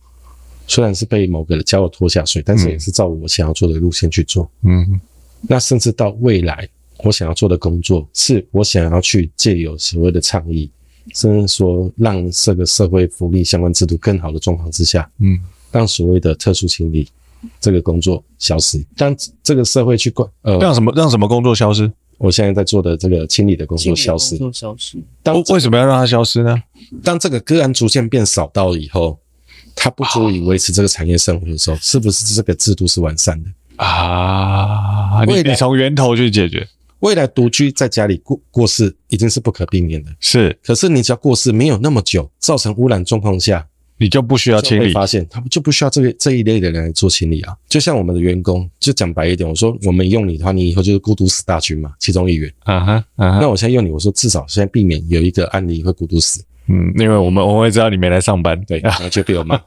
[0.68, 4.49] 虽然是被某个人叫我拖下水，但是也是照我想要做的路线去做。
[4.64, 4.99] 嗯，
[5.41, 6.68] 那甚至到未来，
[7.03, 10.69] 我想要做的工作，是我想要去借由所谓的倡议，
[11.14, 15.40] 甚至说让这个社会福利相关制度更好的状况之下，嗯，
[15.72, 17.07] 让所谓的特殊清理。
[17.60, 19.14] 这个工作消失，让
[19.44, 21.91] 这个社会去管呃，让什么让什么工作消失？
[22.18, 24.98] 我现在在做的这个清理的工作消失，工作消失。
[25.22, 26.56] 当为什么要让它消失呢？
[27.03, 29.19] 当这个个案逐渐变少到以后，
[29.76, 35.24] 它不足以维持这个产业生活的时候，是不是这个制度是完善的啊？
[35.26, 36.68] 你你从源头去解决，
[37.00, 40.58] 未来独居在家里过过世已经是不可避免的，是。
[40.64, 43.68] 可是你只要过世没有那么久，造成污染状况下。
[43.95, 47.56] 你就不需要清理，发现他们就不需要这个这一类的人来做清理啊。
[47.70, 52.52] 就像我们的员工，就讲白一点，我说我们用你的话，你以后就是孤独死大军嘛，其中一员。
[52.64, 53.40] 啊哈，啊哈。
[53.40, 56.44] 那我现在用你，我说至少现在避免有一个案例会孤独死。
[56.68, 59.56] 嗯，因为我们我会知道你没来上班，对，然后就被我骂。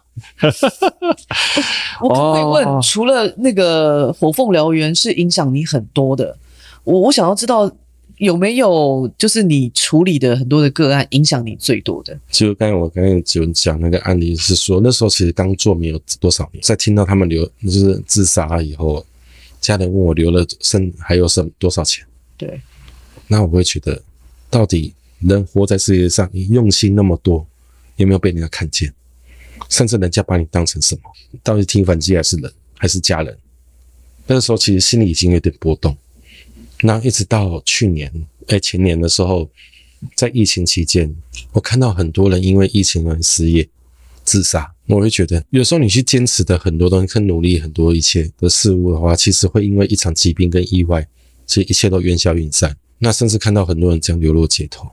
[2.01, 6.37] 我可不可以问，除了那个火凤燎原是影响你很多的，
[6.85, 7.71] 我我想要知道。
[8.19, 12.19] 有没有就是你处理的很多的个案影响你最多的？
[12.31, 19.05] 就刚才我刚才就讲那个案例是说，那时候其实刚做没有多少年，在听到他们留就是自杀以后，
[19.61, 22.07] 家人问我留了剩还有剩多少钱？
[22.39, 22.59] 对，
[23.29, 24.01] 那我会觉得，
[24.49, 27.47] 到底人活在世界上，你用心那么多，
[27.97, 28.93] 有没有被人家看见？
[29.69, 31.03] 甚至人家把你当成什么？
[31.43, 33.37] 到底提款机还是人还是家人？
[34.27, 35.97] 那个时候其实心里已经有点波动。
[36.83, 38.13] 那一直到去年，
[38.49, 39.49] 哎，前年的时候，
[40.15, 41.15] 在疫情期间，
[41.53, 43.67] 我看到很多人因为疫情而失业、
[44.25, 44.71] 自杀。
[44.89, 51.05] 我会觉得，有时候你去坚持的很多东西，很努力很多一切的事物的话，其实会因为一场疾病跟意外，
[51.47, 52.77] 其实一切都烟消云散。
[52.99, 54.89] 那甚至看到很多人这样流落街头，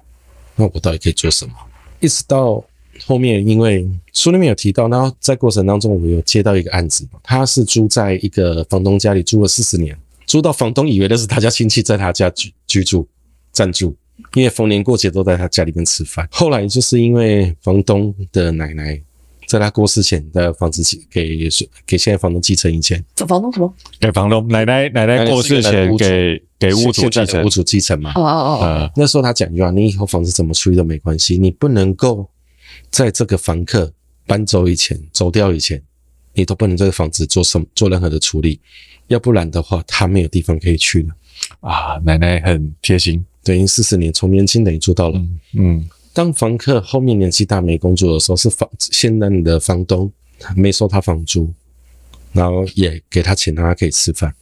[0.55, 1.53] 那我到底可以做什么？
[1.99, 2.63] 一直到
[3.05, 9.97] 后面，因为书里面有提到，然后在过程当中，我有接到一个案子，他是租在一个房东家里住了四十年。
[10.25, 13.07] 租到房东以为那是他家亲戚在他家居居住
[13.51, 13.95] 暂住，
[14.33, 16.27] 因为逢年过节都在他家里面吃饭。
[16.31, 18.99] 后来就是因为房东的奶奶
[19.47, 21.49] 在他过世前的房子给
[21.85, 23.03] 给现在房东继承以前。
[23.15, 23.73] 这房东什么？
[23.99, 28.13] 给房东奶奶奶奶过世前给给屋主继承，屋主继承嘛。
[28.15, 28.91] 哦哦哦。
[28.95, 32.29] 那时候他讲一句话：你以后房子怎么处理都没关系，你不能够
[32.89, 33.91] 在这个房客
[34.25, 35.81] 搬走以前走掉以前，
[36.33, 38.59] 你都不能这个房子做什么做任何的处理。
[39.07, 41.09] 要不然的话，他没有地方可以去了
[41.59, 41.99] 啊！
[42.05, 45.19] 奶奶很贴心，等于四十年从年轻等于做到老。
[45.55, 50.11] 嗯，当房客后面年纪大没工作的时候，是房现在你的房东
[50.55, 51.51] 没收他房租，
[52.31, 54.33] 然后也给他钱让他可以吃饭。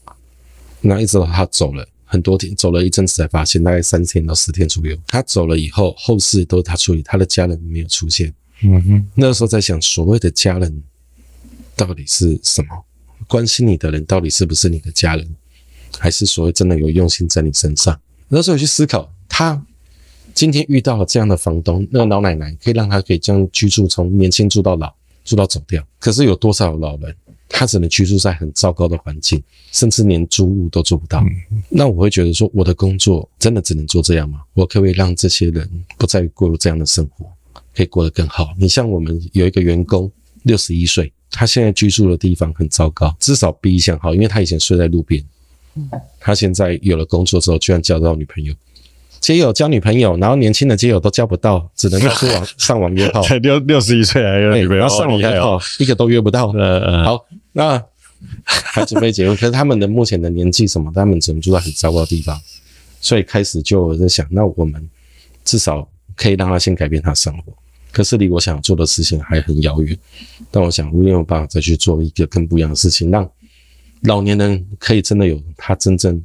[0.82, 4.98] 那一直到他走了很多天，走了一阵子才发现，大概三天到四天左右。
[5.08, 8.34] 他走了以后，后事都是他处理，他的家人没有出现。
[8.64, 10.84] 嗯哼，那时候在想，所谓的家人
[11.76, 12.84] 到底是什么？
[13.28, 15.36] 关心你的人到底是不是你的家人，
[15.98, 17.98] 还是所谓真的有用心在你身上？
[18.28, 19.66] 那时候去思考，他
[20.34, 24.94] 今天遇到了这样的房东，那个老奶奶可以让他可以这样居住，从年轻住到老，
[25.24, 25.86] 住到走掉。
[26.00, 27.16] 可是有多少老人，
[27.50, 29.42] 他只能居住在很糟糕的环境，
[29.72, 31.24] 甚至连租屋都做不到。
[31.70, 34.42] 那我会觉得说，我的工作真的只能做这样吗？
[34.54, 37.26] 我可不可以让这些人不再过这样的生活，
[37.76, 38.50] 可以过得更好？
[38.58, 40.12] 你像我们有一个员工，
[40.44, 41.12] 六十一岁。
[41.34, 45.24] 他现在居住的地方很糟糕，至少比以前好，因为他以前睡在路边。
[46.20, 48.54] 他现在有了工作之后，居然交到女朋友，
[49.22, 53.22] 街友交女朋友，然后年轻的街友都交不到，只能够网 上网约炮。
[53.22, 56.52] 才六六十一岁还有女朋友，然后上网约炮，一个都约不到。
[56.54, 57.82] 嗯嗯，好，那
[58.44, 62.38] 还准备结婚， 可是他们的目前的年纪什么，他们只能住在很糟糕的地方，
[63.00, 64.90] 所以开始就在想，那我们
[65.46, 67.54] 至少可以让他先改变他生活。
[67.92, 69.96] 可是离我想做的事情还很遥远，
[70.50, 73.30] 但我想我有没有办法再去做一个更不一样的事情，让。
[74.06, 76.20] 老年人可以真的有他真正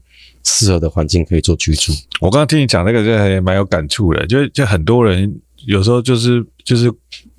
[0.47, 1.93] 适合的环境可以做居住。
[2.21, 4.27] 我刚刚听你讲那个，就还蛮有感触的。
[4.27, 6.91] 就就很多人有时候就是就是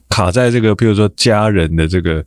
[0.09, 2.23] 卡在这个，比如说家人的这个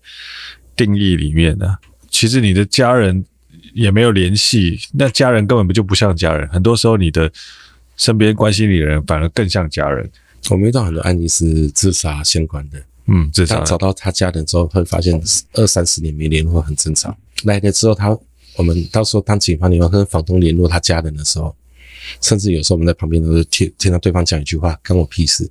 [0.74, 1.78] 定义里面呢、啊。
[2.09, 3.24] 其实你的家人
[3.74, 6.48] 也没有联系，那家人根本不就不像家人。
[6.48, 7.31] 很多时候你的
[7.97, 10.11] 身边关心你的人反而更像家人。
[10.48, 12.82] 我们遇到很多案例是自杀相关的。
[13.07, 15.20] 嗯，自杀找到他家人之后，会发现
[15.52, 17.15] 二三十年没联络很正常。
[17.44, 18.16] 来了之后，他
[18.56, 21.55] 我们到时候当警方你要跟房东联络他家人的时候，
[22.20, 25.48] 甚至有时候我们在旁边都是听听到对方讲一句话，关我屁事。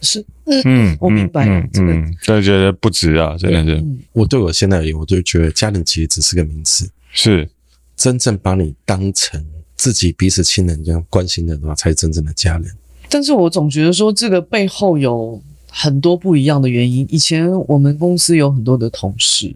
[0.00, 3.84] 是，嗯嗯，我明白，嗯嗯，就觉得不值啊，真的是。
[4.12, 7.48] 我对我现在而言，我就觉得家人其实只是个名词，是
[7.96, 9.44] 真正把你当成
[9.76, 12.70] 自己彼此亲人这样关心的话，才是真正的家人。
[13.08, 15.42] 但是我总觉得说这个背后有。
[15.76, 17.04] 很多不一样的原因。
[17.10, 19.52] 以前我们公司有很多的同事，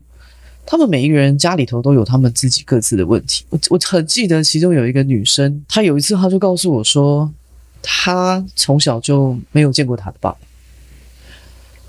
[0.70, 3.42] 他们每一个人家里头都有他们自己各自的问题。
[3.48, 7.32] 我我很记得其中有一个女生，她有一次她就告诉我说，
[7.80, 10.36] 她从小就没有见过她的爸爸，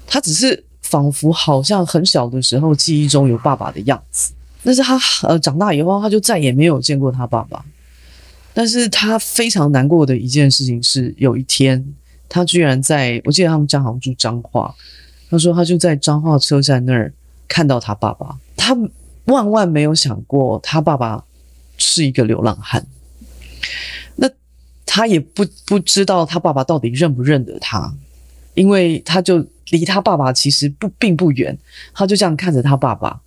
[0.08, 4.32] 她只是仿佛好像很小的时候记忆中有爸爸的样子，
[4.64, 7.66] 但是她呃长大以后，她就再也没有见过她爸爸。
[8.54, 11.94] 但是她非常难过的一件事情是，有一天。
[12.32, 14.72] 他居然在，我记得他们家好像住彰化，
[15.32, 17.12] 他说他就在彰化车站那儿
[17.50, 18.74] 看到他爸爸，他
[19.26, 21.22] 万万没有想过他爸爸
[21.78, 22.86] 是一个流浪汉，
[24.16, 24.30] 那
[24.86, 27.94] 他也不不知道他爸爸到底认不认得他，
[28.54, 31.58] 因为他就离他爸爸其实不并不远，
[31.94, 33.20] 他就这样看着他爸爸，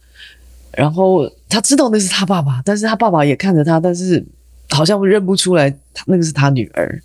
[0.73, 4.25] 然后他知道那是他爸爸，但是他爸爸也看着他，但是
[4.71, 7.03] 好像认不出来他那个是他女儿。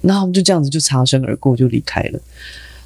[0.00, 2.20] 然后我们就这样子就擦身而过，就离开了。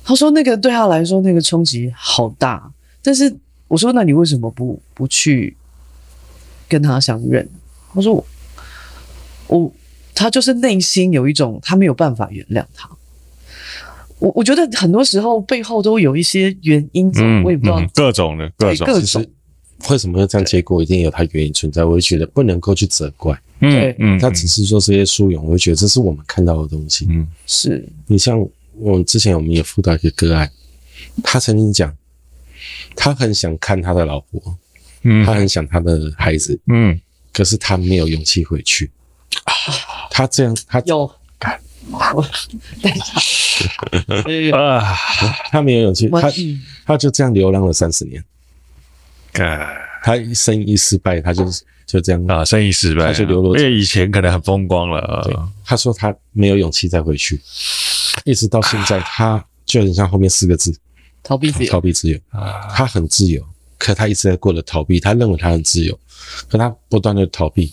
[0.05, 2.71] 他说那个对他来说那个冲击好大，
[3.03, 3.35] 但是
[3.69, 5.57] 我说那你为什么不不去
[6.69, 7.49] 跟他相认？
[7.93, 8.27] 他说我
[9.49, 9.73] 我
[10.15, 12.91] 他就是内心有一种他没有办法原谅他。
[14.19, 19.27] 我我觉得很多时候背后都有一些原因，嗯，我也不知道各种的各种各种。
[19.91, 20.45] 为什么会这样？
[20.47, 21.85] 结果一定有它原因存在。
[21.85, 27.07] 我会觉得不能够去责怪，对，嗯，他只是说这些疏远，我会觉得这是我们看到的东西。
[27.11, 28.41] 嗯，是你像
[28.79, 30.51] 我们之前我们也辅导一个个案，
[31.23, 31.95] 他曾经讲，
[32.97, 34.59] 他很想看他的老婆，
[35.03, 36.99] 嗯，他很想他的孩子，嗯，
[37.33, 38.91] 可是他没有勇气回去。
[39.45, 39.53] 啊，
[40.11, 41.11] 他这样，他有。
[41.39, 41.61] 感，
[41.91, 42.25] 我
[42.81, 44.97] 等一下，啊，
[45.51, 46.33] 他没有勇气，他
[46.87, 48.25] 他就这样流浪了三十年。
[50.03, 51.45] 他生意失败，他就
[51.85, 53.55] 就这样啊，生意失败，他就流落。
[53.59, 55.23] 因为以前可能很风光了。
[55.27, 57.39] 对，他说他没有勇气再回去，
[58.25, 60.75] 一直到现在，他就很像后面四个字：
[61.27, 61.73] 逃避自由。
[61.73, 63.43] 逃避自由啊，他很自由，
[63.77, 65.01] 可他一直在过着逃避。
[65.01, 65.99] 他认为他很自由，
[66.49, 67.73] 可他不断的逃避，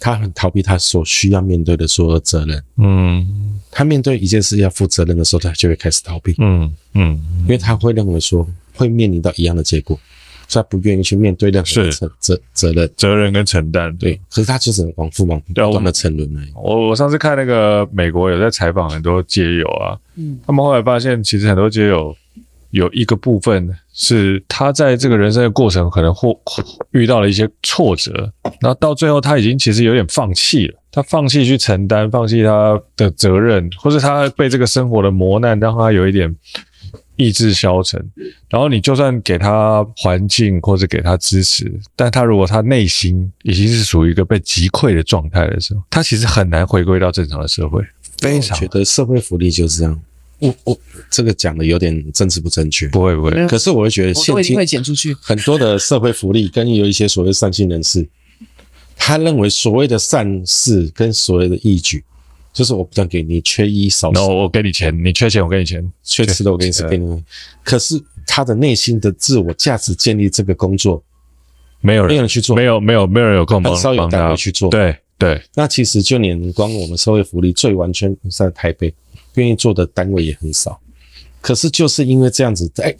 [0.00, 2.64] 他很逃避他所需要面对的所有责任。
[2.78, 6.34] 嗯，他面对一件事要负责任的时候，他就会开始逃避。
[6.38, 10.00] 嗯嗯，因为他会认为说会面临到一样的结果。
[10.50, 14.18] 所以他不愿意去面对任何责责责任、责任跟承担，对。
[14.30, 16.48] 可是他就是往复往不断的沉沦而已。
[16.54, 22.16] 我我上次看那个美国有在采访很多街友啊，嗯，他们后来发现，其实很多街友
[22.70, 26.38] 有一个部分是他在这个人生的过程可能或
[26.90, 36.34] 遇到了一些挫折，然后到最后他已经其实有点放弃了，他放弃去承担，放弃他的责任，或是他被这个生活的磨难让他有一点。
[37.20, 38.00] 意志消沉，
[38.48, 47.84] 然后你就算给他环境或者给他支持，但他如果他内心已经是属于一个被击溃的状态的时候，他其实很难回归到正常的社会。
[48.18, 50.00] 非常觉得社会福利就是这样。
[50.38, 50.78] 我我
[51.10, 53.46] 这个讲的有点政治不正确，不会不会。
[53.46, 55.14] 可是我会觉得现金会减出去。
[55.20, 58.08] 很多的社会福利跟有一些所谓善心人士，
[58.96, 62.04] 他认为所谓的善事跟所谓的义举。
[62.50, 67.22] 就是我不断给你，缺衣少食，然后我给你钱，你缺钱我给你钱，缺吃的我给你吃给你。
[67.62, 71.00] 可是他的内心的自我价值建立这个工作，
[71.80, 74.70] 没有人没有人去做，没有没有没有人有空帮很少有单位去做。
[74.70, 78.92] 对对，那其实就连光我们社会福利最完全在台北，
[79.38, 80.78] 愿意做的单位也很少。
[81.40, 82.94] 可是就是因为这样子，哎，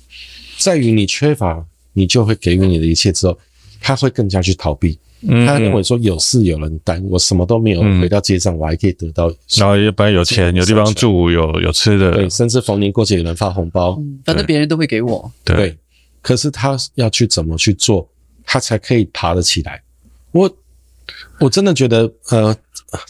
[0.58, 1.62] 在于你缺乏
[1.92, 3.36] 你就会给予你的一切之后，
[3.80, 4.98] 他会更加去逃避。
[5.22, 15.28] 嗯，他认为说有事有人担，我什么都没有，回到街上我还可以得到，然后一般有钱有地方住，有有吃的，对，甚至逢年过节有人发红包，反正别人都会给我。
[15.42, 15.76] 对，
[16.22, 18.08] 可是他要去怎么去做，
[18.44, 19.82] 他才可以爬得起来。
[20.30, 20.48] 我
[21.40, 22.56] 我真的觉得，呃，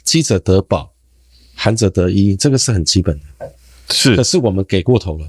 [0.03, 0.91] 积者得饱，
[1.59, 3.51] 寒者得一，这个是很基本的。
[3.91, 5.27] 是，可是我们给过头了。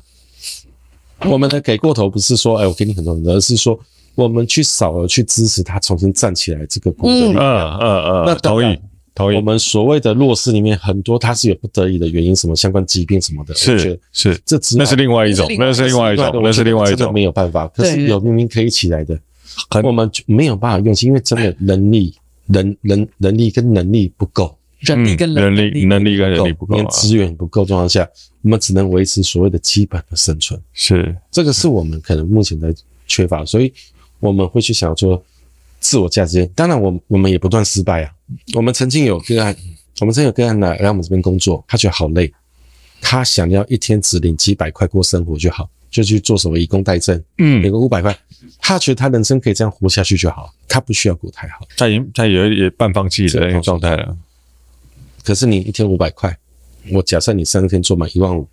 [1.25, 3.77] 我们的给过头不是说，哎，我给你很多很多，而是说。
[4.15, 8.77] 我们去少了去支持他重新站起来这个不得已，嗯嗯嗯，那同意
[9.15, 9.35] 同意。
[9.37, 17.65] 我们所谓的弱势里面很多，他是有不得已的原因，什么相关疾病什么的，是是，这只那是另外一种，那是另外一种，那是另外一种，没有办法。
[17.69, 19.17] 可是有明明可以起来的，
[19.83, 22.13] 我们没有办法用心，因为真的能力、
[22.47, 28.07] 人、人、能力跟能力不够，人力跟能力、能力跟人力不够，连资源不够状况下，
[28.41, 30.59] 我们只能维持所谓的基本的生存。
[30.73, 32.73] 是这个是我们可能目前在
[33.07, 33.71] 缺乏，所以。
[34.21, 35.23] 我们会去想说
[35.79, 38.11] 自我价值，当然我我们也不断失败啊。
[38.53, 39.55] 我们曾经有个案，
[40.01, 42.29] 我们曾经有个案来来我们这边工作，他觉得好累，
[42.99, 48.13] 他想要一天只领几百块过生活就好，就去做什么以工代赈，嗯，领个五百块，
[48.59, 54.17] 他觉得他人生可以这样活下去就好，他不需要过太好，他已经他也也半放弃的那种状态了。
[55.29, 56.35] 可是你一天五百块，
[56.91, 58.47] 我假设你三天做满一万五，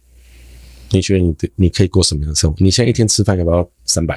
[0.90, 2.56] 你觉得你你可以过什么样的生活？
[2.58, 4.14] 你现在一天吃饭要不要三百？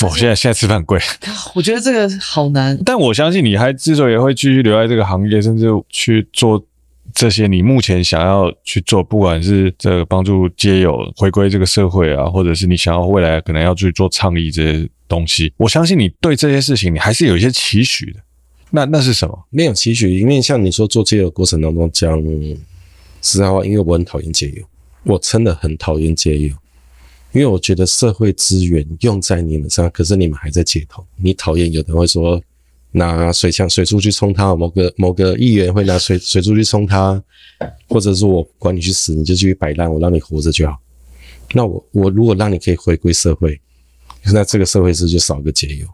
[0.00, 0.98] 我，现在现在吃饭贵，
[1.54, 2.80] 我觉得这个好难。
[2.82, 6.64] 但我相信你还之所以会继续留在这个行业，甚至去做
[7.12, 18.20] 这些你目前想要去做，不管是这个帮助街友回归这个社会啊，或者是你想要未来可能要去做倡议这些东西，我相信你对这些事情你还是有一些期许的。
[18.74, 19.38] 那那是什么？
[19.50, 22.18] 没有期许，因为像你说做街友过程当中讲
[23.20, 24.64] 实在话，因为我很讨厌街友，
[25.04, 26.54] 我真的很讨厌街友。
[27.32, 31.04] 因为我觉得社会资源用在你们身上，可是你们还在街头。
[31.16, 32.42] 你讨厌，有人会说
[32.90, 37.22] 拿水枪、水柱去冲他，某个某个议员会拿水水柱去冲他，
[37.88, 40.78] 或者说我管你去死，你就继续摆烂，我让你活着就好。
[41.54, 43.60] 那我我如果让你可以回归社会，
[44.32, 45.86] 那这个社会是就少个街友？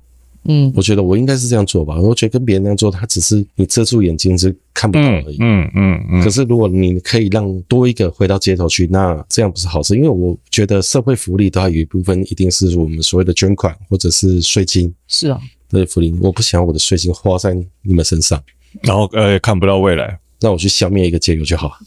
[0.51, 2.01] 嗯，我觉得我应该是这样做吧。
[2.01, 5.37] 我觉得跟别人那样做，他只是你遮住眼睛是看不到而已。
[5.41, 6.23] 嗯嗯嗯，嗯。
[6.25, 9.95] 可是如果你可以让多一个回到街头去，那这样不是好事？
[9.95, 14.93] 因为我觉得社会福利都还有一部分一定是我们所谓的捐款或者是税金。
[15.07, 15.39] 是啊，
[15.69, 18.43] 对福利，我不想要我的税金花在你们身上，
[18.83, 21.79] 然后呃看不到未来，那我去消灭一个街友就好。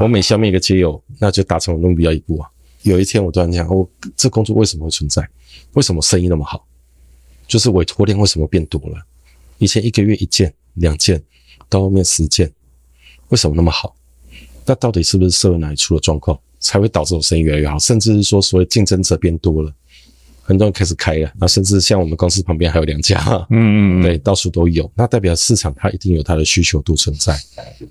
[0.00, 2.48] 我每消灭一个街友，那就达成我目标一步啊。
[2.82, 3.86] 有一天我突然想，我
[4.16, 5.28] 这工作为什么会存在？
[5.74, 6.64] 为什么生意那么好？
[7.46, 8.96] 就是委托量为什么变多了？
[9.58, 11.22] 以前一个月一件、两件，
[11.68, 12.50] 到后面十件，
[13.28, 13.94] 为什么那么好？
[14.66, 17.78] 那到底是不是社会哪里出了状况，才会导致我生意越来越好？
[17.78, 19.72] 甚至是说，所谓竞争者变多了，
[20.42, 27.38] 很多人开始开了，那甚至像我们公司旁边还有两家，嗯嗯嗯，对，到处都有，那代表市场它一定有它的需求度存在，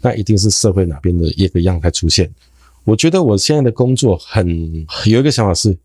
[0.02, 2.30] 那一定是社会哪边的一个样态出现。
[2.84, 5.78] 我觉得我现在的工作很有一个想法是。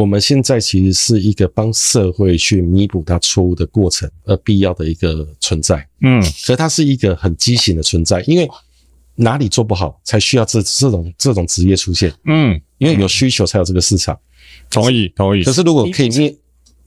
[0.00, 8.48] 我们现在其实是一个帮社会去弥补它错误的过程而必要的一个存在，嗯，可它是一个很畸形的存在，因为
[9.14, 14.18] 哪里做不好才需要这这种这种职业出现，嗯，因为有需求才有这个市场，
[14.70, 15.44] 同意同意。
[15.44, 16.34] 可是如果可以灭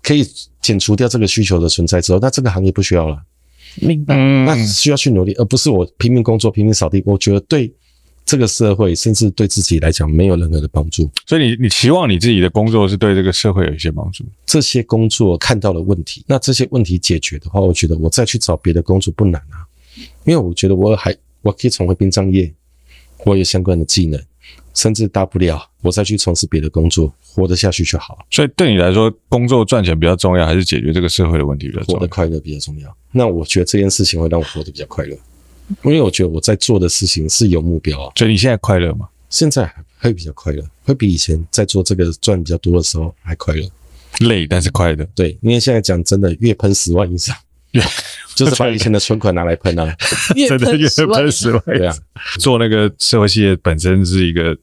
[0.01, 0.25] 可以
[0.59, 3.21] 减除掉这个需求的存在之后，那这个行业不需要了，
[3.75, 4.15] 明白？
[4.15, 7.03] 那需要去努力，而不是我拼命工作拼命扫地。
[7.05, 7.71] 我觉得对。
[8.25, 14.23] 这个社会甚至对自己来讲没有任何的帮助，所以你你期望你自己的工作是对这个社会有一些帮助。
[14.45, 19.67] 这些工作看到了问题，那这些问题解决的话，我觉得我再去找别的工作不难啊，
[20.25, 22.51] 因为我觉得我还我可以重回殡葬业，
[23.25, 24.21] 我有相关的技能，
[24.73, 28.25] 甚至大不了我再去从事别的工作，活得下去就好。
[28.31, 31.99] 所以对你来说，工作赚钱比较重要，还是解决这个社会的问题比较重要？
[31.99, 32.95] 活得快乐比较重要。
[33.11, 35.17] 那我觉得这件事情会让我活得比较快乐。
[35.83, 39.07] 因为我觉得我在做的事情是有目标啊，所以你现在快乐吗？
[39.29, 43.67] 现在会比较快乐，会比以前在做这个赚比较多的时候还快乐。
[44.19, 45.03] 累，但是快乐。
[45.15, 47.35] 对，因为现在讲真的，月喷十万以上，
[48.35, 49.95] 就是把以前的存款拿来喷啊，
[50.47, 51.63] 真的月喷十万。
[51.65, 51.97] 对啊，
[52.39, 54.55] 做那个社会企业本身是一个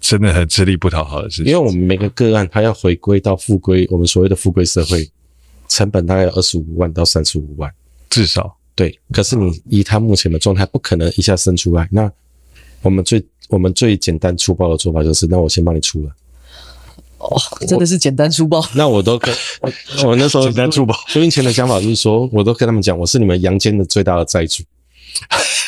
[0.00, 5.08] 真的很吃力不讨好的事情，因为我们每个个案，它要回归到复归我们所谓的复归社会，
[5.68, 7.72] 成本大概二十五万到三十五万，
[8.10, 8.56] 至少。
[8.82, 11.88] 对，可是你以他目前的状态，不可能一下生出来。
[11.92, 12.10] 那
[12.80, 16.10] 我们最我们最简单粗暴的做法就是，那我先帮你出了。
[17.18, 18.60] 哦，真的是简单粗暴。
[18.74, 19.72] 那我都跟我，
[20.08, 20.92] 我那时候简单粗暴。
[21.06, 24.64] 收银前的想法就是说，我都跟他们讲，我是你们阳间的最大的债主，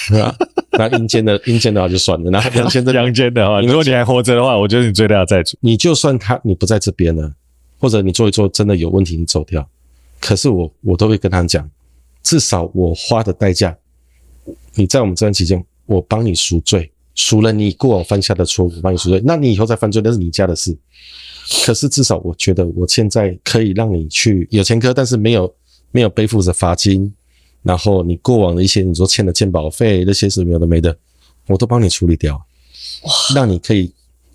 [0.08, 0.34] 对吧？
[0.72, 5.56] 那阴间的阴间的话就算了，那阳间的阳间的话，如果你还活着的话，我觉得你最大的债主。
[5.60, 7.32] 你就算他你不在这边了。
[7.80, 9.68] 或者你做一做真的有问题，你走掉。
[10.18, 11.68] 可是我我都会跟他讲，
[12.24, 13.76] 至少我花的代价，
[14.74, 19.22] 你在我们这段期间，我帮你赎罪，赎了你过往犯下的错误，帮你赎罪。
[19.24, 20.76] 那你以后再犯罪，那是你家的事。
[21.64, 25.55] 可是至少我觉得我现在可以让你去有前科，但是没有
[25.92, 27.12] 没有背负着罚金，
[27.62, 30.96] 然后你过往的一些你说欠的鉴保费那些是没有的没的，
[31.46, 32.34] 我都帮你处理掉，
[33.02, 33.92] 哇，让你可以。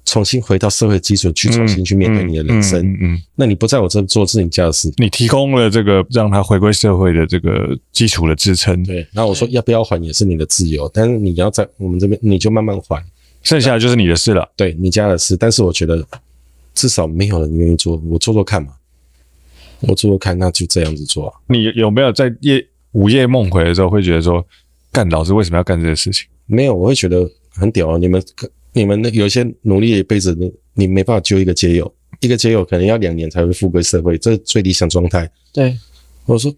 [0.10, 4.92] 重新回到社会基础去重新去面对你的人生，嗯，嗯，嗯，嗯，那你不在我这做是你家的事。
[4.98, 9.08] 你提供了这个让他回归社会的这个基础的支撑，对。
[9.14, 13.06] 然后我说要不要还也是你的自由，但是你要在我们这边你就慢慢还，
[13.44, 15.38] 剩下的就是你的事了，对你家的事。
[15.38, 16.04] 但是我觉得
[16.74, 18.70] 至少没有人愿意做，我做做看嘛，
[19.82, 21.32] 我做做看，那就这样子做。
[21.46, 24.44] 你有没有在夜午夜梦回的时候会觉得说，
[24.92, 26.28] 干老子为什么要干这些事情？
[26.48, 28.20] 没有，我会觉得很屌啊，你们。
[28.80, 35.30] 你们有些努力一辈子，你你没办法救一个街友，一个街友可能要两年才会复归社会，这是最理想状态。
[35.52, 35.78] 对，
[36.26, 36.50] 我说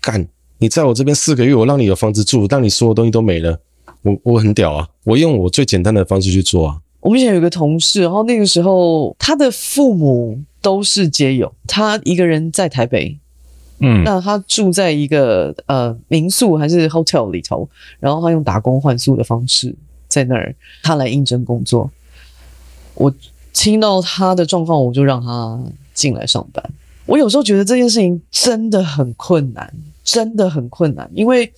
[0.00, 0.26] 干，
[0.56, 3.60] 你在我这边四个月，我让你有房子住，让你所有东西都没了，
[4.00, 6.80] 我我很屌啊，我用我最简单的方式去做啊。
[7.00, 13.18] 我们以前有个同事，然后那个时候他的父母都是街友，他一个人在台北，
[13.80, 17.68] 嗯，那他住在一个呃民宿还是 hotel 里头，
[18.00, 19.76] 然后他用打工换宿的方式。
[20.08, 21.90] 在那儿，他来应征工作。
[22.94, 23.12] 我
[23.52, 25.62] 听到他的状况，我就让他
[25.92, 26.64] 进来上班。
[27.04, 29.72] 我有时候觉得这件事情真的很困难，
[30.02, 31.52] 真的很困难，因为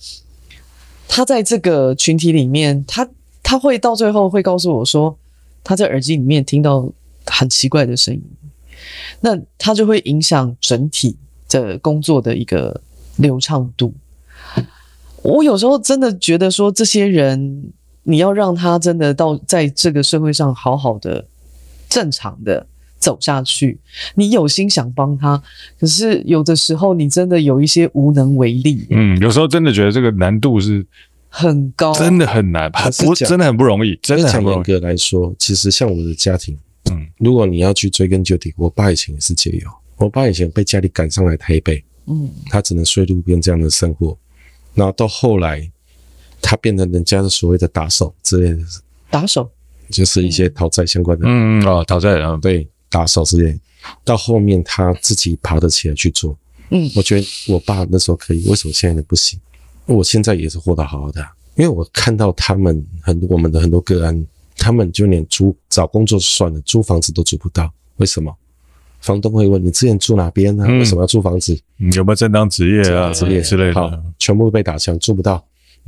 [1.07, 3.07] 他在这个群体里面，他
[3.41, 5.17] 他会到最后会告诉我说，
[5.63, 6.91] 他在耳机里面听到
[7.25, 8.23] 很奇怪的声音，
[9.21, 11.15] 那他就会影响整体
[11.49, 12.81] 的工作的一个
[13.15, 13.93] 流畅度。
[15.21, 17.71] 我有时候真的觉得说，这些人。
[18.03, 21.27] 你要让他真的到在这个社会上好好的、
[21.87, 22.65] 正常的
[22.97, 23.79] 走下去，
[24.15, 25.41] 你有心想帮他，
[25.79, 28.87] 可是有的时候你真的有一些无能为力。
[28.89, 30.85] 嗯，有时候真的觉得这个难度是
[31.29, 33.97] 很高，真的很难，不，真的很不容易。
[34.01, 34.71] 真的很不容易。
[34.71, 36.57] 严格来说，其实像我的家庭，
[36.91, 44.17] 嗯，如果你要去追根究底，我爸以前也是街友，我爸以前被家里赶上来台北，嗯，他只能睡路边这样的生活，
[44.73, 45.69] 然后到后来。
[46.41, 48.59] 他变成人家的所谓的打手之类的，
[49.09, 49.49] 打手
[49.89, 53.59] 就是一些讨债相关的，嗯哦，讨债啊，对，打手之类。
[54.03, 56.37] 到后面他自己爬得起来去做，
[56.69, 59.39] 嗯，我觉得我爸那时候可以，为什么现在不行？
[59.85, 61.25] 我现在也是活得好好的，
[61.55, 68.35] 因为我看到他们很多我们的很多个案，他们就连租找工作算了，租房子都租不到，为什么？
[68.99, 70.65] 房东会问你之前住哪边呢？
[70.67, 71.57] 为什么要租房子？
[71.77, 73.13] 嗯、有没有正当职业啊？
[73.13, 73.89] 职业之类的，好，
[74.19, 75.41] 全部被打枪，租不到。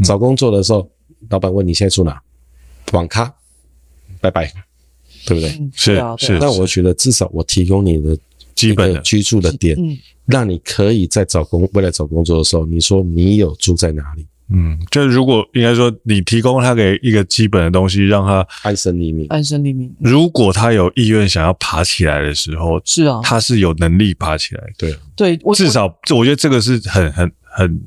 [0.03, 0.89] 找工作的时候，
[1.30, 2.22] 老板问你现在住哪？
[2.91, 3.34] 网咖，
[4.19, 4.51] 拜拜，
[5.26, 5.49] 对不对？
[5.73, 6.38] 是是。
[6.39, 8.18] 那我觉得至少我提供你的
[8.53, 9.77] 基本的居住的点，
[10.26, 14.27] 让你可以在找工未来找工作的时候，你说你有住在哪里？
[14.49, 19.95] 嗯，就是如果应该说你提供他给一个基本的东西，让他安身立命，安身立命。
[20.01, 24.63] 如果他有意愿想要爬起来的时候，是啊，他是有能力爬起来。
[24.77, 27.81] 对对，至少我觉得这个是很很很。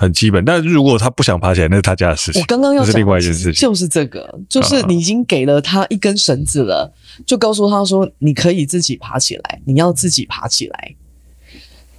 [0.00, 2.40] 很基本，但是如果他不想爬起来，那是他家的事情。
[2.40, 6.94] 我刚刚要讲的是另外一件事情，就是这个，就是你已经给了他一根绳子了，
[7.26, 10.94] 就告诉他说你可以自己爬起来，你要自己爬起来。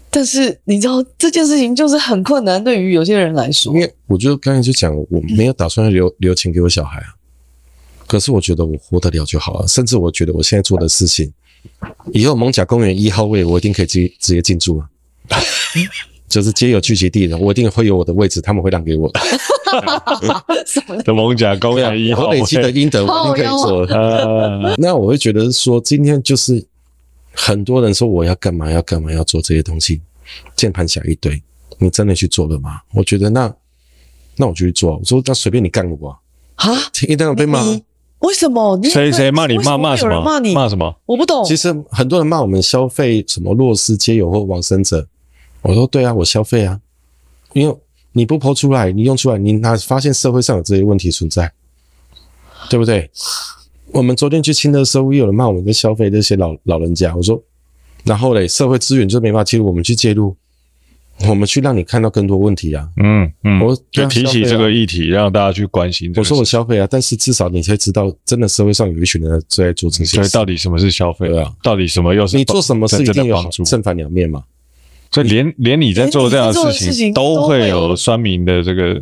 [0.10, 3.74] 但是你知道这件事情就是很困难，对于有些人来说。
[3.74, 7.14] 因为我就刚才就讲，我没有打算留留钱给我小孩啊，
[8.08, 11.32] 可是我觉得我活得了就好了，甚至我觉得我现在做的事情，
[12.14, 14.90] 以后蒙甲公园一号位我一定可以直接直接进驻啊。
[16.30, 19.20] 就是皆有聚集地的，我一定会有我的位置，他们会让给我的。
[21.04, 23.86] 的蒙甲公园一号，我累积的阴德，我一定可以做。
[24.78, 26.64] 那我会觉得说，今天就是
[27.34, 30.02] 很多人说我要干嘛，要干嘛，要做这些东西，
[30.56, 31.42] 键盘侠一堆，
[31.78, 32.80] 你真的去做了吗？
[32.94, 33.54] 我觉得那
[34.36, 34.98] 那我就去做。
[34.98, 36.18] 我说那随便你干我
[36.56, 36.70] 啊，
[37.08, 37.64] 一定要被骂。
[38.20, 38.80] 为什么？
[38.84, 39.58] 谁谁骂你？
[39.60, 40.22] 骂骂什么？
[40.22, 40.54] 骂你？
[40.54, 40.94] 骂什么？
[41.06, 41.44] 我不懂。
[41.46, 45.08] 其实很多人骂我们消费什么弱势皆有或往生者。
[45.62, 46.80] 我说对啊，我消费啊，
[47.54, 47.76] 因为
[48.14, 51.52] 你不 po 出来，你用出来，你哪发现社会上有这些问题存在，
[52.70, 53.10] 对不对？
[53.92, 57.16] 我们昨天去清的时候，也有人骂我们在消费这些老老人家。
[57.16, 57.42] 我说，
[58.04, 60.36] 然后嘞，社会资源就没办法介入，我们去介入，
[61.28, 62.88] 我们去让你看到更多问题啊。
[62.98, 66.14] 嗯嗯，我就提起这个议题，让大家去关心。
[66.16, 70.16] 我说我消费啊，但是至少你才知道，真的社会上有一群人在做这些事。
[70.16, 71.52] 所以到底什么是消费啊？
[71.64, 74.44] 到底什么又是你做什么事一定有正反两面嘛？
[75.12, 79.02] 所以连连你在做这样的事情，都会有酸民的这个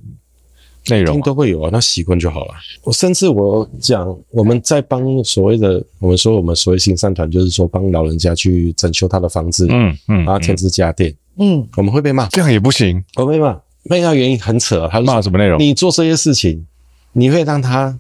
[0.89, 2.53] 内容听都会有啊，那习惯就好了。
[2.83, 13.59] 我甚至我讲，我们在帮所谓的我们说我们所谓新善团，就是说帮老人家去整修他的房子，嗯嗯，然后添置家电，嗯，我们会被骂，这样也不行，我被骂，
[13.89, 15.59] 被骂原因很扯，他骂什么内容？
[15.59, 16.65] 你做这些事情，
[17.11, 17.99] 你会让他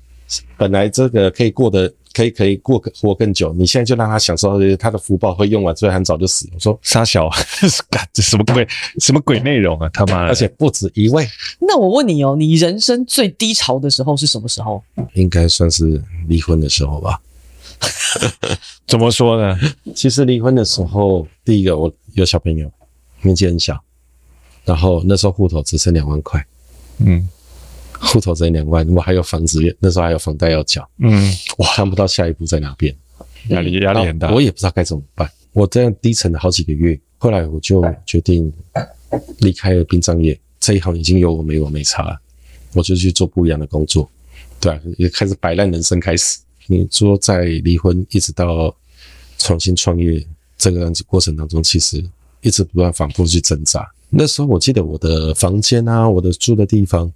[0.55, 1.93] 本来这个可以过得。
[2.17, 6.49] 可以可以过活更久，你现在就让他享受他的福报会用完，所以很早就死。
[6.51, 7.29] 我说傻小，
[7.91, 8.67] 干这什么鬼
[8.99, 9.87] 什么鬼内容啊？
[9.93, 10.29] 他妈的！
[10.29, 11.27] 而且不止一位。
[11.59, 14.83] 那我问你哦，你人生最低潮的时候是什么时候？
[15.13, 17.21] 应该算是离婚的时候吧？
[18.87, 19.55] 怎么说呢？
[19.93, 22.71] 其实离婚的时候，第一个我有小朋友，
[23.21, 23.79] 年纪很小，
[24.65, 26.43] 然后那时候户头只剩两万块，
[26.97, 27.29] 嗯。
[27.99, 32.95] 户头这两万，我还有房子，那时候还有房贷要缴，嗯，我看不到下一步在哪边，
[33.49, 35.29] 压力压力很大，我也不知道该怎么办。
[35.53, 38.51] 我这样低沉了好几个月，后来我就决定
[39.39, 42.19] 离开了殡葬业，这一行已经有我没我没差了，
[42.73, 44.09] 我就去做不一样的工作，
[44.59, 46.37] 对啊，也开始摆烂人生开始。
[46.67, 48.75] 你说在离婚一直到
[49.37, 50.23] 重新创业
[50.57, 52.03] 这个过程当中，其实
[52.41, 53.89] 一直不断反复去挣扎。
[54.09, 57.11] 那时候我记得我的房间啊，我的住的地方。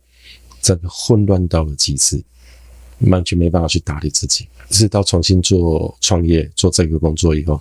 [0.62, 2.24] 整个混乱到了极致，
[3.00, 4.48] 完全没办法去打理自己。
[4.70, 7.60] 直到重新做创业，做这个工作以后，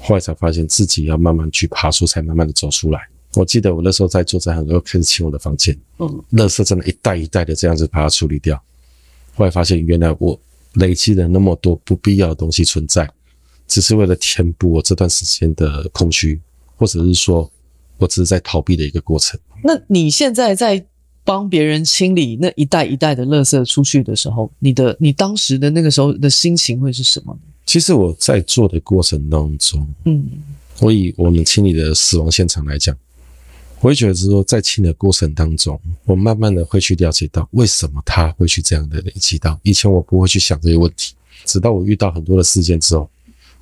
[0.00, 3.00] 后来才发现自己要慢慢去爬树，才慢慢的走出来。
[3.34, 8.60] 我记得我那时候在做这行，就开始清我的房间，嗯，垃圾真的一袋一袋的这样子把它处理掉。
[9.34, 10.38] 后来发现，原来我
[10.74, 13.08] 累积了那么多不必要的东西存在，
[13.66, 16.38] 只是为了填补我这段时间的空虚，
[16.76, 17.50] 或者是说
[17.96, 19.40] 我只是在逃避的一个过程。
[19.62, 20.84] 那你现在在？
[21.24, 27.38] 帮别人清理那一袋一袋的垃圾出去的时候，你的你当时的那个时候的心情会是什么？
[27.66, 30.24] 其实我在做的过程当中，嗯，
[30.80, 32.96] 我以我们清理的死亡现场来讲，
[33.80, 39.56] 我会觉得是说，在清理的过程当中，我慢慢的会去了解到为什么他会去这样的累积到。
[39.62, 41.14] 以前我不会去想这些问题，
[41.44, 43.08] 直到我遇到很多的事件之后，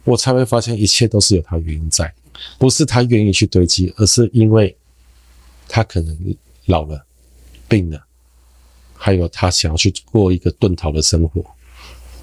[0.05, 2.11] 我才会发现一切都是有他原因在，
[2.59, 4.75] 不是他愿意去堆积，而是因为
[5.69, 6.17] 他可能
[6.67, 7.05] 老了。
[7.69, 8.03] 病了，
[8.95, 11.45] 还有他想要去过一个遁逃的生活，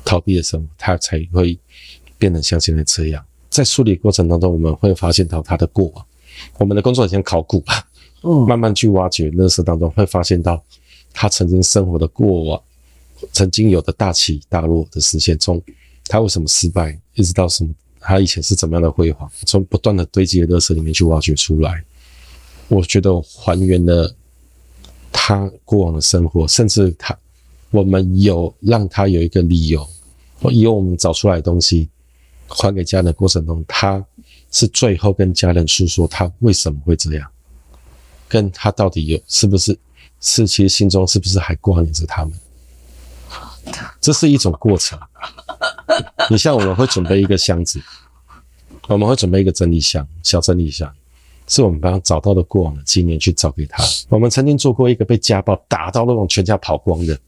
[0.04, 1.58] 逃避的生活，他才会
[2.18, 3.24] 变得像现在这样。
[3.50, 6.06] 在梳理过程当中，我们会发现到他的过往。
[6.58, 7.88] 我们的工作很像考古吧，
[8.24, 10.62] 嗯，慢慢去挖掘垃圾当中，会发现到
[11.14, 12.62] 他曾经生活的过往，
[13.32, 15.62] 曾经有的大起大落的实现中，
[16.08, 21.82] 他为什么失败，一直到什么，他以前是怎么样的辉煌，从不断的堆积的垃圾里面去挖掘出来。
[22.68, 24.14] 我觉得我还原了。
[25.18, 27.18] 他过往的生活，甚至他，
[27.72, 29.88] 我们有让他有一个理由，
[30.42, 31.90] 或以我们找出来的东西
[32.50, 34.06] 还给家人的过程中，他
[34.52, 37.26] 是最后跟家人诉说他为什么会这样，
[38.28, 39.78] 跟他到底有是不是
[40.20, 42.34] 是其实心中是不是还挂念着他们，
[44.02, 45.00] 这是一种过程。
[46.30, 47.82] 你像我们会准备一个箱子，
[48.90, 50.94] 我们会准备一个整理箱，小整理箱。
[51.48, 53.84] 是我们帮他找到的过往的经验去找给他。
[54.10, 57.20] 我们曾经做过一个被家暴打到那种全家跑光的，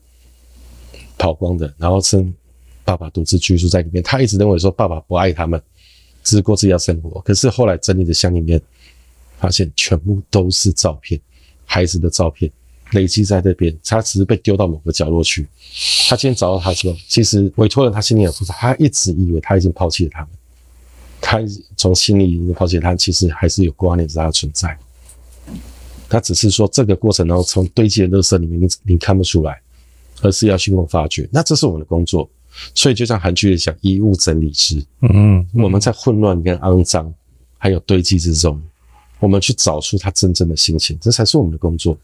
[1.17, 2.25] 跑光的，然后是
[2.83, 4.01] 爸爸独自居住在里面。
[4.01, 5.61] 他一直认为说爸爸不爱他们，
[6.23, 7.21] 只是过自己的生活。
[7.21, 8.61] 可是后来整理的箱里面，
[9.37, 11.19] 发现全部都是照片，
[11.65, 12.51] 孩子的照片
[12.91, 13.77] 累积在这边。
[13.83, 15.47] 他只是被丢到某个角落去。
[16.09, 20.29] 他今天找到他说，其实委托人他心里很复杂，他一直以为他已经抛弃了他们。
[21.19, 21.39] 他
[21.75, 24.77] 从心里已经抛弃他，其实还是有挂念着他的存在。
[26.09, 29.59] 他只是说这个过程当中，从堆积的垃圾里面，你你看不出来，
[30.21, 31.27] 而是要去用发掘。
[31.31, 32.29] 那这是我们的工作，
[32.73, 34.81] 所以就像韩剧里讲，衣物整理师。
[35.01, 37.13] 嗯，嗯，我们在混乱跟肮脏
[37.57, 38.61] 还有堆积之中，
[39.19, 41.97] 我们去找出他真正的心情，这才是我们的工作。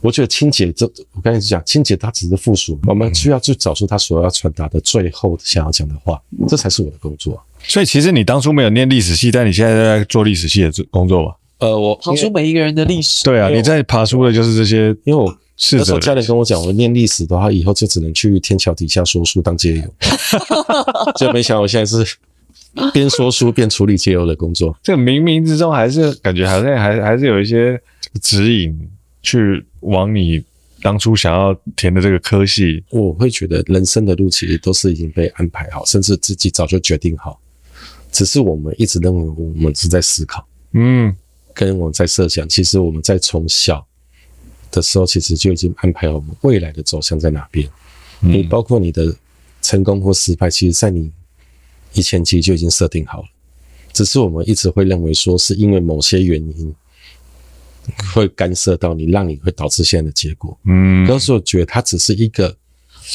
[0.00, 7.40] 我觉得清洁，这我刚才讲，清洁它只是附属，我们需要去找出他所要传达的最后想要讲的话，这才是我的工作。
[7.66, 11.36] 所以，其实你当初没有念历史系，但你现在在做历史系的工作吧？
[11.58, 13.24] 呃，我爬出每一个人的历史。
[13.24, 14.88] 对啊，你在爬出的就是这些。
[15.04, 15.36] 因为我
[15.72, 19.94] 那时候家人跟我讲，我念历史的话，以后就只能去天桥底下说书当街友。
[21.16, 22.16] 就没想到我现在是
[22.92, 24.76] 边说书边处理街友的工作。
[24.82, 27.80] 这个冥冥之中还是感觉好像还还是有一些
[28.20, 28.88] 指引。
[29.26, 30.44] 去往你
[30.82, 37.40] 当初想要填的这个科系，我会觉得人生的路其实都是已经被安排好，甚至自己早就决定好，
[38.14, 41.14] 只是我们一直认为我们是在思考，嗯，
[41.52, 42.48] 跟我们在设想。
[42.48, 43.86] 其实我们在从小
[44.70, 47.68] 的时候，其实就已经安排好我们未来的走向在哪边。
[48.20, 49.14] 你包括你的
[49.60, 51.12] 成功或失败，其实在你
[51.92, 53.28] 以前其实就已经设定好了，
[53.92, 56.74] 只是我们一直会认为说是因为某些原因。
[58.14, 60.58] 会干涉到你，让你会导致现在的结果。
[60.64, 62.56] 嗯，有时候觉得它只是一个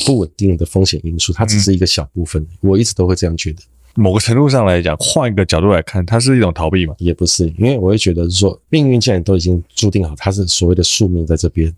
[0.06, 2.46] 不稳定的风险因素，它只是一个小部分。
[2.62, 3.64] 我一直都会这样觉得。
[4.00, 6.96] 某个程度上来讲，换一个角度来看，它是一种逃避嘛？
[7.00, 11.74] 也不是，因为我会觉得说，命运既然都已经注定好，它是所谓的宿命在这边。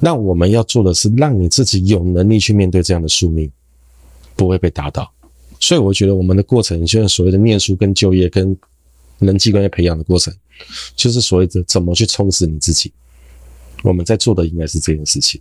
[0.00, 3.48] 那我们要做的是，让你自己有能力去面对这样的宿命，
[4.34, 5.08] 不会被打倒。
[5.60, 8.56] 所以我觉得我们的过程，就是所谓的念书、跟就业、跟
[9.20, 10.34] 人际关系培养的过程，
[10.96, 12.92] 就是所谓的怎么去充实你自己。
[13.84, 15.40] 我们在做的应该是这件事情，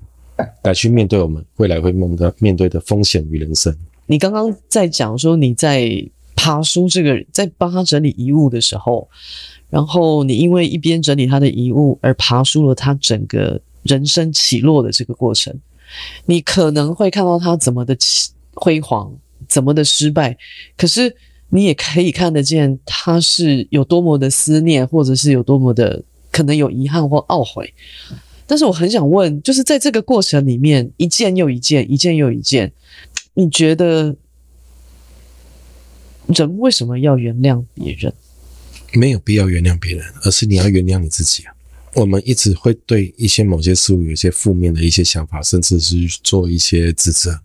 [0.62, 3.76] 来去面对我们未来会梦到面对的风险与人生。
[4.14, 5.92] 你刚刚在讲说你在
[6.36, 9.10] 爬书这个，在帮他整理遗物的时候，
[9.72, 15.52] 然后你因为一边整理他的遗物而爬书了他整个人生起落的这个过程，
[16.28, 17.98] 你可能会看到他怎么的
[18.54, 19.12] 辉煌，
[19.48, 20.38] 怎么的失败，
[20.78, 21.16] 可是
[21.50, 27.74] 你也可以看得见他是有多么的思念，或者是有多么的可能有遗憾或懊悔。
[28.46, 32.72] 但是我很想问，就是在这个过程里面，一件又一件，一件又一件。
[33.36, 34.16] 你觉得
[36.28, 38.14] 人为什么要原谅别人？
[38.94, 41.54] 没有必要原谅别人，而是你要原谅你自己啊！
[41.96, 47.40] 我们一直会对一些某些事物有一些负面的一些想法，甚至是做一些指责，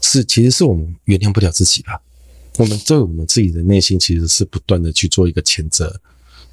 [0.00, 2.00] 是其实是我们原谅不了自己吧？
[2.56, 6.00] 我们对我们自己的内心其实是不断的去做一个谴责，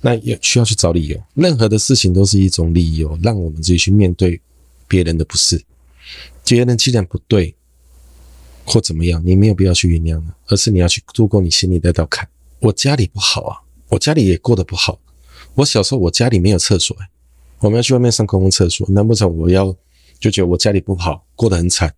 [0.02, 1.24] 那也需要去找理由。
[1.34, 4.42] 任何的事情都是一种理由，让我们自己去面对
[4.88, 5.62] 别人的不是。
[6.46, 7.56] 别人既然不对。
[8.70, 12.28] 或怎么样，你没有必要去原谅了，而是你要去度过你心里那道坎。
[12.60, 15.00] 我家里不好啊，我家里也过得不好。
[15.56, 17.08] 我小时候我家里没有厕所，欸，
[17.60, 19.76] 我们要去外面上公共厕所，难不成我要
[20.20, 21.92] 就觉得我家里不好，过得很惨，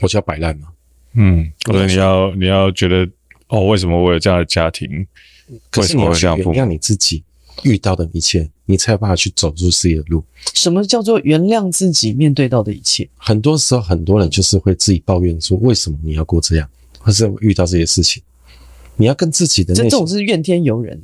[0.00, 0.68] 我就要摆烂吗？
[1.14, 3.08] 嗯，或者你要你要觉得
[3.48, 5.06] 哦，为什么我有这样的家庭？
[5.70, 7.24] 可是你要去原谅你自己
[7.62, 8.48] 遇到的一切。
[8.70, 10.22] 你才有办法去走出自己的路。
[10.52, 13.08] 什么叫做原谅自己面对到的一切？
[13.16, 16.68] 很多时候，很多人就是会自己抱怨说：“为什么你要过这样？”
[17.00, 18.22] 或是遇到这些事情，
[18.96, 21.00] 你要跟自己的这种是怨天尤人，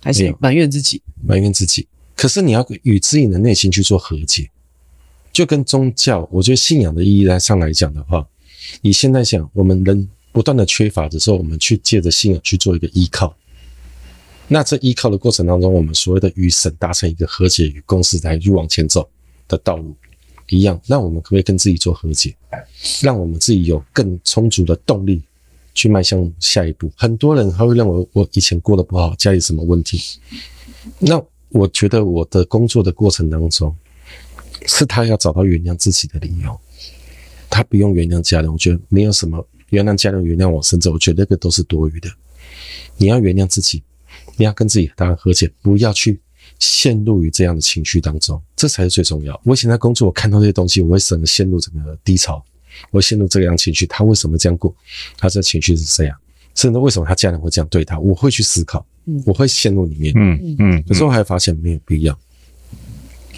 [0.00, 1.02] 还是埋怨自己？
[1.26, 1.88] 埋怨自己。
[2.14, 4.48] 可是你要与自己的内心去做和解。
[5.32, 8.24] 就跟宗教，我觉得信仰的意义来上来讲的话，
[8.82, 13.34] 你现在想，我们人不断的缺乏的时候，我们去借着信仰去做一个依靠。
[14.52, 19.08] 那这依靠的过程当中，我们所谓的与神达成一个和解与共识，来去往前走
[19.46, 19.94] 的道路
[20.48, 20.78] 一样。
[20.88, 22.34] 那我们可不可以跟自己做和解，
[23.00, 25.22] 让我们自己有更充足的动力
[25.72, 26.90] 去迈向下一步？
[26.96, 30.18] 很多人他会认为我以前过得不好，家里什么问题？
[30.98, 33.72] 那我觉得我的工作的过程当中，
[34.66, 36.58] 是他要找到原谅自己的理由，
[37.48, 38.50] 他不用原谅家人。
[38.50, 42.10] 我觉得没有什么原谅家人、原谅我，甚至我觉得那个都是多余的。
[42.96, 43.80] 你要原谅自己。
[44.40, 46.18] 你要跟自己达成和解，不要去
[46.58, 49.38] 陷入于这样的情绪当中，这才是最重要。
[49.44, 52.42] 我以前在工作，我看到这些东西，我会整个陷入整个低潮，
[52.90, 53.86] 我会陷入这样情绪。
[53.86, 54.74] 他为什么这样过？
[55.18, 56.16] 他这情绪是这样，
[56.54, 57.98] 甚至为什么他家人会这样对他？
[58.00, 58.82] 我会去思考，
[59.26, 60.14] 我会陷入里面。
[60.16, 60.82] 嗯嗯。
[60.86, 62.18] 有时候还发现没有必要，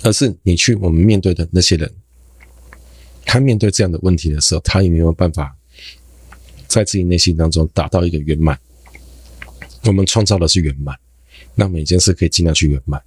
[0.04, 1.92] 而是你去我们面对的那些人，
[3.24, 5.52] 他面对这样的问题的时候，他有没有办法
[6.68, 8.56] 在自己内心当中达到一个圆满？
[9.84, 10.96] 我们创造的是圆满，
[11.54, 13.02] 让每件事可以尽量去圆满，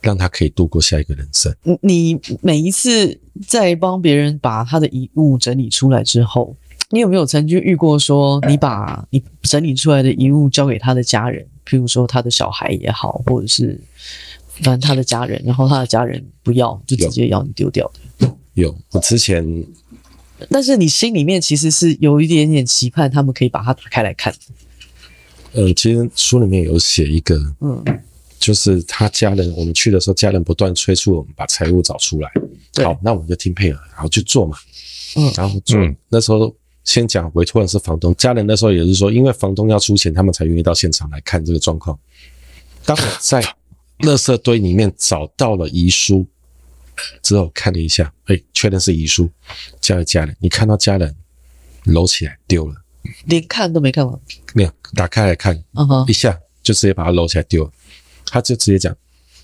[0.00, 1.54] 让他可以度过下一个人生。
[1.82, 6.56] 你每一次在帮别人把他的遗物整理出来之后，
[6.90, 13.80] 你有没有曾经遇过说，你把你整理出来的遗物交给他的家人，譬如说他的小孩也好，或者是
[14.48, 18.26] 反正他的家人，然后他的家人不要，就直接要你丢掉的？
[18.26, 19.64] 有，有，我之前，
[20.48, 24.32] 但是你心里面其实是有一点点期盼，他们可以把它打开来看。
[25.52, 27.82] 呃，其实书里面有写一个，嗯，
[28.38, 32.30] 就是他家人，我们去的时候，家人不断催促我们把财物找出来。
[32.84, 34.56] 好，那我们就听配合，然后去做嘛。
[35.16, 35.76] 嗯，然后做。
[36.08, 36.54] 那时候
[36.84, 41.98] 先讲委托人是房东，家人那时候也是说，因为房东要出钱，他们才愿意到现场来看这个状况。
[42.84, 43.42] 当我在
[43.98, 46.24] 垃圾堆里面找到了遗书
[47.22, 49.28] 之后，看了一下，哎，确认是遗书，
[49.80, 50.34] 交给家人。
[50.38, 51.14] 你看到家人
[51.84, 52.74] 搂起来丢了。
[53.26, 54.18] 连看都没看完，
[54.54, 55.56] 没有打开来看，
[56.06, 57.70] 一下就直接把它搂起来丢了。
[58.26, 58.96] 他就直接讲：“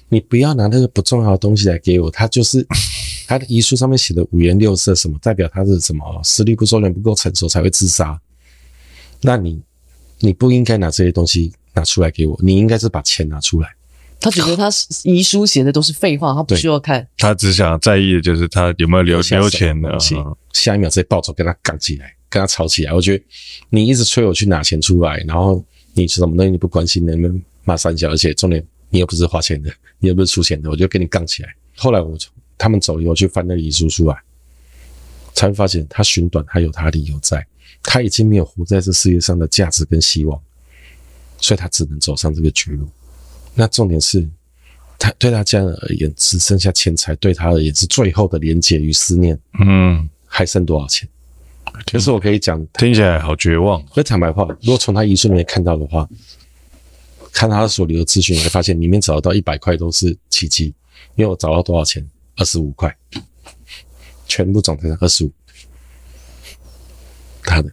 [0.08, 2.64] 你不要拿那个不重要的东西来给我。”他就是
[3.26, 8.20] 他的遗书上面写的五颜六色，什么代表他是什么实力不周、人不够成熟才会自杀。
[9.22, 9.60] 那你
[10.20, 13.68] 你不应该拿这些东西拿出来给我，你应该是把钱拿出来。
[14.18, 14.70] 他觉得他
[15.04, 19.98] 遗书写的都是废话，他不需要看， 他只想在意的就是他有没有留留钱的。
[20.52, 22.15] 下一秒直接暴走跟他杠起来。
[22.28, 23.24] 跟他吵起来，我觉得
[23.70, 28.10] 你一直催我去拿钱出来，然后你什么东西你不关心，能不能骂三小？
[28.10, 31.54] 而且重点你又不是花钱的，你又不是出钱的，我就跟你杠起来。
[31.76, 32.16] 后来我
[32.58, 34.16] 他们走以后去翻那个遗书出来，
[35.34, 37.46] 才发现他寻短还有他理由在，
[37.82, 40.40] 他已经没有活在这世界上的价值跟希望，
[41.38, 42.88] 所以他只能走上这个绝路。
[43.54, 44.28] 那重点是，
[44.98, 49.38] 他对他家人而言只剩下钱财，对他而言是最后的连结与思念。
[49.60, 51.08] 嗯，还剩多少钱？
[51.84, 53.82] 可是我可以讲，听起来好绝望。
[53.94, 56.08] 那坦白话，如果从他遗书里面看到的话，
[57.32, 60.74] 看他所留的资讯，你会发现里面找得到一百块都是奇迹。
[61.14, 62.06] 因为我找到多少钱？
[62.36, 62.94] 二十五块，
[64.26, 65.32] 全部总成二十五。
[67.42, 67.70] 他的，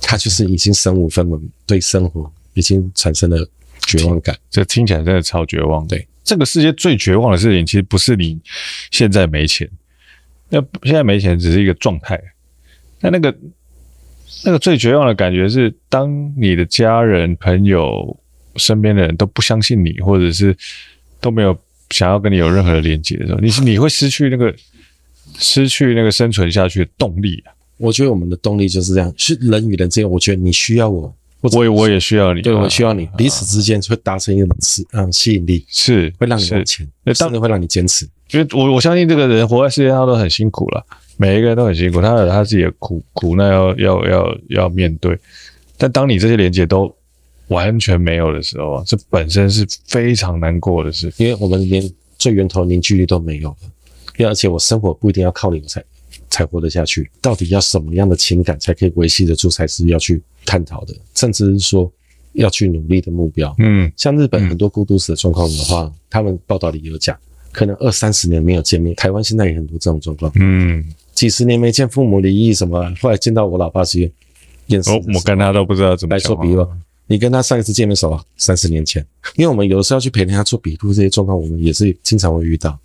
[0.00, 3.48] 他就是已经身无分文，对生活已经产生了
[3.86, 4.38] 绝望感。
[4.48, 5.84] 这听起来真的超绝望。
[5.88, 8.38] 对，这个世界最绝望的事情，其实不是你
[8.92, 9.68] 现在没钱，
[10.48, 12.20] 那现在没钱只是一个状态。
[13.00, 13.34] 那那个
[14.44, 18.18] 那个最绝望的感觉是，当你的家人、朋友、
[18.56, 20.56] 身边的人都不相信你，或者是
[21.20, 21.56] 都没有
[21.90, 24.54] 想要跟你有任何的连接的时候，你你会失去那个
[25.38, 27.52] 失去那个生存下去的动力啊！
[27.78, 38.06] 我觉得我们的动力就是这样，是人与人之间，我觉得你需要我，我也我也需要你，对，我需要你，彼此之间会达成一种吸嗯吸引力，是会让你往前，甚至会让你坚持。
[38.32, 40.86] 因为我我相信这个人活在世界上都很辛苦了。
[41.20, 45.18] 每一个人都很辛苦，他有他自己的苦苦难要要要要面对。
[45.76, 46.90] 但当你这些连接都
[47.48, 51.82] 完全没有的时候啊，这本身是非常难过的事，因为我们连
[52.18, 53.56] 最源头凝聚力都没有了。
[54.16, 55.84] 因为而且我生活不一定要靠你才
[56.30, 61.92] 才活得下去，到底要什么样的情感才可以维系得住，才是要去探讨的，甚至是说
[62.32, 63.54] 要去努力的目标。
[63.58, 67.14] 嗯，像日本很多孤独死的状况的话，嗯、他们报道里有讲，
[67.52, 68.94] 可能二三十年没有见面。
[68.96, 70.32] 台湾现在也很多这种状况。
[70.36, 70.82] 嗯。
[71.20, 72.82] 几十年没见，父母离异什么？
[72.98, 74.10] 后来见到我老爸时，
[74.68, 74.94] 眼神。
[75.12, 76.66] 我跟他都不知道怎么来做笔录。
[77.08, 79.06] 你跟他上一次见面时候，三十年前，
[79.36, 82.78] 因为我们有的时候要去陪人家做笔录，这些状况我们也是经常会遇到。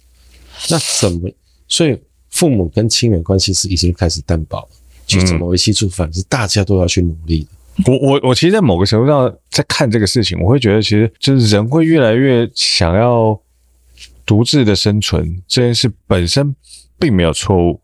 [0.70, 1.32] 那怎么？
[1.70, 1.98] 所以
[2.30, 4.68] 父母跟亲缘关系是已经开始淡薄了，
[5.08, 5.90] 去怎么维系住？
[5.90, 7.90] 反正是大家都要去努力的。
[7.90, 13.40] 我我我其实，在某个程度上，在看这个事情，我会觉得，其实就是人会越来越想要
[14.26, 16.54] 独自的生存，这件事本身
[17.00, 17.80] 并没有错误。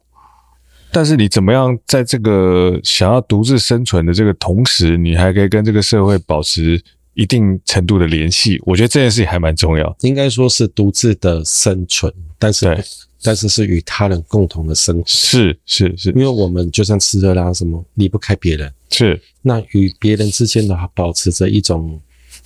[0.91, 6.81] 但是你怎么样在这个想要独自生存的这个同时，你还可以跟这个社会保持
[7.13, 8.61] 一定程度的联系？
[8.65, 9.95] 我觉得这件事情还蛮重要。
[10.01, 12.83] 应该说是独自的生存，但是对
[13.23, 15.03] 但是是与他人共同的生活。
[15.05, 21.99] 是是是，因为我们就像吃喝拉什么离不开别人，是那与别人之间的话，保持着一种。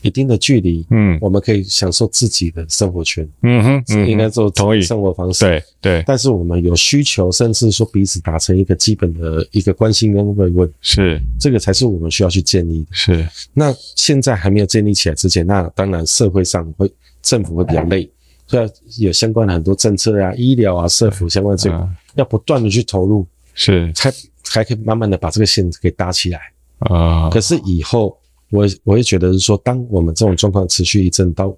[0.05, 6.03] 一定的距离，嗯，我们可以享受自己的生活圈，嗯哼，嗯哼应该做同一生活方式，对对。
[6.05, 12.87] 但是我们有需求，甚至说彼此达成一个基本的一个关心跟慰问，是这个才是我们需要去建立的。
[12.91, 13.27] 是。
[13.51, 16.87] 那现在还没有建立起来之前，那当然社会上会
[17.23, 18.07] 政府会比较累，
[18.45, 18.69] 所以
[19.05, 23.25] 有相关的很多政策啊、医疗啊、社福相关的这个，要不断的去投入，
[23.55, 24.13] 是才
[24.43, 26.39] 才可以慢慢的把这个线给搭起来
[26.77, 27.27] 啊。
[27.31, 28.15] 可是以后。
[28.49, 31.55] 我我会觉得是说，当我们这种状况持续一阵到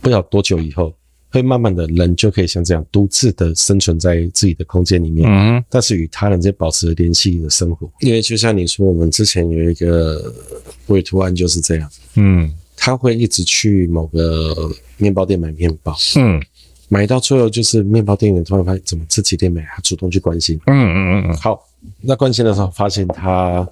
[0.00, 0.94] 不了多久以后，
[1.30, 7.90] 会慢慢的人就可以像这样独自的生存在自己的空间里面，嗯，但是与他人在保持联系的生活。
[8.00, 10.32] 因为就像你说，我们之前有一个
[10.86, 16.40] 委托案就是这样，嗯，他会一直去某个面包店买面包，嗯，
[16.88, 21.62] 买到最后就是面包店员突然发现怎么这几天没，他主动去关心，嗯嗯嗯嗯，好，
[22.00, 23.68] 那关心的时候发现他。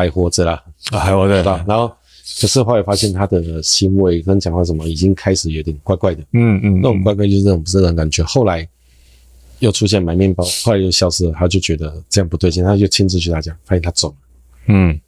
[0.00, 0.62] 还活着啦，
[0.92, 1.42] 啊，还活着。
[1.68, 1.88] 然后，
[2.40, 6.22] 可是后来发现他的行为跟讲话什么已经开始有点怪怪的。
[6.32, 8.24] 嗯嗯，那种怪怪就是这种不是那种感觉。
[8.24, 8.66] 后来
[9.58, 14.14] 又出现买面包，后来又消失了，他就觉得这样不对劲，他就亲自去他家，发现他走了。
[14.68, 14.98] 嗯，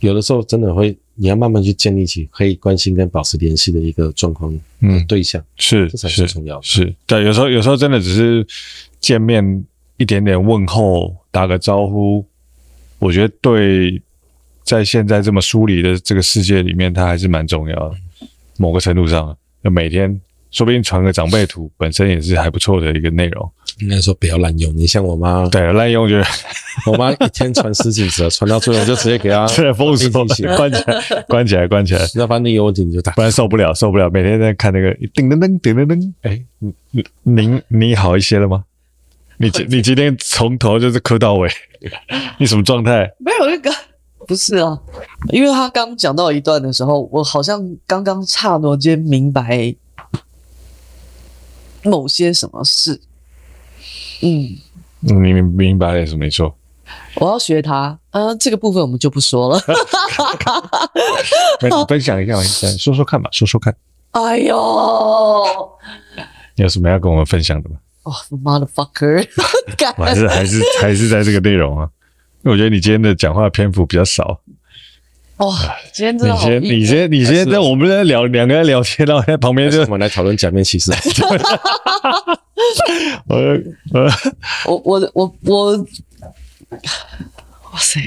[0.00, 6.62] 有的时候真的会，你要慢慢去建立起可以关心跟保持联系的一个状况，嗯，对象是，这才是重要的。
[6.62, 8.46] 是，对，有时候有时候真的只是
[8.98, 9.64] 见面
[9.98, 12.24] 一点点问候，打个招呼，
[12.98, 14.00] 我觉得对。
[14.64, 17.94] 在现在这么疏离的这个世界里面，它还是蛮重要的。
[18.56, 20.20] 某个程度上，就每天
[20.50, 23.50] 说不定传个长辈图，本身也是还不错的一个内容。
[23.80, 24.76] 应该说不要滥用。
[24.76, 26.16] 你像我妈，对，滥用就
[26.86, 32.00] 我妈一天传十几则，传到最后就直接给她 封死封死，关起来，关起来，关起来。
[32.14, 34.10] 那反正有问题你就打，不然受不了，受不了。
[34.10, 36.12] 每天在看那个叮噔噔，叮噔噔。
[36.20, 36.40] 哎，
[37.22, 38.64] 您你好一些了吗？
[39.38, 41.50] 你你今天从头就是磕到尾，
[42.38, 43.10] 你什么状态？
[43.18, 43.70] 没有那个。
[44.26, 44.78] 不是啊，
[45.30, 49.74] 因为他刚讲到一段的时候，我好像刚刚刹那间明白
[51.82, 53.00] 某些什么事。
[54.22, 54.56] 嗯，
[55.00, 56.54] 你明明白了什么没错？
[57.16, 57.98] 我要学他。
[58.10, 59.58] 啊，这个部分我们就不说了。
[61.88, 63.74] 分享一下，说说看吧，说说看。
[64.12, 65.44] 哎呦，
[66.56, 67.76] 有什么要跟我们分享的吗？
[68.04, 69.26] 哦，motherfucker，
[69.96, 71.88] 我还是还是还是在这个内容啊，
[72.44, 74.40] 因为我觉得你今天的讲话篇幅比较少。
[75.36, 75.54] 哇、哦，
[75.92, 80.92] 今天真的好，你先，你先，你先，在我们在聊两个人聊天，然后在旁边就我们来讨论假面骑士。
[83.28, 83.36] 我
[84.66, 85.78] 我我我我，
[87.72, 88.00] 哇塞！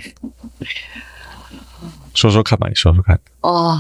[2.14, 3.16] 说说看吧，你说说看。
[3.42, 3.80] 啊、哦，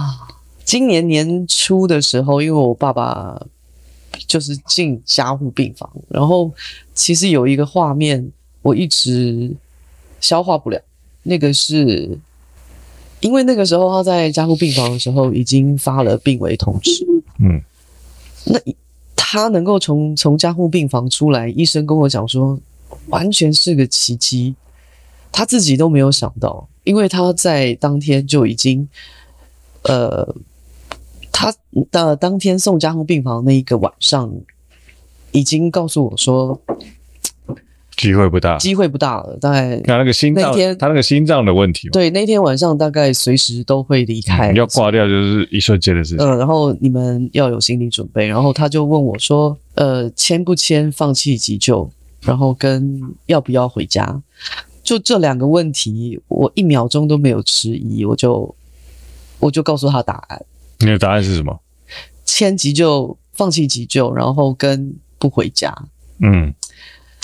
[0.63, 3.41] 今年年初的时候，因为我爸爸
[4.27, 6.51] 就是进加护病房，然后
[6.93, 9.55] 其实有一个画面我一直
[10.25, 10.81] 消化不了，
[11.23, 12.17] 那个是。
[13.21, 17.03] 因为那个时候他在加护病房的时候已经发了病危通知，
[17.39, 17.59] 嗯，
[18.45, 18.59] 那
[19.15, 22.59] 他能够从从加护病房出来，医生跟我讲说，
[23.07, 24.53] 完全是个奇迹，
[25.31, 28.87] 他自己都没有想到，因为他在当天就已经，
[29.83, 30.35] 呃，
[31.31, 31.51] 他
[31.89, 34.31] 的当天送加护病房那一个晚上，
[35.31, 36.61] 已经告诉我说。
[37.95, 39.37] 机会不大，机会不大了。
[39.39, 46.25] 大概那那个心脏，那天他那个心脏的问题，对，那天晚上大概随时都会离开，嗯、要挂掉就是一瞬间的事情。
[46.25, 48.27] 嗯，然后你们要有心理准备。
[48.27, 51.89] 然后他就问我说：“呃，签不签放弃急救？
[52.21, 54.21] 然后跟要不要回家？
[54.83, 58.55] 就这两个问题，我一秒钟都没有迟疑，我就
[59.39, 60.45] 我就告诉他答案。
[60.79, 61.59] 你的答案是什么？
[62.25, 65.73] 签急救，放弃急救，然后跟不回家。
[66.19, 66.53] 嗯。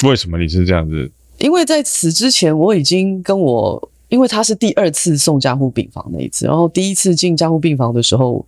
[0.04, 1.12] 为什么你是这样子？
[1.40, 8.46] 因为在此之前，我已经跟我，因为他是第二次送加护病房那一次，然后第一次进加护病房的时候，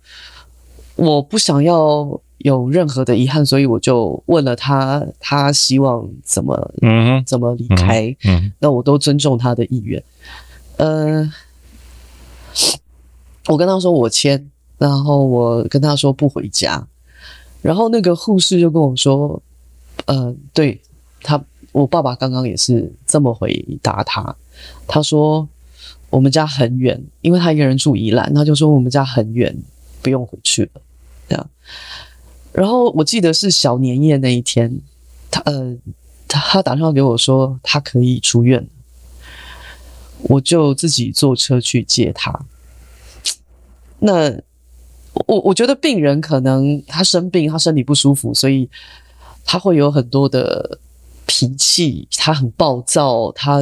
[0.94, 10.00] 我不想要有任何的遗憾，所以我就问了他，他希望怎么，嗯，怎么离开，嗯，那我都尊重他的意愿。
[10.76, 11.28] 呃，
[13.48, 14.48] 我跟他说我签，
[14.78, 16.86] 然后我跟他说不回家，
[17.60, 19.42] 然后那个护士就跟我说，
[20.06, 20.80] 呃，对。
[21.24, 21.42] 他，
[21.72, 24.36] 我爸爸刚刚也是这么回答他。
[24.86, 25.48] 他说
[26.10, 29.56] ：“我们家很远，因为他一个人住宜兰，他就说我们家很远，
[30.02, 30.82] 不用回去了。”
[31.26, 31.50] 这样。
[32.52, 34.78] 然后我记得是小年夜那一天，
[35.30, 35.74] 他呃，
[36.28, 38.68] 他打电话给我说他可以出院，
[40.24, 42.38] 我就自己坐车去接他。
[43.98, 44.30] 那
[45.26, 48.68] 我我觉得病人可能他生病，他身体不舒服，所以
[49.44, 50.78] 他会有很多的。
[51.36, 53.60] 脾气，他很暴躁，他，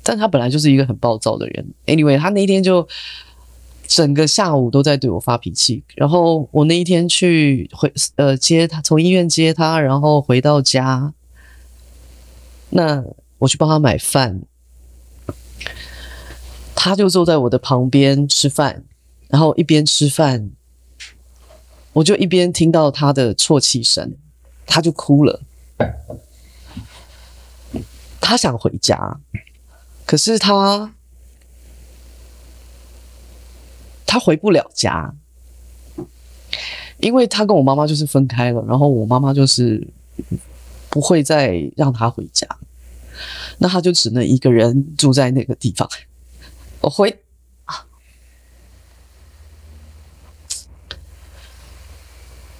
[0.00, 1.66] 但他本来就是一个很暴躁的人。
[1.86, 2.86] Anyway，他那一天就
[3.88, 5.82] 整个下午都在对我发脾气。
[5.96, 11.12] 然后我那一天去回呃接他，从医院接他，然后回到家，
[12.68, 13.02] 那
[13.38, 14.42] 我去帮他买饭，
[16.76, 18.84] 他就坐在我的旁边吃饭，
[19.26, 20.52] 然后一边吃饭，
[21.92, 24.14] 我就一边听到他的啜泣声，
[24.64, 25.40] 他就哭了。
[28.20, 29.18] 他想回家，
[30.06, 30.94] 可是他
[34.06, 35.14] 他回不了家，
[36.98, 39.88] 因为他跟我妈妈就是分开了，然后我妈妈就是
[40.88, 42.46] 不会再让他回家，
[43.58, 45.88] 那他就只能一个人住在那个地方。
[46.80, 47.22] 我回，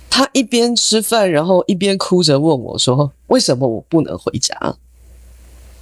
[0.08, 4.54] 他一边吃饭，然后一边哭着问我说：“为什么我不能回家？”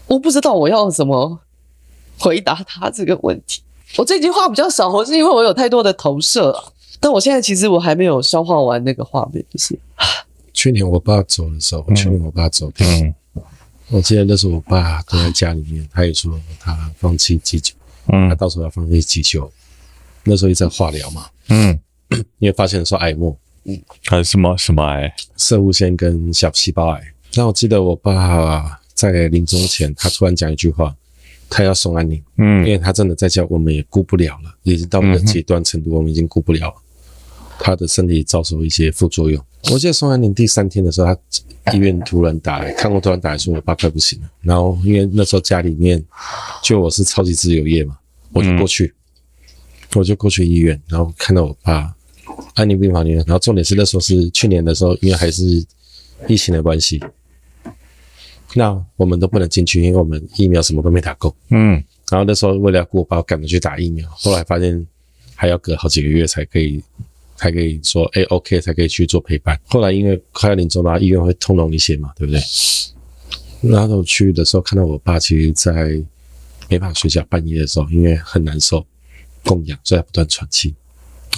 [0.08, 1.38] 我不知道我要怎么
[2.18, 3.62] 回答他这个问题。
[3.96, 6.64] 我这句话比较少，我是因为我有太多的投射啊。
[7.00, 9.78] 但我现在其实我还没有消化完那个画面，就是
[10.52, 13.14] 去年我爸走的时候，去年我爸走，嗯，
[13.88, 17.72] 我记得那时候我爸都在家里面，他也说他放弃急救，
[18.08, 19.50] 嗯，他到时候要放弃急救。
[20.24, 21.78] 那时候一直在化疗嘛，嗯，
[22.40, 27.02] 因为发现说癌末，嗯，还是什么什么癌，射物腺跟小细胞癌。
[27.36, 28.77] 那我记得我爸。
[28.98, 30.92] 在临终前，他突然讲一句话，
[31.48, 36.74] 他要送安宁，嗯，因为他真的在家，我们也顾不了了，已经到那个极端程度，我们已经顾不了了，
[37.60, 39.40] 他的身体遭受一些副作用。
[39.70, 41.16] 我记得送安宁第三天的时候，
[41.64, 44.28] 他医院突然打来，看过突然打来说，我爸快不行了。
[44.42, 46.04] 然后因为那时候家里面
[46.64, 47.96] 就我是超级自由业嘛，
[48.32, 48.92] 我就过去，
[49.94, 51.94] 我就过去医院，然后看到我爸
[52.54, 55.64] 安宁病房里面，然后重点是那时候是去年的时候，因为还是
[56.26, 57.00] 疫情的关系。
[58.54, 61.34] 那我们都不能进去，因为我们疫苗什么都没打够。
[61.50, 64.08] 嗯，然后那时候为了要顾我爸，我赶着去打疫苗。
[64.10, 64.86] 后来发现
[65.34, 66.82] 还要隔好几个月才可以，
[67.36, 69.58] 才可以说哎、欸、OK 才可以去做陪伴。
[69.68, 72.40] 后来因为快要临终了，医院会通融一些嘛，对不对？
[73.60, 75.72] 然后我去的时候看到我爸其实在
[76.68, 78.86] 没办法睡觉，半夜的时候因为很难受，
[79.44, 80.74] 供氧，所以不断喘气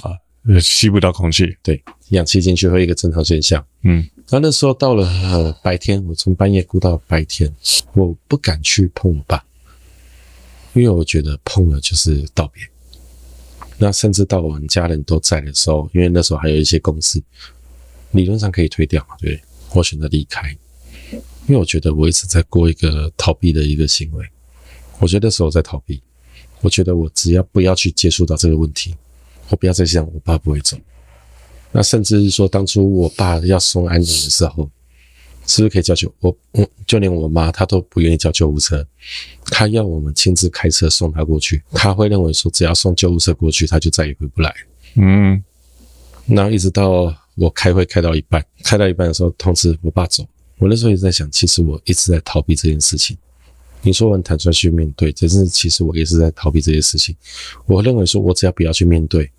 [0.01, 0.11] 啊，
[0.59, 3.65] 吸不到空气，对，氧气进去会一个正常现象。
[3.83, 7.53] 嗯，然后那时候到了、呃、白天，我从半夜哭到白天，
[7.93, 9.43] 我不敢去碰我爸，
[10.71, 12.63] 因为我觉得碰了就是道别。
[13.77, 17.21] 那甚至到我们家人都在的时候，因为那时候还有一些公司，
[18.11, 19.37] 理论上可以推掉嘛，对，
[19.73, 20.49] 我选择离开，
[21.11, 24.25] 因为我觉得我一直在过一个逃避的一个行为。
[24.99, 26.01] 我觉得那时候我在逃避，
[26.61, 28.95] 我觉得我只要不要去接触到这个问题，
[29.49, 30.77] 我不要再想我爸不会走。
[31.71, 34.69] 那甚至是说，当初我爸要送安宁的时候，
[35.47, 36.35] 是不是可以叫救我？
[36.53, 38.85] 嗯，就连我妈她都不愿意叫救护车，
[39.45, 41.63] 她要我们亲自开车送她过去。
[41.71, 44.53] 她会认为说，只要送救护车过去，她就再也回不来。
[44.95, 45.41] 嗯，
[46.25, 50.27] 然后一直到我开会开到一半，开到一半的时候通知我爸走。
[50.57, 53.17] 我那时候一直在想，其实我一直在逃避这件事情。
[53.81, 57.15] 你说我很坦率去面对，但是其实我也是在逃避这些事情。
[57.65, 59.31] 我认为说，我只要不要去面对，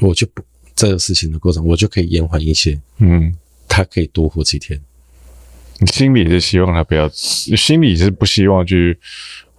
[0.00, 0.42] 我就不。
[0.74, 3.32] 这个事情的过程，我就可以延缓一些，嗯，
[3.68, 4.80] 他可以多活几天。
[5.78, 8.96] 你心里是希望他不要，心里是不希望去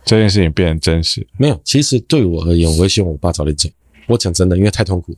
[0.05, 1.25] 这件事情变成真实。
[1.37, 3.69] 没有，其实对我而言，我会希望我爸早点走。
[4.07, 5.15] 我讲真的，因为太痛苦。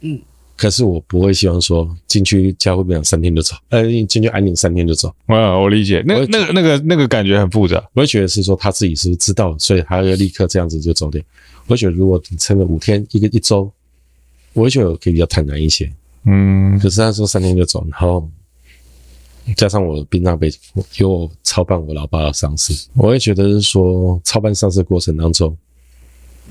[0.00, 0.18] 嗯，
[0.56, 5.14] 可是我不会希望说进去家会两三天就走，呃，进去安宁三天就走。
[5.26, 7.76] 啊，我理解，那那个那个那个感觉很复杂。
[7.92, 11.20] 我会觉得是说他自己是不是知道，所以他要立刻这样子就走掉。
[11.66, 13.70] 我会觉得如果你撑了五天，一个一周。
[14.54, 15.90] 我会觉得我可以比较坦然一些，
[16.24, 18.28] 嗯，可是他说三天就走，然后
[19.56, 20.52] 加上我殡葬费
[20.98, 25.56] 由我操办我老爸的丧事，我会觉得是说操办丧事的过程当中，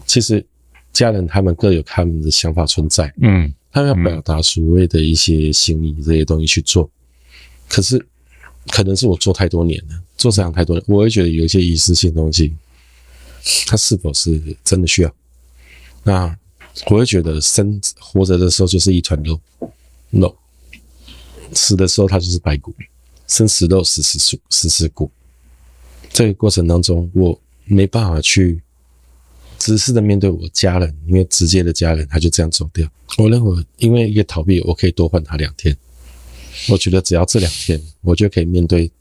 [0.07, 0.44] 其实
[0.91, 6.90] 家人他们各有他们的想法存在，嗯，他们要表达所谓的一些心意这些东西去做，
[7.69, 8.03] 可是
[8.72, 12.52] 可能是我做太多年了，做这样太多年，我会觉得有一些仪式性的东西，
[13.68, 15.15] 它是否是真的需要？
[16.03, 16.36] 那。
[16.88, 19.39] 我会觉得生活着的时候就是一团肉，
[20.10, 20.35] 肉
[21.53, 22.73] 死的时候它就是白骨，
[23.27, 25.11] 生死肉，死死骨，死死骨。
[26.14, 28.61] 这个过程当中，我没办法去
[29.57, 32.89] 直视的面对我家人，因为直接的家人他就这样走掉。
[33.18, 35.76] 我认为，因为一个逃避，我可以多换他两天。
[36.69, 38.91] 我觉得只要这两天，我就可以面对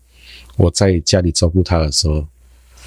[0.57, 2.27] 我在家里照顾他的时候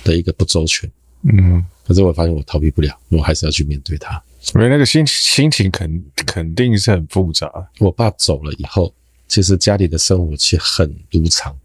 [0.04, 0.90] 的一个不周全。
[1.24, 4.22] 嗯，可是我发现我逃避不了，我还是要去面对他。
[4.56, 7.52] 因为那个心心情肯肯定是很复杂。
[7.80, 8.94] 我爸走了以后，
[9.28, 11.56] 其实家里的生活其实很如常，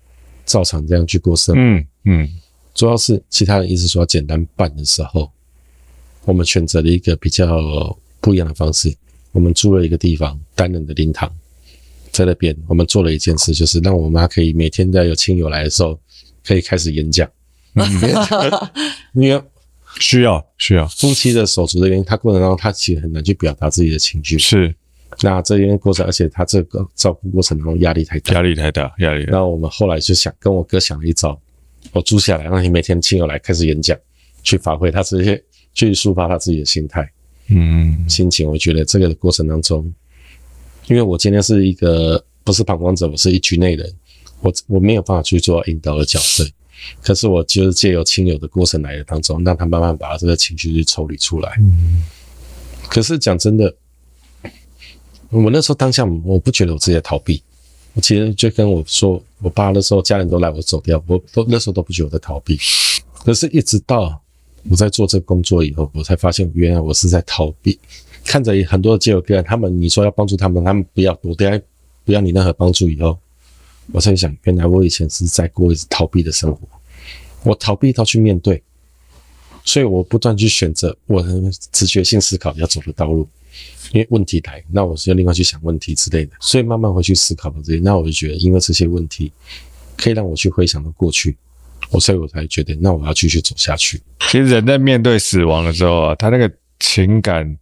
[0.46, 1.60] 照常这样去过生活。
[1.60, 2.28] 嗯嗯，
[2.74, 5.30] 主要是其他人一直说要简单办的时候，
[6.24, 8.94] 我们选择了一个比较不一样的方式。
[9.32, 11.30] 我们租了一个地方，单人的灵堂，
[12.10, 15.98] 在那边我们做了一件事，就是让我妈可以每天在有亲友来的时候，
[16.46, 17.28] 可以开始演讲。
[19.14, 19.42] 因为
[19.98, 24.38] 需要需要夫妻的手足的原因，他过程当中他其实很难去表达自己的情绪。
[24.38, 24.74] 是，
[25.22, 29.24] 那这边过程，而且他这个照顾过程当中压力太大，压力太大，压力。
[29.28, 31.40] 那我们后来就想跟我哥想了一招，
[31.92, 33.98] 我租下来，让你每天亲友来开始演讲，
[34.42, 35.42] 去发挥他直接，
[35.74, 37.10] 去抒发他自己的心态，
[37.48, 38.48] 嗯，心情。
[38.48, 39.92] 我觉得这个过程当中，
[40.86, 43.92] 因为我今天是一个不是旁观者，我是一局内人，
[44.42, 46.44] 我我没有办法去做引导的角色。
[47.02, 51.56] 可是我就是借由亲友的过程来的当中，让他慢慢把这个情绪去抽离出来。
[51.60, 52.02] 嗯。
[52.88, 53.74] 可是讲真的，
[55.30, 57.42] 我那时候当下我不觉得我自己在逃避，
[57.92, 62.58] 我其实就跟我说，我爸那时候家人都来我走掉，我都那时候都不觉得我在逃避。
[63.24, 64.18] 可是，一直到
[64.70, 67.78] 我在做这个工作以后，我才发现原来我是在逃避。
[68.24, 71.60] 看着很多的亲友个案，他们你说要帮助他们，他们不要，我等下
[72.04, 73.18] 不要你任何帮助以后。
[73.90, 76.60] 我在想，原来我以前是在过一直逃避的生活，
[77.42, 78.62] 我逃避到去面对，
[79.64, 83.26] 所以我不断去选择我的直觉性思考要走的道路，
[83.92, 89.32] 因为问题来，那我是要另外去想问题之类的，所以慢慢回去思考到这些，那我就觉得，因为这些问题
[89.96, 91.34] 可以让我去回想到过去，
[91.90, 94.00] 我所以我才觉得，那我要继续走下去。
[94.30, 97.56] 其实人在面对死亡的时候啊，他那个情感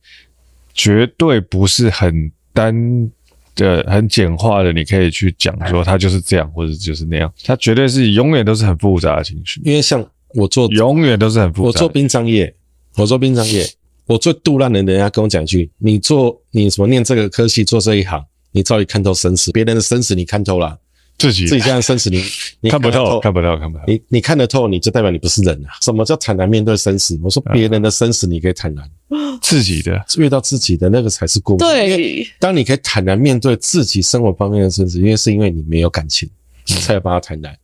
[0.74, 3.08] 绝对不是很单。
[3.56, 9.60] 对，很简化的，你可以去讲说他就是这样，或者就是那样，他绝对是永远都是很复杂的情绪。
[9.64, 11.66] 因为像我做，永远都是很复杂。
[11.66, 12.54] 我做殡葬业，
[12.96, 13.66] 我做殡葬业，
[14.04, 18.22] 我最杜烂的人家跟我讲一句：你做你什么念这个科系，做这一行，
[18.52, 20.78] 你早已看透生死，别人的生死你看透了。
[21.18, 22.22] 自己自己这样生死你，
[22.60, 23.84] 你看， 看不透，看不透，看不透。
[23.86, 25.72] 你你看得透，你就代表你不是人啊！
[25.80, 27.18] 什么叫坦然面对生死？
[27.22, 28.86] 我说别人的生死你可以坦然，
[29.40, 31.56] 自己的遇到自己的那个才是过。
[31.56, 36.28] 对，当你可以坦然面对自己生活方面的争执，因为是因为你没有感情，
[36.64, 37.58] 才有把它坦然，嗯，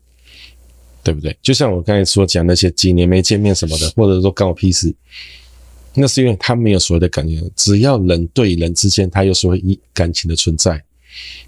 [1.03, 1.37] 对不对？
[1.43, 4.95] 就像我刚才说讲那些几年没见面什么的，或者说干我屁事，
[5.95, 7.51] 那是因为他没有所谓的感情。
[7.57, 10.83] 只要人对人之间，他有所谓一感情的存在。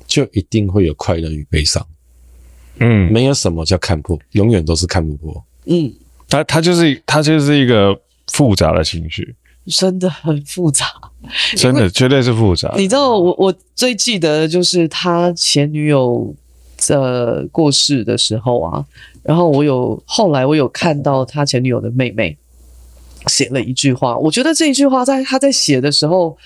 [0.07, 1.85] 就一定会有快乐与悲伤。
[2.81, 5.45] 嗯，没有什么叫看破，永远都是看不破。
[5.65, 5.91] 嗯，
[6.29, 9.35] 他他就是他就是一个复杂的情绪，
[9.67, 10.87] 真的很复杂，
[11.57, 12.73] 真的绝对是复杂。
[12.77, 16.35] 你知道我我最记得的就是他前女友
[16.89, 18.85] 呃过世的时候啊，
[19.23, 22.37] 然后我有后来我有看到他前女友的妹妹
[23.29, 26.37] 写了一句话，我觉得这一句话在他在写的时候。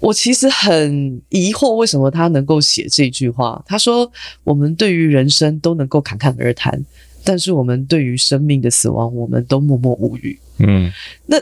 [0.00, 3.60] 我其实很疑惑，为什么他能够写这句话？
[3.66, 4.08] 他说
[4.44, 6.80] ：“我们对于人生都能够侃侃而谈，
[7.24, 10.92] 但是我们对于生命的死亡，我们都默默无语。”嗯，
[11.26, 11.36] 那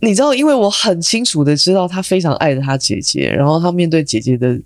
[0.00, 4.58] 你知道，因为我很清楚的知道他非常爱着他姐姐，然后他面对姐姐的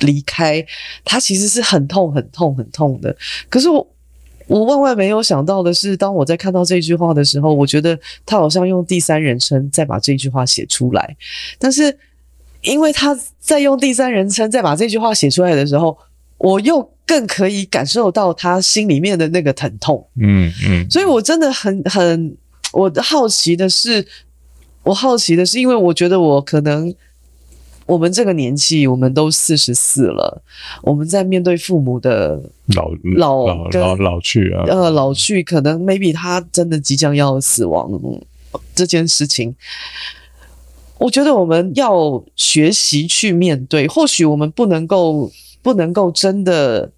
[0.00, 0.64] 离开，
[1.04, 3.16] 他其实是很痛、很痛、很痛的。
[3.48, 3.86] 可是我，
[4.46, 11.16] 我万万没有想到的是，当我在看到这句话的时候，我觉得他好像用第三人称再把这句话写出来，
[11.58, 11.98] 但是。
[12.60, 15.96] 因为他在用第三人称再把这句话写出来的时候，
[16.38, 20.04] 我又更可以感受到他心里面的那个疼痛。
[20.20, 22.36] 嗯嗯，所以我真的很很，
[22.72, 24.04] 我好奇的是，
[24.84, 26.94] 我好奇的是，因为我觉得我可能
[27.86, 30.42] 我们这个年纪，我们都四十四了，
[30.82, 32.40] 我们在面对父母的
[32.74, 37.90] 老老老老老去啊，呃，老去，可能 maybe 他真的即将要死亡
[38.74, 39.54] 这件事情。
[40.98, 45.30] 我觉得我们要学习去面对，或许我们不能够
[45.62, 46.90] 不能够真的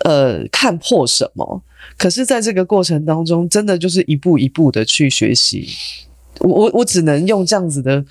[0.00, 1.62] 呃看破什么，
[1.96, 5.68] 可是在这个过程当中，真的就是一步一步的去学习。
[6.40, 8.04] 我我我只能用这样子的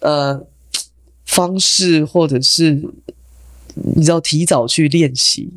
[0.00, 0.44] 呃
[1.24, 2.72] 方式，或者是
[3.74, 5.52] 你知道提早去练习。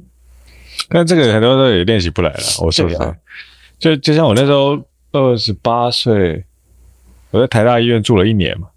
[0.90, 2.44] 但这个很多人也练习不来了。
[2.60, 3.16] 我说啊、
[3.80, 4.80] 就就像我那时候
[5.12, 6.46] 二十八岁。
[7.32, 8.70] 我在台大医院住了一年嘛，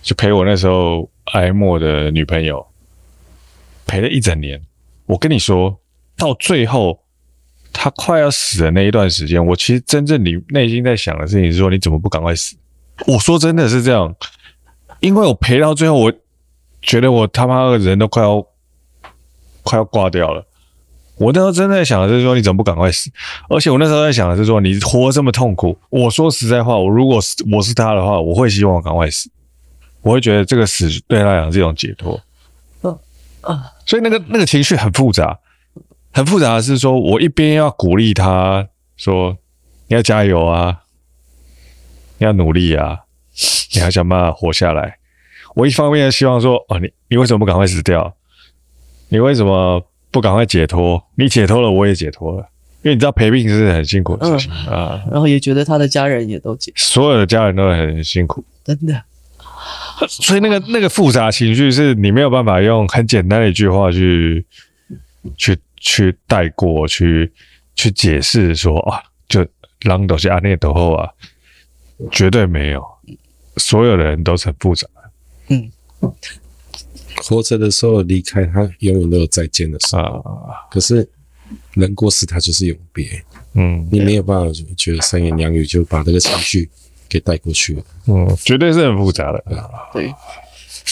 [0.00, 2.64] 就陪我那时候哀莫的女朋友，
[3.84, 4.62] 陪了一整年。
[5.06, 5.80] 我跟你说，
[6.16, 7.03] 到最后
[7.74, 12.56] 他快要死的那一段时间，我其实真正你内心在想的事情是说，你怎么不赶快死？
[13.06, 14.14] 我说真的是这样，
[15.00, 16.12] 因为我陪到最后，我
[16.80, 18.46] 觉得我他妈的人都快要
[19.62, 20.46] 快要挂掉了。
[21.16, 23.10] 我那时候真的在想的是说，你怎么不赶快死？
[23.48, 25.78] 而且我那时候在想的是说，你活这么痛苦。
[25.90, 29.30] 我说实在话，我如果是我是他的话，我会希望我赶快死。
[30.02, 32.20] 我会觉得这个死对他来讲是一种解脱。
[32.82, 32.98] 嗯
[33.42, 35.38] 嗯，所以那个那个情绪很复杂，
[36.14, 39.36] 很复杂的是说，我一边要鼓励他说，
[39.88, 40.82] 你要加油啊，
[42.18, 43.00] 你要努力啊，
[43.74, 44.98] 你要想办法活下来。
[45.56, 48.16] 我一方面希望说，哦，你你为什么不赶快死掉？
[49.08, 49.84] 你为什么？
[50.14, 52.48] 不赶快解脱，你解脱了，我也解脱了。
[52.82, 55.02] 因为你知道陪病是很辛苦的事情、嗯、啊。
[55.10, 59.02] 然后也觉得他的家人也都解，所有的家人都很辛苦，真的。
[60.06, 64.46] 所以那个那个复杂情绪是你没有办法用很简单的一句话去
[65.36, 67.30] 去去带过去
[67.76, 69.46] 去解释说啊，就
[69.82, 71.08] 狼都是阿内斗后啊，
[72.10, 72.82] 绝对没有。
[73.58, 75.10] 所有的人都是很复杂的，
[75.50, 75.70] 嗯。
[77.22, 80.02] 活着的时候离开他，永远都有再见的时候。
[80.02, 81.08] 啊、可是
[81.74, 83.08] 人过世，他就是永别。
[83.54, 86.68] 嗯，你没有办法觉得三言两语就把这个情绪
[87.08, 87.82] 给带过去了。
[88.08, 89.42] 嗯，绝对是很复杂的。
[89.92, 90.12] 对，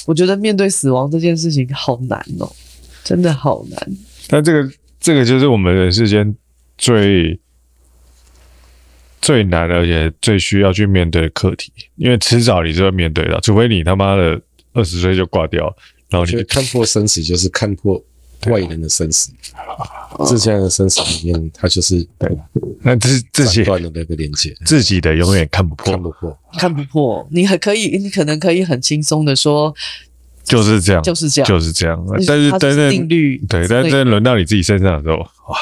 [0.06, 2.50] 我觉得面对死亡这件事情好难哦，
[3.02, 3.96] 真的好难。
[4.28, 6.34] 但这个这个就是我们人世间
[6.78, 7.38] 最
[9.20, 14.40] 最难，而且最需要去面对的课题，因为迟早你就会面对的，除非你他妈的
[14.72, 15.76] 二十岁就挂掉。
[16.08, 18.02] 然后你看破生死，就是看破
[18.46, 19.32] 外人的生死。
[20.26, 22.30] 自家的生死里面，他就是对。
[22.82, 27.26] 那这是自己断的那个连接，自己的永远看不破，看不破，看不破。
[27.30, 29.74] 你还可以，你可能可以很轻松的说，
[30.44, 32.04] 就是这样，就是这样，就是这样。
[32.26, 35.58] 但是，但是定律，对，但是轮到你自己身上的时候，哇，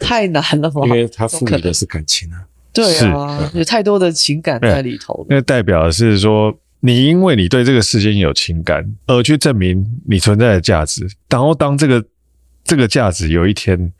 [0.00, 0.82] 太难了吧？
[0.84, 5.26] 因为他赋予的是感情啊，对啊，有太多的情感在里头。
[5.28, 6.56] 那代表的是说。
[6.80, 12.04] 你因为你对这个世间有情感，而去证明你存在的价值，然后当这个
[12.62, 13.92] 这个价值有一天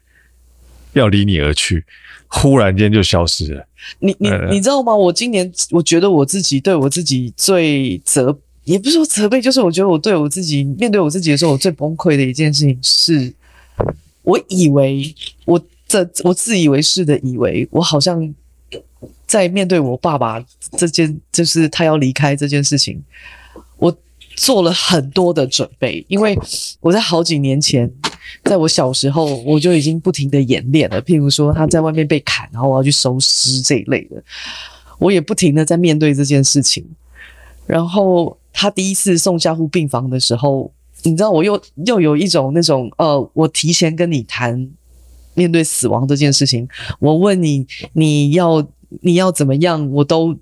[0.93, 1.85] 要离你而去，
[2.29, 3.67] 忽然间就消失了。
[3.99, 4.95] 你你你知道吗？
[4.95, 8.39] 我今年我觉得我自己对我自己最责，
[8.73, 13.33] 也不是说责备，就是我觉得我对我自己面对我自己的时候，我最崩溃的一件事情是，
[14.23, 15.15] 我以为
[15.45, 18.35] 我这我自以为是的以为我好像。
[19.27, 20.43] 在面对我爸爸
[20.79, 23.01] 这件，就是他要离开这件事情，
[23.77, 23.95] 我
[24.35, 26.37] 做了很多的准备，因为
[26.81, 27.89] 我在好几年前，
[28.45, 31.01] 在我小时候，我就已经不停的演练了。
[31.03, 34.17] 譬如说他在外面被砍，然后我要去收尸这一类的，
[34.99, 36.85] 我也不停的在面对这件事情。
[37.67, 40.73] 然后他第一次送加护病房的时候，
[41.05, 44.69] 你知道我又又有一种那种呃，我提前跟你谈
[45.35, 46.69] 面对死亡这件事情，
[46.99, 48.67] 我问你你要
[49.03, 50.37] 你要怎么样，我都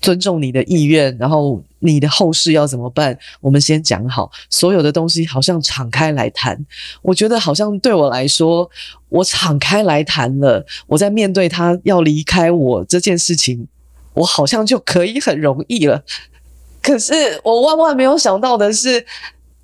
[0.00, 6.66] 尊重你的意愿，然后你的后事要怎么办，我们先讲好，所有的东西好像敞开来谈。
[7.00, 8.68] 我觉得好像对我来说，
[9.08, 13.68] 我敞开来谈了，我在面对他要离开我这件事情，
[14.14, 16.02] 我好像就可以很容易了。
[16.82, 17.14] 可是
[17.44, 19.06] 我万万没有想到的是，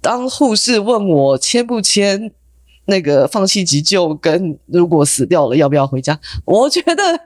[0.01, 2.31] 当护士问我签不签
[2.85, 7.21] 那个放弃急救，跟如果死掉了要不要回家，我觉得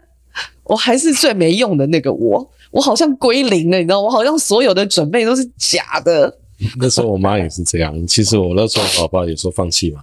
[0.65, 6.39] 我还是最没用的那个我，我好像归零了，你知道，我好像所有的准备都是假的。
[6.79, 10.03] 那时候我妈也是这样，其实我那时候我爸也说放弃嘛，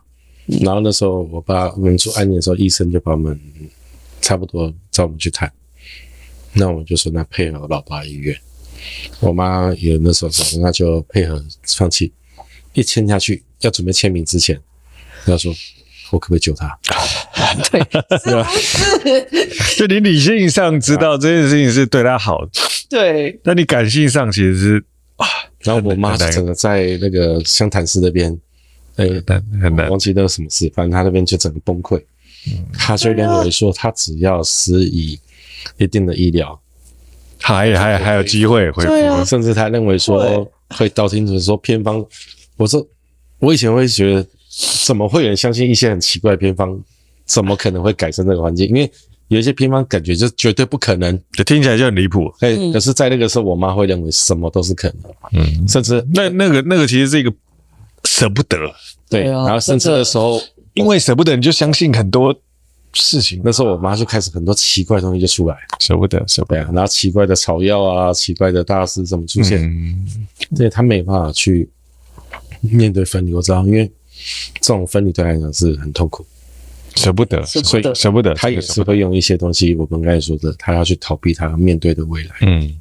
[0.62, 3.40] 然后那时候我爸我们住安宁的时候，医生就把我们
[4.22, 5.52] 差不多叫我们去谈，
[6.54, 8.38] 那我就说那配合我老爸医院。
[9.20, 11.44] 我妈也那时候说，那就配合
[11.78, 12.12] 放弃。
[12.74, 14.58] 一签下去，要准备签名之前，
[15.26, 15.52] 她说
[16.12, 16.78] ：“我可不可以救他？
[17.72, 17.82] ”对，
[18.20, 18.44] 是不
[19.68, 19.76] 是？
[19.76, 22.52] 就你理性上知道这件事情是对他好的，
[22.88, 23.40] 对。
[23.44, 24.86] 但你感性上其实是
[25.16, 25.26] 啊。
[25.62, 28.40] 然后我妈整个在那个湘潭市那边，
[28.98, 29.06] 哎，
[29.62, 32.02] 很难忘记那个什么事，反正她那边就整个崩溃。
[32.78, 35.20] 她就认为说，她只要施以
[35.78, 36.58] 一定的医疗。
[37.42, 42.06] 还还还有机会恢复，啊、甚至他认为说会道听途说偏方。
[42.58, 42.86] 我说
[43.40, 44.28] 我以前会觉得，
[44.86, 46.80] 怎么会有人相信一些很奇怪的偏方？
[47.26, 48.68] 怎么可能会改善这个环境？
[48.68, 48.92] 因为
[49.28, 52.34] 有一些偏方感觉就绝对不可能，就听起来就很离谱。
[52.40, 55.12] 哎，可是在那个时候，我妈会认为什么都是可能。
[55.34, 57.32] 嗯，甚至那那个那个其实是一个
[58.04, 58.58] 舍不得。
[59.10, 60.42] 对，然后甚至的时候，
[60.74, 62.36] 因为舍不得，你就相信很多。
[62.94, 66.64] 事情那时候，我妈就开始很多奇怪的东西就出来，舍不得，舍不得。
[66.66, 69.62] 然后奇怪的草药啊，奇怪的大师怎么出现？
[69.62, 70.08] 嗯，
[70.56, 71.70] 对，她没办法去
[72.62, 73.86] 面对分离，我知道，因为
[74.56, 76.26] 这种分离对她来讲是很痛苦，
[76.96, 78.34] 舍不得，所以舍不得。
[78.34, 82.32] 她也是会用一些东西，我们刚才说的，她要去逃避她要面对的未来。
[82.42, 82.76] 嗯，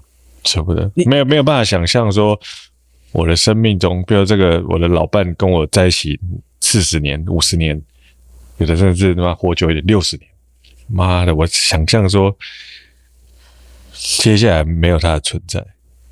[0.44, 2.40] 舍不得，没有没有办法想象说，
[3.12, 6.18] 我的生命中，比如这个我的老伴跟我在一起
[6.60, 7.78] 四十年、五十年。
[8.58, 10.28] 有的甚至他妈活久一点，六十年，
[10.88, 11.34] 妈的！
[11.34, 12.36] 我想象说，
[13.92, 15.64] 接下来没有他的存在，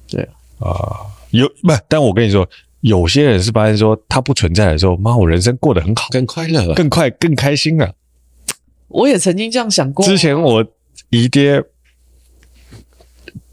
[0.09, 0.23] 对
[0.61, 1.73] 啊、呃，有不？
[1.89, 2.49] 但我跟你说，
[2.83, 7.93] 有些人是发现说他不存在的时候，妈，我人生过得很好，更快乐了，更快，更开心了。
[8.89, 10.07] 我也曾经这样想过。
[10.07, 10.65] 之前我
[11.11, 11.61] 姨爹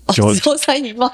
[0.10, 1.12] 九九三姨妈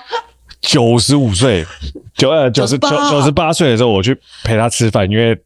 [0.59, 1.65] 九十五岁，
[2.13, 5.41] 九呃九十九九十八岁的时候，我去陪他吃饭，因为。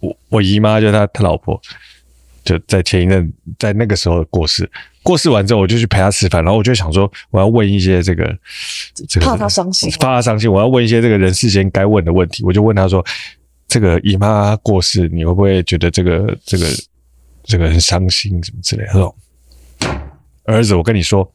[0.00, 1.60] 我我姨妈就她他老婆
[2.42, 4.68] 就在前一阵在那个时候过世，
[5.02, 8.36] 过世完之后我就去陪她吃饭，然后我就想说我要问一些这个
[9.08, 13.04] 这个怕她伤心，怕她伤心，我要问一些这个人世间该问的问题，我就问她说：
[13.68, 16.66] 这个姨妈过世，你会不会觉得这个这个
[17.44, 18.92] 这个很伤心什么之类的？
[18.92, 19.16] 她说：
[20.44, 21.30] 儿子，我跟你说，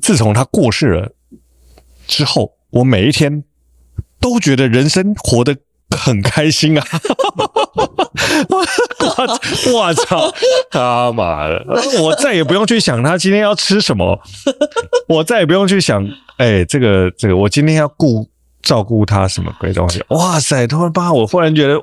[0.00, 1.14] 自从她过世了
[2.06, 3.44] 之后，我每一天
[4.18, 5.54] 都觉得人生活得。
[5.96, 6.84] 很开心啊！
[8.48, 8.64] 我
[9.72, 10.32] 我操
[10.70, 11.64] 他妈的！
[12.02, 14.18] 我再也不用去想他今天要吃什么，
[15.08, 16.04] 我再也不用去想，
[16.36, 18.28] 哎、欸，这个这个，我今天要顾
[18.62, 20.02] 照顾他什么鬼东西？
[20.08, 20.66] 哇塞！
[20.66, 21.80] 突然把我忽然觉得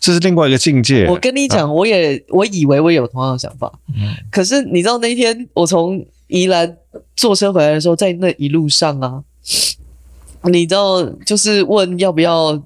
[0.00, 1.06] 这是另外一个境界。
[1.06, 6.76] 我跟你讲，我也我以为我有同样的想法，嗯，可是你知道那天我从宜兰
[7.16, 9.22] 坐车回来的时候，在那一路上啊，
[10.44, 12.62] 你知道就是问要不要。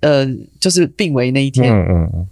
[0.00, 0.26] 呃，
[0.60, 2.26] 就是病危那一天，嗯嗯嗯，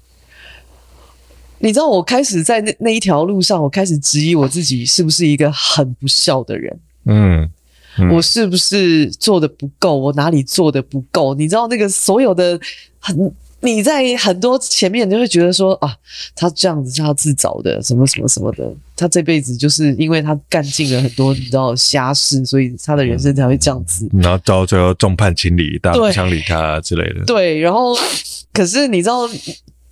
[1.58, 7.50] 你知道我开始在那那一条路上，我开始质疑我自己是不是一个很不孝的人，嗯，
[7.98, 11.34] 嗯，我是不是做的不够，我哪里做的不够？
[11.34, 12.60] 你知道那个所有的
[12.98, 13.32] 很。
[13.64, 15.96] 你在很多前面，你就会觉得说啊，
[16.34, 18.68] 他这样子是他自找的，什么什么什么的。
[18.96, 24.08] 他这辈子就是因为他干尽了很多你知道瞎事，所以他的人生才会这样子。
[24.12, 27.24] 然后到最后众叛亲离，大家不想理他之类的。
[27.24, 27.96] 对，然后
[28.52, 29.28] 可是你知道，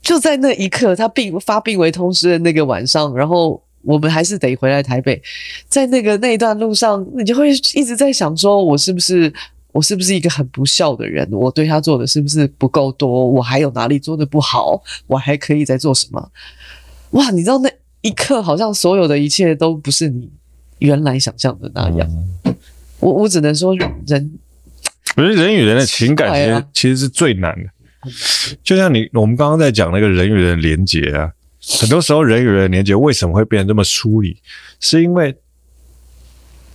[0.02, 5.22] 就在那一刻，他病发病危通知的那个晚上，然后我们还是得回来台北，
[5.68, 9.32] 在那个那一段路上，你就会一直在想说，我是不是？
[9.72, 11.28] 我是不是一个很不孝的人？
[11.30, 13.26] 我对他做的是不是不够多？
[13.26, 14.82] 我还有哪里做的不好？
[15.06, 16.30] 我还可以再做什么？
[17.10, 17.30] 哇！
[17.30, 17.70] 你知道那
[18.02, 20.30] 一刻，好像所有的一切都不是你
[20.78, 22.08] 原来想象的那样。
[22.44, 22.54] 嗯、
[23.00, 23.76] 我我只能说，
[24.06, 24.38] 人，
[25.16, 27.70] 我觉得人与人的情感其实、啊、其实是最难的。
[28.62, 31.30] 就像你我们刚刚在讲那个人与人的连结啊，
[31.80, 34.36] 很多时候人与人的连结为什么会变得这么疏离？
[34.80, 35.36] 是因为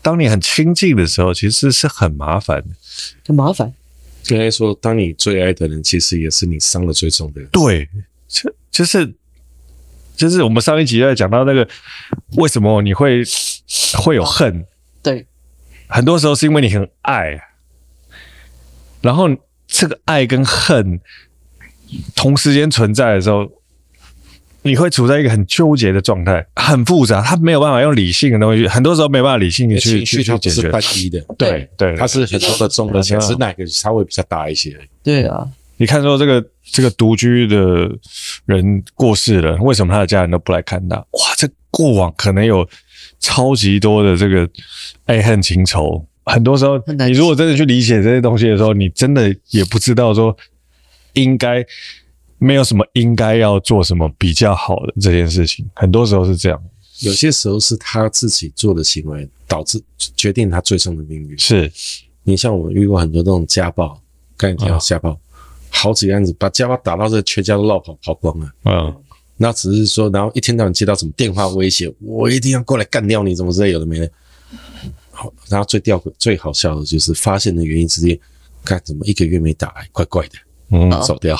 [0.06, 2.68] 当你很亲近的时候，其实是很麻烦的，
[3.26, 3.74] 很麻烦。
[4.30, 7.50] 应该说，当你最爱的人，其实也是你伤的最重的人。
[7.50, 7.90] 对，
[8.28, 9.12] 就就是
[10.16, 11.68] 就是我们上一集在讲到那个，
[12.38, 13.24] 为什么你会
[13.98, 14.64] 会有恨？
[15.02, 15.26] 对，
[15.88, 17.42] 很多时候是因为你很爱，
[19.02, 19.28] 然后
[19.66, 21.02] 这个爱跟恨
[22.16, 23.52] 同时间存在的时候。
[24.66, 30.62] 你会处在一个很纠结的状态，很复杂，他没有办法用理性的东西，很多时候没办法理性的去去去解决。
[30.64, 34.76] 是单一的，对对，它是很多的重的，只是哪个稍微比较大一些。
[35.04, 35.48] 对啊，
[35.78, 37.88] 你看说这个这个独居的
[38.48, 40.96] 人过世了，为什么他的家人都不来看他？
[40.96, 42.68] 哇，这过往可能有
[43.20, 44.50] 超级多的这个
[45.06, 50.36] 爱恨情仇，很多时候你如果真的去理解这些东西的时候，你真的也不知道说
[51.14, 51.64] 应该。
[52.46, 56.64] 没有什么应该要做什么比较好的这件事情，很多时候是这样。
[57.00, 59.82] 有些时候是他自己做的行为导致
[60.16, 61.38] 决定他最终的命运。
[61.38, 61.70] 是，
[62.24, 64.00] 你像我遇过很多这种家暴，
[64.38, 65.20] 跟你讲家暴，哦、
[65.70, 68.50] 好几个案子把家暴打到这全家都落跑跑光了。
[68.64, 68.96] 嗯，
[69.36, 74.10] 那只是说，然后一天到晚接到什么电话威胁，我一定要过来干掉你，怎么之类有的没的。
[75.12, 78.18] 好，然后最吊诡、最好笑的就是发现的原因之一，
[78.64, 80.36] 看怎么一个月没打来，怪怪的，
[80.72, 81.38] 嗯，走掉。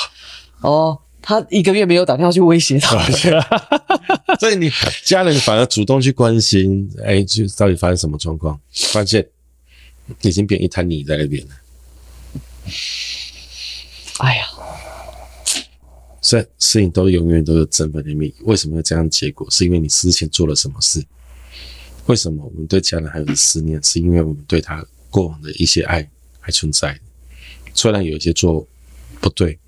[0.66, 2.98] 哦，他一个月没有打电话去威胁他，
[4.40, 4.72] 所以你
[5.04, 8.60] 家人反而主动去关心，哎，就到底发生什么状况？
[8.92, 9.28] 发现
[10.22, 11.54] 已经变一滩泥在那边了。
[14.18, 14.46] 哎呀，
[16.20, 18.34] 所以事情都永远都有正反两面。
[18.42, 19.48] 为什么会这样结果？
[19.52, 21.06] 是因为你之前做了什么事？
[22.08, 23.80] 为什么我们对家人还有思念？
[23.84, 26.10] 是因为我们对他过往的一些爱
[26.40, 27.00] 还存在。
[27.76, 28.68] 虽然有一些做
[29.22, 29.60] 不对。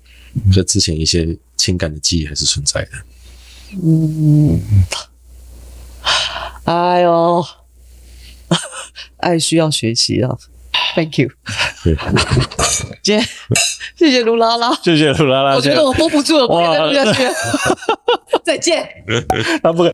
[0.52, 2.90] 这之前一些情感的记忆还是存在的。
[3.82, 4.60] 嗯，
[6.64, 7.44] 哎呦，
[9.18, 10.36] 爱需要学习啊
[10.94, 11.30] ！Thank you。
[13.02, 13.20] 姐，
[13.96, 15.54] 谢谢卢拉拉，谢谢卢拉拉。
[15.54, 17.34] 我觉得我 hold 不住了，我不能再录下去。
[18.44, 18.88] 再见。
[19.62, 19.90] 他不。